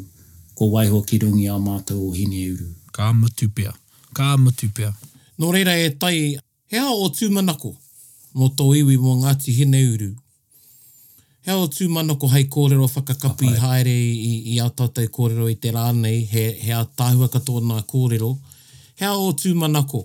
ko 0.54 0.68
waiho 0.76 1.00
ki 1.08 1.22
rungi 1.24 1.48
a 1.48 1.56
mātou 1.68 2.10
o 2.10 2.12
hine 2.20 2.44
uru. 2.52 2.68
Ka 2.92 3.12
matupea 3.16 3.72
ka 4.16 4.36
matu 4.38 4.70
pia. 4.76 4.92
Nō 5.40 5.50
reira 5.52 5.74
e 5.84 5.90
tai, 5.98 6.18
he 6.70 6.78
ao 6.78 6.94
o 7.04 7.10
tūmanako 7.18 7.74
mō 8.38 8.48
tō 8.60 8.70
iwi 8.80 8.96
mō 9.02 9.16
Ngāti 9.22 9.54
Hine 9.56 9.80
Uru. 9.94 10.10
He 11.46 11.52
ao 11.54 11.66
tūmanako 11.68 12.30
hei 12.32 12.44
kōrero 12.50 12.86
whakakapi 12.90 13.50
oh, 13.50 13.58
haere 13.66 13.94
i, 13.94 14.56
i, 14.56 14.58
i 14.58 15.08
kōrero 15.18 15.50
i 15.50 15.54
te 15.56 15.70
rānei, 15.76 16.22
he, 16.30 16.46
he 16.62 16.72
a 16.72 16.84
tāhua 17.02 17.28
katoa 17.28 17.60
nā 17.68 17.82
kōrero. 17.90 18.30
He 18.98 19.04
ao 19.04 19.26
o 19.28 19.32
tūmanako, 19.32 20.04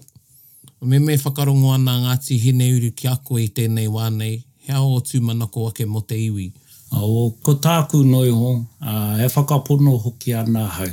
me 0.81 0.99
me 0.99 1.17
whakarongo 1.17 1.73
ana 1.75 1.97
Ngāti 2.07 2.39
Hine 2.47 2.71
ki 2.95 3.07
a 3.07 3.17
i 3.43 3.47
tēnei 3.47 3.87
wānei, 3.97 4.43
he 4.67 4.73
ao 4.73 4.87
o 4.95 4.99
tūmanako 4.99 5.69
ake 5.69 5.85
mō 5.85 6.03
te 6.07 6.17
iwi. 6.25 6.51
O, 6.91 7.29
ko 7.45 7.53
tāku 7.61 8.01
noi 8.05 8.29
hō, 8.33 8.49
uh, 8.81 9.21
e 9.25 9.29
whakapono 9.29 9.93
hoki 10.01 10.33
ana 10.33 10.65
hau 10.67 10.89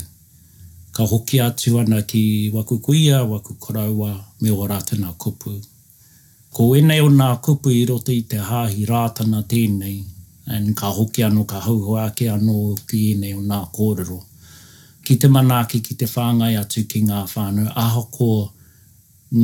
ka 0.96 1.02
hoki 1.06 1.40
atu 1.40 1.78
ana 1.80 2.02
ki 2.02 2.48
waku 2.54 2.78
kuia, 2.78 3.22
waku 3.22 3.54
koraua, 3.54 4.24
me 4.40 4.50
o 4.50 4.64
rātana 4.68 5.12
kupu. 5.20 5.50
Ko 6.54 6.70
enei 6.76 7.02
o 7.04 7.08
nā 7.12 7.34
kupu 7.44 7.68
i 7.70 7.82
roto 7.84 8.12
i 8.16 8.22
te 8.24 8.38
hāhi 8.40 8.86
rātana 8.88 9.42
tēnei, 9.44 9.98
and 10.48 10.72
ka 10.76 10.88
hoki 10.96 11.22
anō 11.26 11.44
ka 11.52 11.60
hauho 11.66 11.98
ake 12.00 12.30
anō 12.32 12.54
ki 12.88 13.00
enei 13.14 13.34
o 13.36 13.42
nā 13.44 13.58
kōrero. 13.76 14.16
Ki 15.04 15.16
te 15.20 15.28
manaaki 15.28 15.82
ki 15.84 15.98
te 16.00 16.08
whāngai 16.14 16.54
atu 16.62 16.86
ki 16.88 17.02
ngā 17.10 17.20
whānau, 17.34 17.68
aho 17.84 18.04
ko 18.16 18.30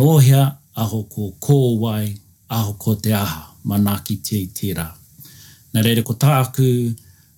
nōhea, 0.01 0.47
aho 0.75 1.03
ko 1.15 1.35
kōwai, 1.49 2.15
aho 2.49 2.73
ko 2.81 2.95
te 2.95 3.13
aha, 3.13 3.43
manaaki 3.69 4.17
tei 4.25 4.49
tērā. 4.57 4.89
Nā 5.77 5.85
reira 5.85 6.01
ko 6.05 6.17
tāku, 6.21 6.71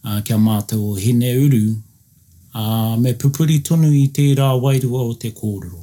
uh, 0.07 0.23
kia 0.25 0.39
mātou 0.39 0.95
Hine 1.03 1.35
Uru, 1.43 1.65
a 2.55 2.97
me 2.97 3.13
pupuri 3.19 3.59
tonu 3.67 3.89
i 3.93 4.07
tērā 4.17 4.49
wairua 4.63 5.01
o 5.11 5.15
te 5.19 5.31
kōrero. 5.35 5.81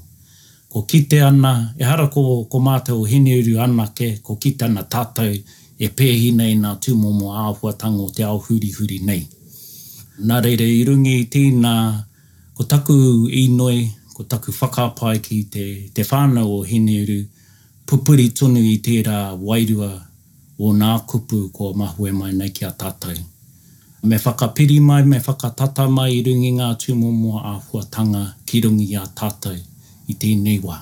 Ko 0.72 0.82
kite 0.88 1.18
ana, 1.22 1.74
e 1.78 1.84
hara 1.84 2.08
ko, 2.08 2.46
ko 2.50 2.60
mātou 2.64 3.02
o 3.02 3.04
hene 3.06 3.34
uru 3.42 3.58
ana 3.60 3.88
ke, 3.92 4.20
ko 4.24 4.36
kite 4.40 4.64
ana 4.70 4.84
tātou 4.88 5.34
e 5.84 5.90
pēhi 6.00 6.30
nei 6.36 6.54
nā 6.56 6.76
tūmomo 6.80 7.34
āhuatango 7.44 8.08
te 8.16 8.24
au 8.24 8.40
huri 8.40 8.72
huri 8.78 9.00
nei. 9.04 9.26
Nā 10.32 10.38
reire 10.46 10.68
i 10.70 10.80
rungi 10.88 11.18
i 11.20 11.28
tēnā, 11.34 11.74
ko 12.56 12.64
taku 12.64 12.96
i 13.44 13.50
noi, 13.52 13.84
ko 14.16 14.24
taku 14.24 14.56
whakapai 14.62 15.18
ki 15.26 15.42
te, 15.52 15.66
te 15.92 16.08
whānau 16.08 16.54
o 16.54 16.62
hene 16.64 16.96
uru, 17.04 17.20
pupuri 17.86 18.30
tonu 18.32 18.64
i 18.72 18.78
tērā 18.80 19.34
wairua 19.40 19.92
o 20.62 20.72
nā 20.78 20.96
kupu 21.10 21.50
ko 21.52 21.74
mahue 21.76 22.14
mai 22.16 22.32
nei 22.32 22.54
ki 22.56 22.64
a 22.70 22.72
tātou 22.72 23.20
me 24.04 24.18
whakapiri 24.18 24.82
mai, 24.82 25.04
me 25.04 25.18
whakatata 25.22 25.86
mai 25.92 26.10
i 26.20 26.24
rungi 26.26 26.50
ngā 26.58 26.68
tūmumua 26.82 27.42
a 27.52 27.54
huatanga 27.66 28.22
ki 28.50 28.62
rungi 28.66 28.88
a 28.98 29.04
tātou 29.06 29.58
i 30.10 30.16
tēnei 30.18 30.58
wā. 30.66 30.78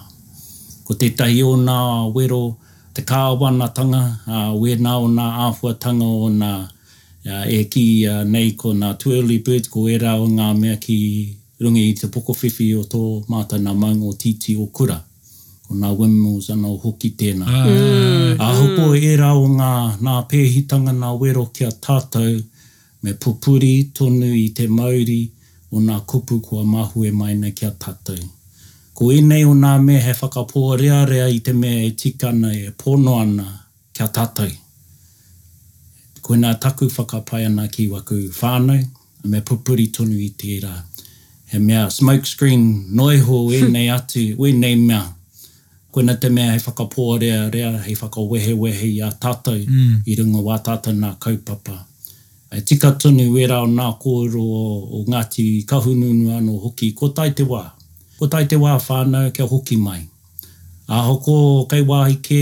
Ko 0.87 0.95
te 0.95 1.09
tahi 1.11 1.41
o 1.43 1.57
nā 1.59 1.79
wero, 2.15 2.55
te 2.95 3.01
kāwanatanga, 3.03 4.01
a 4.25 4.39
we 4.55 4.75
nā 4.79 4.93
o 5.03 5.09
nā 5.17 5.25
āhuatanga 5.49 6.07
o 6.21 6.29
nā 6.37 6.51
a, 6.63 7.43
e 7.51 7.65
ki 7.67 7.83
a, 8.07 8.21
nei 8.23 8.53
ko 8.55 8.71
nā 8.73 8.93
tu 8.97 9.11
early 9.11 9.37
bird, 9.43 9.67
ko 9.69 9.87
e 9.91 9.97
rā 9.99 10.15
o 10.15 10.29
ngā 10.31 10.53
mea 10.57 10.77
ki 10.79 10.95
rungi 11.59 11.83
i 11.89 11.93
te 11.99 12.07
pokowhiwhi 12.07 12.69
o 12.79 12.85
tō 12.89 13.01
māta 13.27 13.59
nā 13.59 13.75
maung 13.75 14.05
o 14.07 14.15
titi 14.15 14.55
o 14.55 14.65
kura. 14.71 14.95
Ko 15.67 15.75
nā 15.75 15.91
wimmos 15.91 16.47
anō 16.55 16.71
hoki 16.85 17.11
tēnā. 17.19 17.43
Mm. 17.43 18.39
A 18.39 18.49
hupo 18.61 18.93
e 18.95 19.11
rā 19.19 19.33
ngā 19.59 19.73
nā 20.07 20.15
pēhitanga 20.31 20.95
nā 20.95 21.11
wero 21.21 21.45
ki 21.51 21.67
tātou, 21.83 22.39
me 23.03 23.13
pupuri 23.21 23.75
tonu 23.97 24.27
i 24.33 24.45
te 24.57 24.65
mauri 24.77 25.21
o 25.75 25.79
ngā 25.87 25.97
kupu 26.11 26.37
kua 26.47 26.63
mahu 26.73 27.05
e 27.05 27.11
maina 27.19 27.51
kia 27.59 27.69
tatau. 27.83 28.19
Ko 28.97 29.05
inei 29.17 29.43
o 29.47 29.53
ngā 29.61 29.73
me 29.83 29.95
he 30.05 30.13
whakapō 30.21 30.63
rea 30.81 30.97
rea 31.11 31.27
i 31.35 31.39
te 31.39 31.53
mea 31.53 31.83
e 31.89 32.13
nei 32.43 32.57
e 32.65 32.71
pono 32.81 33.13
ana 33.21 33.47
kia 33.93 34.07
tatau. 34.17 34.51
Ko 36.21 36.33
ngā 36.35 36.51
taku 36.59 36.85
whakapai 36.97 37.45
ana 37.45 37.67
ki 37.67 37.87
waku 37.87 38.17
whānau, 38.41 38.83
me 39.23 39.39
pupuri 39.41 39.87
tonu 39.95 40.19
i 40.19 40.29
te 40.37 40.59
rā. 40.59 40.75
He 41.51 41.59
mea 41.59 41.85
smokescreen 41.89 42.91
noiho 42.93 43.39
e 43.55 43.61
nei 43.75 43.87
atu, 43.89 44.35
e 44.47 44.51
nei 44.51 44.75
mea. 44.75 45.05
Koe 45.91 46.03
na 46.03 46.15
te 46.15 46.27
mea 46.29 46.51
he 46.51 46.57
whakapō 46.59 47.19
rea 47.21 47.49
rea, 47.53 47.77
he 47.81 47.95
whakawehe 47.95 48.53
wehe 48.63 48.89
i 48.95 48.99
a 49.07 49.11
tātou 49.11 49.63
mm. 49.65 50.01
i 50.05 50.15
runga 50.19 50.43
wā 50.49 50.59
tātou 50.61 50.91
nā 50.93 51.15
kaupapa. 51.17 51.85
E 52.49 52.59
tika 52.67 52.89
tonu 53.01 53.25
wera 53.35 53.57
o 53.61 53.67
nā 53.69 53.87
kōro 54.01 54.41
o, 54.41 54.61
o 54.97 55.03
Ngāti 55.05 55.65
Kahununu 55.69 56.31
anō 56.39 56.55
hoki, 56.63 56.91
ko 56.97 57.09
tai 57.13 57.29
te 57.37 57.43
wā. 57.45 57.61
Ko 58.17 58.25
tai 58.27 58.45
te 58.49 58.55
wā 58.57 58.71
whānau 58.85 59.27
e 59.29 59.33
kia 59.35 59.45
hoki 59.51 59.75
mai. 59.77 60.01
A 60.89 61.03
hoko 61.05 61.67
kei 61.69 61.83
wāhi 61.85 62.15
ke, 62.27 62.41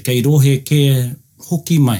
kei 0.00 0.22
rohe 0.24 0.54
ke 0.64 0.80
hoki 1.50 1.76
mai. 1.78 1.98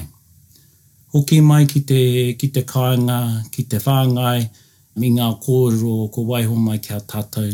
Hoki 1.12 1.40
mai 1.44 1.66
ki 1.68 1.82
te, 1.90 2.00
ki 2.40 2.48
te 2.48 2.62
kāinga, 2.64 3.20
ki 3.52 3.62
te 3.68 3.76
whāngai, 3.84 4.48
mi 4.96 5.12
ngā 5.18 5.28
kōro 5.44 5.98
o 6.08 6.10
ko 6.14 6.24
waiho 6.32 6.56
mai 6.56 6.78
kia 6.80 7.02
tātou. 7.12 7.52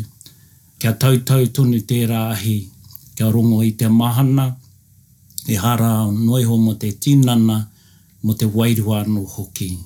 Kia 0.78 0.94
tautau 1.02 1.50
tonu 1.54 1.82
te 1.82 2.04
rāhi, 2.06 2.60
kia 3.18 3.26
rongo 3.30 3.58
i 3.66 3.72
te 3.74 3.90
mahana, 3.90 4.52
te 5.44 5.58
hara 5.58 5.92
noiho 6.14 6.58
mo 6.62 6.74
te 6.78 6.94
tīnana, 6.94 7.64
mo 8.24 8.34
te 8.34 8.46
wairua 8.46 9.04
no 9.04 9.22
hoki. 9.24 9.78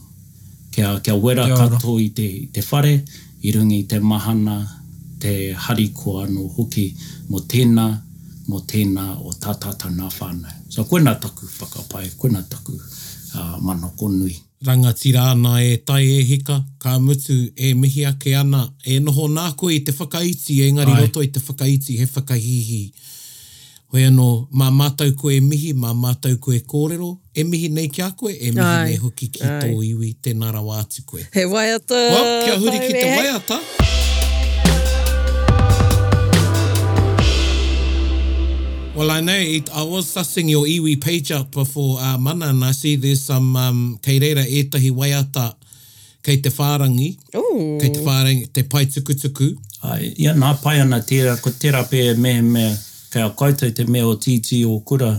Kia, 0.70 1.00
kia 1.00 1.14
wera 1.16 1.46
kia 1.46 1.56
kato 1.68 1.96
i 2.00 2.08
te, 2.14 2.26
te 2.52 2.62
whare, 2.70 3.00
i 3.42 3.52
rungi 3.52 3.82
te 3.88 3.98
mahana, 4.00 4.58
te 5.18 5.52
harikoa 5.54 6.28
no 6.30 6.46
hoki, 6.54 6.92
mo 7.30 7.42
tēnā, 7.50 7.86
mo 8.48 8.60
tēnā 8.70 9.08
o 9.26 9.32
tātata 9.42 9.90
nā 9.90 10.06
whānau. 10.14 10.54
So 10.68 10.84
koena 10.86 11.16
taku 11.18 11.48
whakapai, 11.56 12.12
koena 12.16 12.44
taku 12.48 12.76
uh, 12.78 13.56
mana 13.60 13.90
konui. 13.98 14.36
Rangatira 14.64 15.30
ana 15.32 15.56
e 15.62 15.76
tai 15.86 16.04
e 16.06 16.22
hika, 16.30 16.60
ka 16.82 16.96
mutu 16.98 17.36
e 17.56 17.74
mihi 17.74 18.06
ake 18.06 18.36
ana, 18.38 18.64
e 18.86 19.00
noho 19.02 19.26
nā 19.34 19.50
koe 19.58 19.74
i 19.80 19.82
te 19.86 19.92
whakaiti, 19.94 20.60
e 20.66 20.70
ngari 20.76 20.94
Ai. 20.94 21.06
roto 21.06 21.22
i 21.26 21.30
te 21.32 21.42
whakaiti, 21.42 21.98
he 22.00 22.06
whakahihi. 22.12 22.82
Hoi 23.88 24.02
anō, 24.04 24.28
mā 24.60 24.68
mātou 24.74 25.10
koe 25.18 25.38
mihi, 25.40 25.70
mā 25.72 25.94
mātou 25.96 26.36
koe 26.44 26.58
kōrero, 26.68 27.14
e 27.38 27.44
mihi 27.44 27.68
nei 27.68 27.88
ki 27.88 28.02
a 28.02 28.10
koe, 28.12 28.32
e 28.32 28.50
mihi 28.50 28.66
ai, 28.66 28.84
nei 28.88 28.96
hoki 28.98 29.28
ki 29.30 29.42
ai. 29.46 29.58
tō 29.62 29.82
iwi, 29.92 30.08
tēnā 30.24 30.48
rā 30.54 30.62
wāti 30.64 31.04
koe. 31.06 31.22
He 31.34 31.44
waiata! 31.46 32.00
Wow, 32.14 32.30
kia 32.44 32.56
huri 32.58 32.80
ki 32.82 32.94
te 32.96 33.04
waiata! 33.14 33.58
Well, 38.98 39.12
I 39.12 39.20
know 39.20 39.36
it, 39.36 39.70
I 39.72 39.84
was 39.84 40.06
sussing 40.12 40.50
your 40.50 40.64
iwi 40.66 41.00
page 41.00 41.30
up 41.30 41.52
before 41.52 42.00
uh, 42.00 42.18
mana 42.18 42.46
and 42.48 42.64
I 42.64 42.72
see 42.72 42.96
there's 42.96 43.22
some, 43.22 43.54
um, 43.54 44.00
kei 44.02 44.18
reira, 44.18 44.42
etahi 44.42 44.90
waiata 44.90 45.54
kei 46.24 46.40
te 46.40 46.50
whārangi, 46.50 47.12
Ooh. 47.36 47.78
kei 47.80 47.92
te 47.94 48.00
whārangi, 48.02 48.52
te 48.52 48.64
pai 48.64 48.86
tuku 48.86 49.14
tuku. 49.14 49.52
Ai, 49.84 50.10
ia 50.18 50.34
nā 50.34 50.56
pai 50.58 50.80
ana 50.82 50.98
tērā, 51.06 51.38
ko 51.44 51.54
tērā 51.54 51.84
pē 51.92 52.02
me 52.18 52.40
me, 52.42 52.66
kei 53.12 53.22
a 53.22 53.30
koutou 53.30 53.70
te 53.70 53.86
mea 53.86 54.10
o 54.10 54.16
titi 54.18 54.64
o 54.66 54.80
kura, 54.80 55.14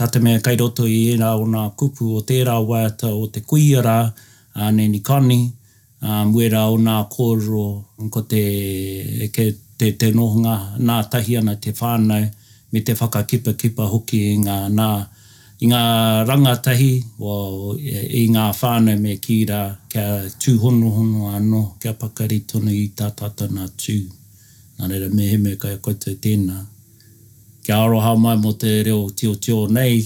tate 0.00 0.18
mea 0.18 0.40
kai 0.40 0.56
roto 0.56 0.86
i 0.88 1.10
era 1.12 1.34
o 1.40 1.44
ngā 1.52 1.62
kupu 1.76 2.06
o 2.16 2.20
tērā 2.28 2.54
wāta 2.68 3.10
o 3.20 3.26
te 3.34 3.40
kuiara 3.44 3.96
a 4.56 4.70
Neni 4.72 5.02
Kani, 5.04 5.42
um, 6.00 6.32
wera 6.32 6.62
o 6.72 6.78
ngā 6.80 6.94
kōro, 7.12 7.64
ko 8.14 8.22
te, 8.24 8.40
e 9.26 9.28
ke, 9.28 9.46
te, 9.76 9.90
te 10.00 10.08
nohunga, 10.16 10.54
ngā 10.80 10.96
tahi 11.12 11.36
ana 11.42 11.54
te 11.60 11.74
whānau, 11.76 12.30
me 12.72 12.80
te 12.80 12.96
whakakipa 12.96 13.52
kipa 13.60 13.90
hoki 13.92 14.22
i 14.30 14.38
ngā 14.40 14.56
nā, 14.78 14.88
i 15.60 15.68
ngā 15.68 15.82
rangatahi, 16.32 16.90
o, 17.20 17.36
e, 17.76 18.06
i 18.24 18.26
ngā 18.32 18.48
whānau 18.62 19.04
me 19.04 19.18
kīra, 19.20 19.60
kia 19.92 20.08
tū 20.40 20.56
honu 20.64 20.94
honu 20.96 21.28
anō, 21.36 21.62
kia 21.82 21.92
pakari 21.92 22.40
tonu 22.48 22.72
i 22.72 22.88
tātata 22.96 23.52
ngā 23.52 23.68
tū. 23.76 24.00
Nā 24.80 24.88
reira, 24.94 25.12
me 25.12 25.34
me 25.36 25.58
kai 25.60 25.76
koutou 25.76 26.16
tēnā. 26.16 26.22
Tēnā. 26.56 26.64
Kia 27.70 27.78
aro 27.84 28.16
mai 28.18 28.36
mo 28.36 28.50
te 28.52 28.82
reo 28.82 29.10
tio 29.14 29.36
tio 29.38 29.68
nei. 29.70 30.02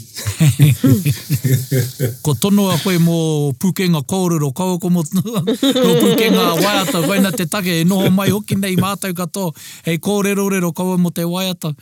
ko 2.22 2.34
tono 2.36 2.68
a 2.68 2.76
koe 2.76 2.98
mo 3.00 3.52
pūkenga 3.56 4.02
kōrero 4.04 4.50
kawa 4.52 4.76
ko 4.82 4.90
mo 4.92 5.00
no 5.14 5.22
pūkenga 5.48 6.42
waiata. 6.60 7.00
Koe 7.08 7.20
na 7.24 7.30
te 7.32 7.46
take 7.48 7.78
e 7.80 7.84
noho 7.88 8.10
mai 8.12 8.28
hoki 8.34 8.56
nei 8.60 8.76
mātau 8.76 9.14
kato. 9.16 9.46
Hei 9.86 9.96
kōrero 9.96 10.44
rero 10.52 10.72
kawa 10.76 10.98
mo 11.00 11.08
te 11.10 11.24
waiata. 11.24 11.72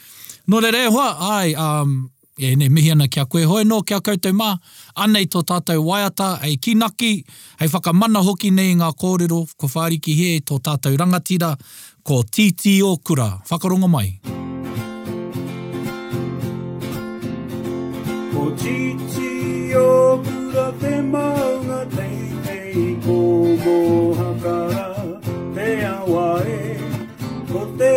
No 0.47 0.61
re 0.61 0.71
re 0.71 0.85
hoa, 0.87 1.17
ai, 1.35 1.51
um, 1.59 2.07
e 2.39 2.55
ne 2.55 2.69
mihi 2.69 2.93
ana 2.95 3.09
kia 3.09 3.27
koe 3.27 3.43
hoi 3.43 3.65
no 3.67 3.81
kia 3.83 3.99
koutou 4.01 4.31
mā. 4.39 4.53
Anei 4.95 5.27
tō 5.27 5.43
tātou 5.43 5.83
waiata, 5.89 6.37
ei 6.47 6.61
kinaki, 6.63 7.13
hei 7.59 7.73
whakamana 7.75 8.23
hoki 8.23 8.53
nei 8.55 8.79
ngā 8.79 8.95
kōrero 9.03 9.43
ko 9.59 9.67
whāriki 9.75 10.15
he 10.15 10.31
tō 10.47 10.61
tātou 10.63 10.95
rangatira 10.95 11.57
ko 12.05 12.23
titi 12.23 12.79
o 12.87 12.95
kura. 13.03 13.33
Whakarongo 13.51 13.91
mai. 13.91 14.07
Whakarongo 14.23 14.37
mai. 14.39 14.41
Ko 18.33 18.51
titi 18.57 19.75
o 19.77 20.17
kura 20.25 20.69
te 20.81 20.93
maunga 21.13 21.81
tei 21.95 22.21
tei 22.47 22.97
ko 23.05 23.17
mō 23.63 24.31
te 25.61 25.67
awa 25.91 26.31
e 26.55 26.63
Ko 27.53 27.63
te 27.83 27.93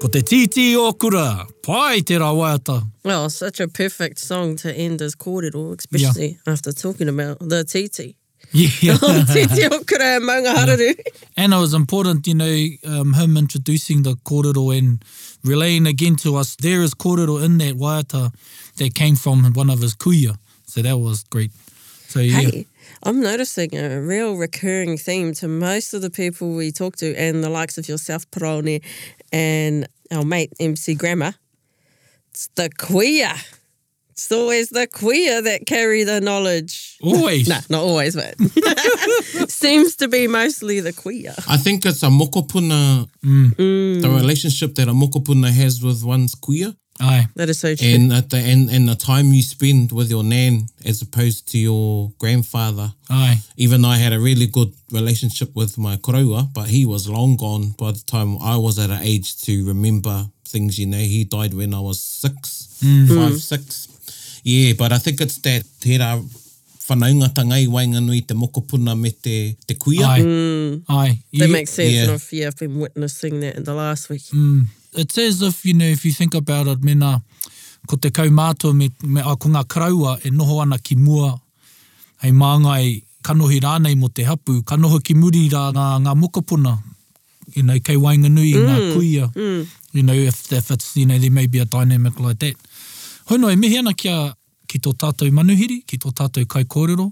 Ko 0.07 0.11
te 0.11 0.21
titi 0.23 0.71
o 0.79 0.93
kura, 0.95 1.45
pai 1.67 1.99
te 1.99 2.15
rā 2.15 2.29
waiata. 2.31 2.75
Well, 3.03 3.29
such 3.29 3.59
a 3.59 3.67
perfect 3.67 4.19
song 4.19 4.55
to 4.61 4.71
end 4.73 5.01
as 5.01 5.15
kōrero, 5.17 5.77
especially 5.77 6.27
yeah. 6.45 6.53
after 6.53 6.71
talking 6.71 7.09
about 7.09 7.39
the 7.41 7.65
titi. 7.65 8.15
Yeah. 8.53 8.69
titi 9.33 9.65
o 9.65 9.79
kura 9.83 10.15
e 10.15 10.19
maunga 10.23 10.53
hararu. 10.55 10.93
Yeah. 10.97 11.11
And 11.35 11.53
it 11.53 11.57
was 11.57 11.73
important, 11.73 12.25
you 12.25 12.35
know, 12.35 12.57
um, 12.85 13.11
him 13.15 13.35
introducing 13.35 14.03
the 14.03 14.13
kōrero 14.13 14.77
and 14.77 15.03
relaying 15.43 15.85
again 15.87 16.15
to 16.23 16.37
us, 16.37 16.55
there 16.55 16.81
is 16.83 16.93
kōrero 16.93 17.43
in 17.43 17.57
that 17.57 17.75
waiata 17.75 18.33
that 18.77 18.95
came 18.95 19.17
from 19.17 19.43
one 19.55 19.69
of 19.69 19.81
his 19.81 19.93
kuia. 19.93 20.37
So 20.67 20.81
that 20.83 20.95
was 20.97 21.23
great. 21.25 21.51
So, 22.07 22.21
yeah. 22.21 22.37
Hey. 22.51 22.65
I'm 23.03 23.19
noticing 23.21 23.77
a 23.77 24.01
real 24.01 24.37
recurring 24.37 24.97
theme 24.97 25.33
to 25.35 25.47
most 25.49 25.93
of 25.93 26.01
the 26.01 26.09
people 26.09 26.55
we 26.55 26.71
talk 26.71 26.95
to 26.95 27.13
and 27.15 27.43
the 27.43 27.49
likes 27.49 27.77
of 27.77 27.87
yourself, 27.89 28.29
Parone, 28.31 28.81
and 29.31 29.87
our 30.11 30.23
mate 30.25 30.51
MC 30.59 30.95
Grammar. 30.95 31.33
It's 32.31 32.49
the 32.55 32.69
queer. 32.77 33.33
It's 34.11 34.31
always 34.31 34.69
the 34.69 34.87
queer 34.87 35.41
that 35.43 35.67
carry 35.67 36.03
the 36.03 36.19
knowledge. 36.21 36.97
Always. 37.03 37.47
no, 37.49 37.57
not 37.69 37.81
always, 37.83 38.15
but 38.15 38.35
seems 39.51 39.95
to 39.97 40.07
be 40.07 40.25
mostly 40.27 40.79
the 40.79 40.93
queer. 40.93 41.35
I 41.47 41.57
think 41.57 41.85
it's 41.85 42.01
a 42.01 42.07
mokopuna, 42.09 43.07
mm. 43.23 43.55
mm. 43.55 44.01
the 44.01 44.09
relationship 44.09 44.73
that 44.75 44.87
a 44.87 44.91
mokopuna 44.93 45.51
has 45.51 45.83
with 45.83 46.03
one's 46.03 46.33
queer. 46.33 46.73
Aye. 46.99 47.27
That 47.35 47.49
is 47.49 47.59
so 47.59 47.75
true. 47.75 47.87
And, 47.89 48.11
at 48.13 48.29
the, 48.29 48.37
and, 48.37 48.69
and 48.69 48.87
the 48.87 48.95
time 48.95 49.27
you 49.33 49.41
spend 49.41 49.91
with 49.91 50.09
your 50.09 50.23
nan 50.23 50.67
as 50.85 51.01
opposed 51.01 51.47
to 51.51 51.57
your 51.57 52.11
grandfather. 52.17 52.93
Aye. 53.09 53.41
Even 53.55 53.81
though 53.81 53.89
I 53.89 53.97
had 53.97 54.13
a 54.13 54.19
really 54.19 54.47
good 54.47 54.73
relationship 54.91 55.55
with 55.55 55.77
my 55.77 55.97
karaua, 55.97 56.51
but 56.53 56.69
he 56.69 56.85
was 56.85 57.09
long 57.09 57.37
gone 57.37 57.71
by 57.77 57.91
the 57.91 58.03
time 58.05 58.37
I 58.39 58.57
was 58.57 58.79
at 58.79 58.89
an 58.89 59.01
age 59.03 59.39
to 59.41 59.65
remember 59.67 60.25
things, 60.45 60.79
you 60.79 60.87
know. 60.87 60.97
He 60.97 61.23
died 61.23 61.53
when 61.53 61.73
I 61.73 61.79
was 61.79 62.01
six, 62.01 62.79
mm. 62.83 63.07
five, 63.07 63.33
mm. 63.33 63.39
six. 63.39 64.39
Yeah, 64.43 64.73
but 64.77 64.91
I 64.91 64.97
think 64.97 65.21
it's 65.21 65.37
that 65.39 65.63
te 65.79 65.97
ra 65.99 66.19
whanaunga 66.87 67.29
tangai 67.33 67.67
wainganui 67.67 68.25
te 68.25 68.33
mokopuna 68.33 68.99
me 68.99 69.11
te, 69.11 69.55
te 69.67 69.75
kuia. 69.75 70.05
Aye. 70.07 70.21
Mm. 70.21 70.83
Aye. 70.89 71.19
That 71.33 71.49
makes 71.49 71.71
sense. 71.71 71.91
Yeah. 71.93 72.03
And 72.03 72.11
I've, 72.13 72.29
yeah, 72.31 72.47
I've 72.47 72.57
been 72.57 72.79
witnessing 72.79 73.41
that 73.41 73.55
in 73.55 73.63
the 73.65 73.75
last 73.75 74.09
week. 74.09 74.23
Mm 74.33 74.65
it's 74.97 75.17
as 75.17 75.41
if, 75.41 75.63
you 75.65 75.73
know, 75.75 75.85
if 75.85 76.03
you 76.03 76.11
think 76.11 76.33
about 76.33 76.67
it, 76.67 76.81
mena, 76.83 77.21
ko 77.87 77.95
te 77.97 78.09
kaumātua 78.09 78.75
me, 78.75 78.89
me 79.03 79.21
a 79.21 79.35
kunga 79.37 79.63
karaua 79.63 80.17
e 80.25 80.29
noho 80.31 80.61
ana 80.61 80.77
ki 80.79 80.95
mua, 80.95 81.29
hei 82.25 82.31
māngai 82.31 83.03
kanohi 83.23 83.61
rānei 83.63 83.95
mo 83.95 84.07
te 84.07 84.23
hapu, 84.23 84.61
kanoho 84.63 84.99
ki 85.03 85.13
muri 85.13 85.47
rā 85.53 85.69
ngā, 85.75 85.85
ngā 86.05 86.15
mokapuna, 86.21 86.73
you 87.53 87.63
know, 87.63 87.77
kei 87.85 87.95
wainganui, 88.01 88.55
mm. 88.57 88.71
ngā 88.71 88.95
kuia, 88.95 89.27
mm. 89.27 89.77
you 89.93 90.03
know, 90.03 90.13
if, 90.13 90.51
if 90.51 90.71
it's, 90.71 90.95
you 90.97 91.05
know, 91.05 91.17
there 91.17 91.31
may 91.31 91.45
be 91.47 91.59
a 91.59 91.65
dynamic 91.65 92.19
like 92.19 92.39
that. 92.39 92.55
Hoi 93.29 93.37
no, 93.37 93.49
e 93.53 93.55
mihi 93.55 93.77
ana 93.77 93.93
kia 93.93 94.33
ki 94.67 94.79
tō 94.81 94.95
tātou 95.05 95.29
manuhiri, 95.31 95.83
ki 95.87 95.97
tō 96.01 96.11
tātou 96.17 96.47
kai 96.49 96.63
kōrero, 96.65 97.11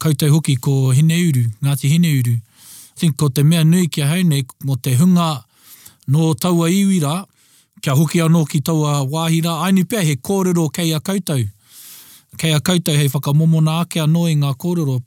kautau 0.00 0.30
hoki 0.30 0.54
ko 0.56 0.92
Hineuru, 0.94 1.46
Ngāti 1.60 1.90
Hineuru. 1.90 2.36
I 2.38 2.98
think 3.00 3.16
ko 3.16 3.28
te 3.28 3.42
mea 3.42 3.64
nui 3.64 3.88
kia 3.88 4.06
haunei 4.06 4.46
mo 4.64 4.76
te 4.82 4.94
hunga 4.94 5.34
no 6.12 6.32
taua 6.40 6.70
iwi 6.72 7.00
rā, 7.04 7.20
kia 7.84 7.92
hoki 7.94 8.22
anō 8.24 8.44
ki 8.50 8.62
taua 8.64 9.00
wāhi 9.08 9.42
rā, 9.44 9.58
ai 9.66 9.72
ni 9.72 9.84
he 9.84 10.16
kōrero 10.16 10.68
kei 10.72 10.92
a 10.94 11.00
koutou. 11.00 11.46
Kei 12.36 12.52
a 12.52 12.60
koutou 12.60 12.96
hei 12.96 13.08
whakamomona 13.08 13.80
ake 13.82 14.00
anō 14.02 14.28
i 14.30 14.34
ngā 14.42 14.54
kōrero. 14.56 15.02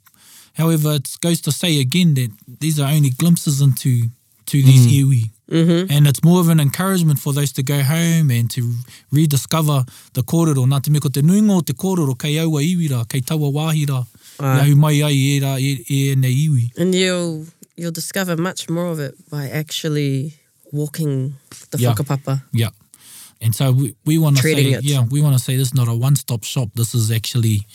However, 0.54 0.94
it 0.96 1.10
goes 1.22 1.42
to 1.42 1.52
say 1.52 1.80
again 1.80 2.14
that 2.16 2.30
these 2.60 2.80
are 2.80 2.92
only 2.92 3.10
glimpses 3.10 3.62
into 3.62 4.10
to 4.48 4.62
these 4.62 4.86
mm-hmm. 4.86 5.10
iwi. 5.12 5.32
Mm-hmm. 5.50 5.92
And 5.92 6.08
it's 6.08 6.24
more 6.24 6.40
of 6.40 6.50
an 6.50 6.60
encouragement 6.60 7.20
for 7.20 7.34
those 7.34 7.52
to 7.54 7.64
go 7.64 7.82
home 7.84 8.32
and 8.32 8.50
to 8.52 8.74
rediscover 9.12 9.86
the 10.14 10.24
kōrero. 10.24 10.66
Nā 10.68 10.82
te 10.84 10.92
meko 10.92 11.12
te 11.12 11.22
nuingo 11.22 11.58
o 11.58 11.62
te 11.62 11.74
kōrero 11.74 12.18
kei 12.18 12.38
aua 12.40 12.62
iwi 12.62 12.90
rā, 12.90 13.08
kei 13.10 13.22
taua 13.22 13.50
wāhi 13.52 13.86
rā, 13.88 14.06
nahu 14.40 14.76
mai 14.76 15.02
ai 15.02 15.16
e 15.34 15.40
rā 15.42 15.56
e, 15.60 15.74
e 15.90 16.16
nei 16.16 16.36
iwi. 16.48 16.72
And 16.78 16.94
you'll, 16.96 17.48
you'll 17.76 17.92
discover 17.92 18.38
much 18.38 18.70
more 18.70 18.86
of 18.88 19.00
it 19.00 19.16
by 19.30 19.50
actually 19.50 20.36
walking 20.72 21.36
the 21.72 21.78
yeah. 21.78 21.94
whakapapa. 21.94 22.44
Yeah. 22.52 22.70
And 23.42 23.54
so 23.56 23.72
we, 23.72 23.96
we 24.06 24.18
want 24.18 24.38
to 24.38 24.44
say, 24.44 24.54
it. 24.64 24.84
yeah, 24.84 25.04
we 25.10 25.22
want 25.22 25.38
to 25.38 25.44
say 25.44 25.56
this 25.56 25.70
is 25.70 25.74
not 25.74 25.88
a 25.88 25.96
one-stop 25.96 26.44
shop. 26.44 26.70
This 26.76 26.94
is 26.94 27.12
actually, 27.12 27.66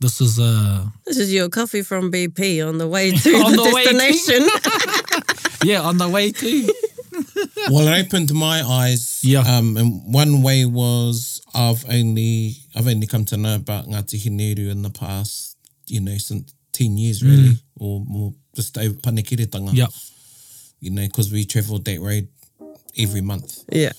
this 0.00 0.20
is 0.20 0.38
a... 0.38 0.86
This 1.06 1.16
is 1.18 1.32
your 1.32 1.48
coffee 1.48 1.82
from 1.82 2.12
BP 2.12 2.66
on 2.66 2.78
the 2.78 2.86
way 2.86 3.10
to 3.12 3.30
on 3.30 3.52
the, 3.52 3.62
the 3.62 3.72
destination. 3.74 4.44
Way 4.44 5.58
to. 5.58 5.58
yeah, 5.66 5.80
on 5.80 5.96
the 5.96 6.08
way 6.10 6.30
to. 6.30 6.74
well, 7.72 7.88
it 7.88 8.06
opened 8.06 8.34
my 8.34 8.60
eyes. 8.60 9.20
Yeah. 9.24 9.40
Um, 9.40 9.78
and 9.78 10.12
one 10.12 10.42
way 10.42 10.66
was 10.66 11.40
I've 11.54 11.86
only, 11.90 12.56
I've 12.76 12.86
only 12.86 13.06
come 13.06 13.24
to 13.26 13.36
know 13.38 13.54
about 13.54 13.86
Ngāti 13.86 14.18
Hineru 14.26 14.70
in 14.70 14.82
the 14.82 14.90
past, 14.90 15.56
you 15.86 16.02
know, 16.02 16.18
since 16.18 16.54
10 16.72 16.98
years 16.98 17.22
mm. 17.22 17.30
really, 17.30 17.48
mm. 17.54 17.62
or 17.80 18.04
more, 18.06 18.34
just 18.54 18.76
over 18.76 18.92
Panikiritanga. 18.92 19.70
Yeah 19.72 19.86
you 20.82 20.90
know, 20.90 21.02
because 21.02 21.32
we 21.32 21.44
travel 21.46 21.78
that 21.78 22.00
road 22.00 22.26
every 22.98 23.20
month. 23.22 23.64
Yeah. 23.70 23.92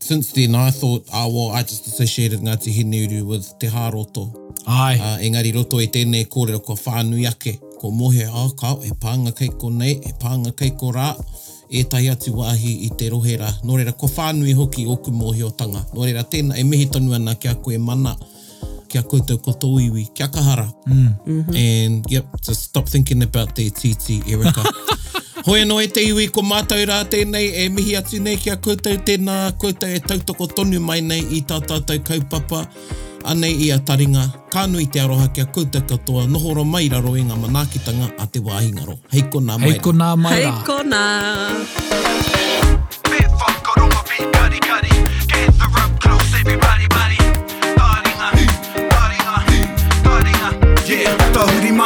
since 0.00 0.32
then 0.32 0.56
I 0.56 0.70
thought, 0.72 1.06
ah, 1.12 1.24
oh, 1.24 1.28
well, 1.28 1.54
I 1.56 1.62
just 1.62 1.86
associated 1.86 2.40
ngā 2.42 2.58
te 2.60 2.72
hine 2.74 3.02
uru 3.06 3.24
with 3.30 3.52
te 3.60 3.68
hāroto. 3.70 4.24
Ai. 4.66 4.98
Uh, 4.98 5.16
engari 5.22 5.54
roto 5.54 5.78
i 5.80 5.86
tēnei 5.86 6.26
kōrero 6.28 6.58
ko 6.66 6.74
whānui 6.74 7.28
ake. 7.30 7.58
Ko 7.78 7.92
mohi, 7.94 8.24
ah, 8.26 8.48
oh, 8.48 8.50
kau, 8.58 8.80
e 8.82 8.90
pānga 8.90 9.30
kei 9.38 9.48
ko 9.54 9.70
nei, 9.70 9.94
e 9.94 10.12
pānga 10.18 10.52
kei 10.58 10.72
ko 10.80 10.90
rā. 10.92 11.12
E 11.70 11.84
tahi 11.84 12.08
atu 12.10 12.32
wāhi 12.34 12.74
i 12.90 12.90
te 12.98 13.10
rohera. 13.12 13.46
Nō 13.62 13.78
reira, 13.78 13.92
ko 13.94 14.08
whānui 14.10 14.54
hoki 14.58 14.86
oku 14.86 15.12
mohi 15.14 15.42
o 15.46 15.50
tanga. 15.54 15.84
Nō 15.94 16.02
reira, 16.08 16.24
tēnā, 16.26 16.58
e 16.58 16.64
mihi 16.66 16.90
tonu 16.90 17.14
ana 17.14 17.36
ki 17.38 17.54
a 17.54 17.54
koe 17.54 17.78
mana 17.78 18.16
kia 18.88 19.02
koutou 19.02 19.38
koto 19.38 19.66
iwi, 19.86 20.04
kia 20.14 20.28
kahara. 20.28 20.68
Mm. 20.86 20.96
Mm 21.26 21.42
-hmm. 21.46 21.54
And 21.56 22.04
yep, 22.12 22.26
just 22.48 22.62
stop 22.62 22.86
thinking 22.88 23.22
about 23.22 23.54
the 23.54 23.70
titi, 23.70 24.22
Erika. 24.26 24.64
Hoi 25.46 25.62
anō 25.64 25.76
e 25.82 25.86
te 25.88 26.02
iwi, 26.02 26.26
ko 26.28 26.40
mātou 26.42 26.82
rā 26.84 26.98
tēnei 27.08 27.52
e 27.62 27.68
mihi 27.68 27.96
atu 27.96 28.18
nei 28.22 28.36
kia 28.36 28.56
koutou, 28.56 28.92
tēnā 29.06 29.52
koutou 29.58 29.88
e 29.94 30.00
tautoko 30.00 30.46
tonu 30.46 30.80
mai 30.80 31.00
nei 31.00 31.26
i 31.30 31.40
tā 31.40 31.60
tātou 31.60 31.98
kaupapa. 32.00 32.64
Anei 33.24 33.56
ia 33.66 33.78
taringa, 33.78 34.28
ka 34.52 34.66
nui 34.66 34.86
te 34.86 35.00
aroha 35.00 35.28
kia 35.28 35.44
koutou 35.44 35.80
katoa, 35.88 36.26
ro 36.54 36.64
mai 36.64 36.88
raro 36.88 37.16
e 37.16 37.20
ngā 37.20 37.36
manaakitanga 37.38 38.08
a 38.18 38.26
te 38.26 38.40
wāhingaro. 38.40 38.98
Hei 39.12 39.22
kona 39.22 39.58
mai 39.58 39.70
Hei 39.70 39.78
kona 39.78 40.16
mai 40.16 40.32
Hei 40.32 40.52
kona! 40.64 41.06
Hei 41.48 41.66
kona. 41.74 42.37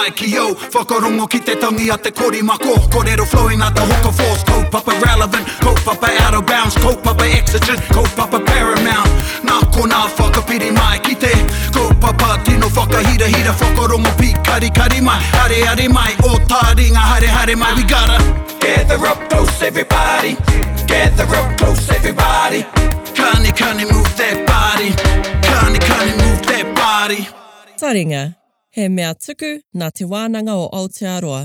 mai 0.02 0.12
ki 0.18 0.28
yo 0.36 0.44
Whakarongo 0.74 1.26
ki 1.28 1.38
te 1.46 1.54
tangi 1.62 1.88
a 1.90 1.96
te 1.96 2.10
kori 2.10 2.42
mako 2.42 2.72
Korero 2.94 3.24
flowing 3.24 3.62
a 3.62 3.70
te 3.70 3.80
hoka 3.86 4.10
force 4.18 4.42
Kau 4.50 4.62
papa 4.74 4.92
relevant, 5.06 5.44
kau 5.60 5.74
papa 5.86 6.08
out 6.26 6.34
of 6.34 6.42
bounds 6.46 6.74
Kau 6.82 6.96
papa 7.06 7.22
exigent, 7.24 7.78
kau 7.94 8.02
papa 8.18 8.38
paramount 8.40 9.10
Nā 9.46 9.56
ko 9.72 9.86
nā 9.86 10.00
whakapiri 10.18 10.70
mai 10.78 10.98
ki 11.06 11.14
te 11.14 11.30
Kau 11.74 11.86
papa 12.02 12.34
tino 12.44 12.66
whakahira 12.74 13.28
hira 13.34 13.52
Whakarongo 13.62 14.10
pi 14.18 14.32
kari 14.44 14.70
kari 14.74 15.00
mai 15.00 15.18
Hare 15.38 15.58
hare 15.66 15.86
mai, 15.88 16.10
o 16.26 16.34
tā 16.50 16.62
ringa 16.78 17.02
hare 17.12 17.28
hare 17.38 17.54
mai 17.56 17.72
We 17.76 17.82
gotta 17.84 18.18
Gather 18.58 18.98
up 19.06 19.18
close 19.30 19.62
everybody 19.62 20.34
Gather 20.90 21.28
up 21.38 21.56
close 21.58 21.88
everybody 21.90 22.62
Kani 23.14 23.50
kani 23.62 23.86
move 23.92 24.10
that 24.18 24.36
body 24.50 24.90
Kani 25.46 25.78
kani 25.78 26.12
move 26.22 26.42
that 26.50 26.66
body 26.74 27.20
Taringa. 27.78 28.41
He 28.72 28.88
mea 28.88 29.12
tuku 29.14 29.58
nā 29.76 29.90
te 29.92 30.06
wānanga 30.08 30.54
o 30.56 30.68
Aotearoa, 30.72 31.42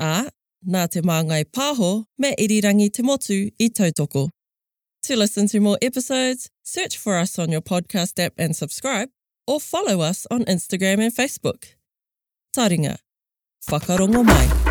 ā 0.00 0.28
nā 0.74 0.84
te 0.94 1.02
māngai 1.02 1.42
pāho 1.50 1.88
me 2.22 2.30
irirangi 2.38 2.86
te 2.94 3.02
motu 3.02 3.40
i 3.58 3.68
tautoko. 3.68 4.28
To 5.02 5.16
listen 5.16 5.48
to 5.48 5.60
more 5.60 5.78
episodes, 5.82 6.50
search 6.62 6.96
for 6.96 7.16
us 7.18 7.36
on 7.38 7.50
your 7.50 7.60
podcast 7.62 8.20
app 8.24 8.32
and 8.38 8.54
subscribe, 8.54 9.08
or 9.44 9.58
follow 9.58 10.00
us 10.02 10.24
on 10.30 10.44
Instagram 10.44 11.00
and 11.06 11.12
Facebook. 11.14 11.74
Taringa, 12.56 12.98
whakarongo 13.68 14.24
mai. 14.24 14.67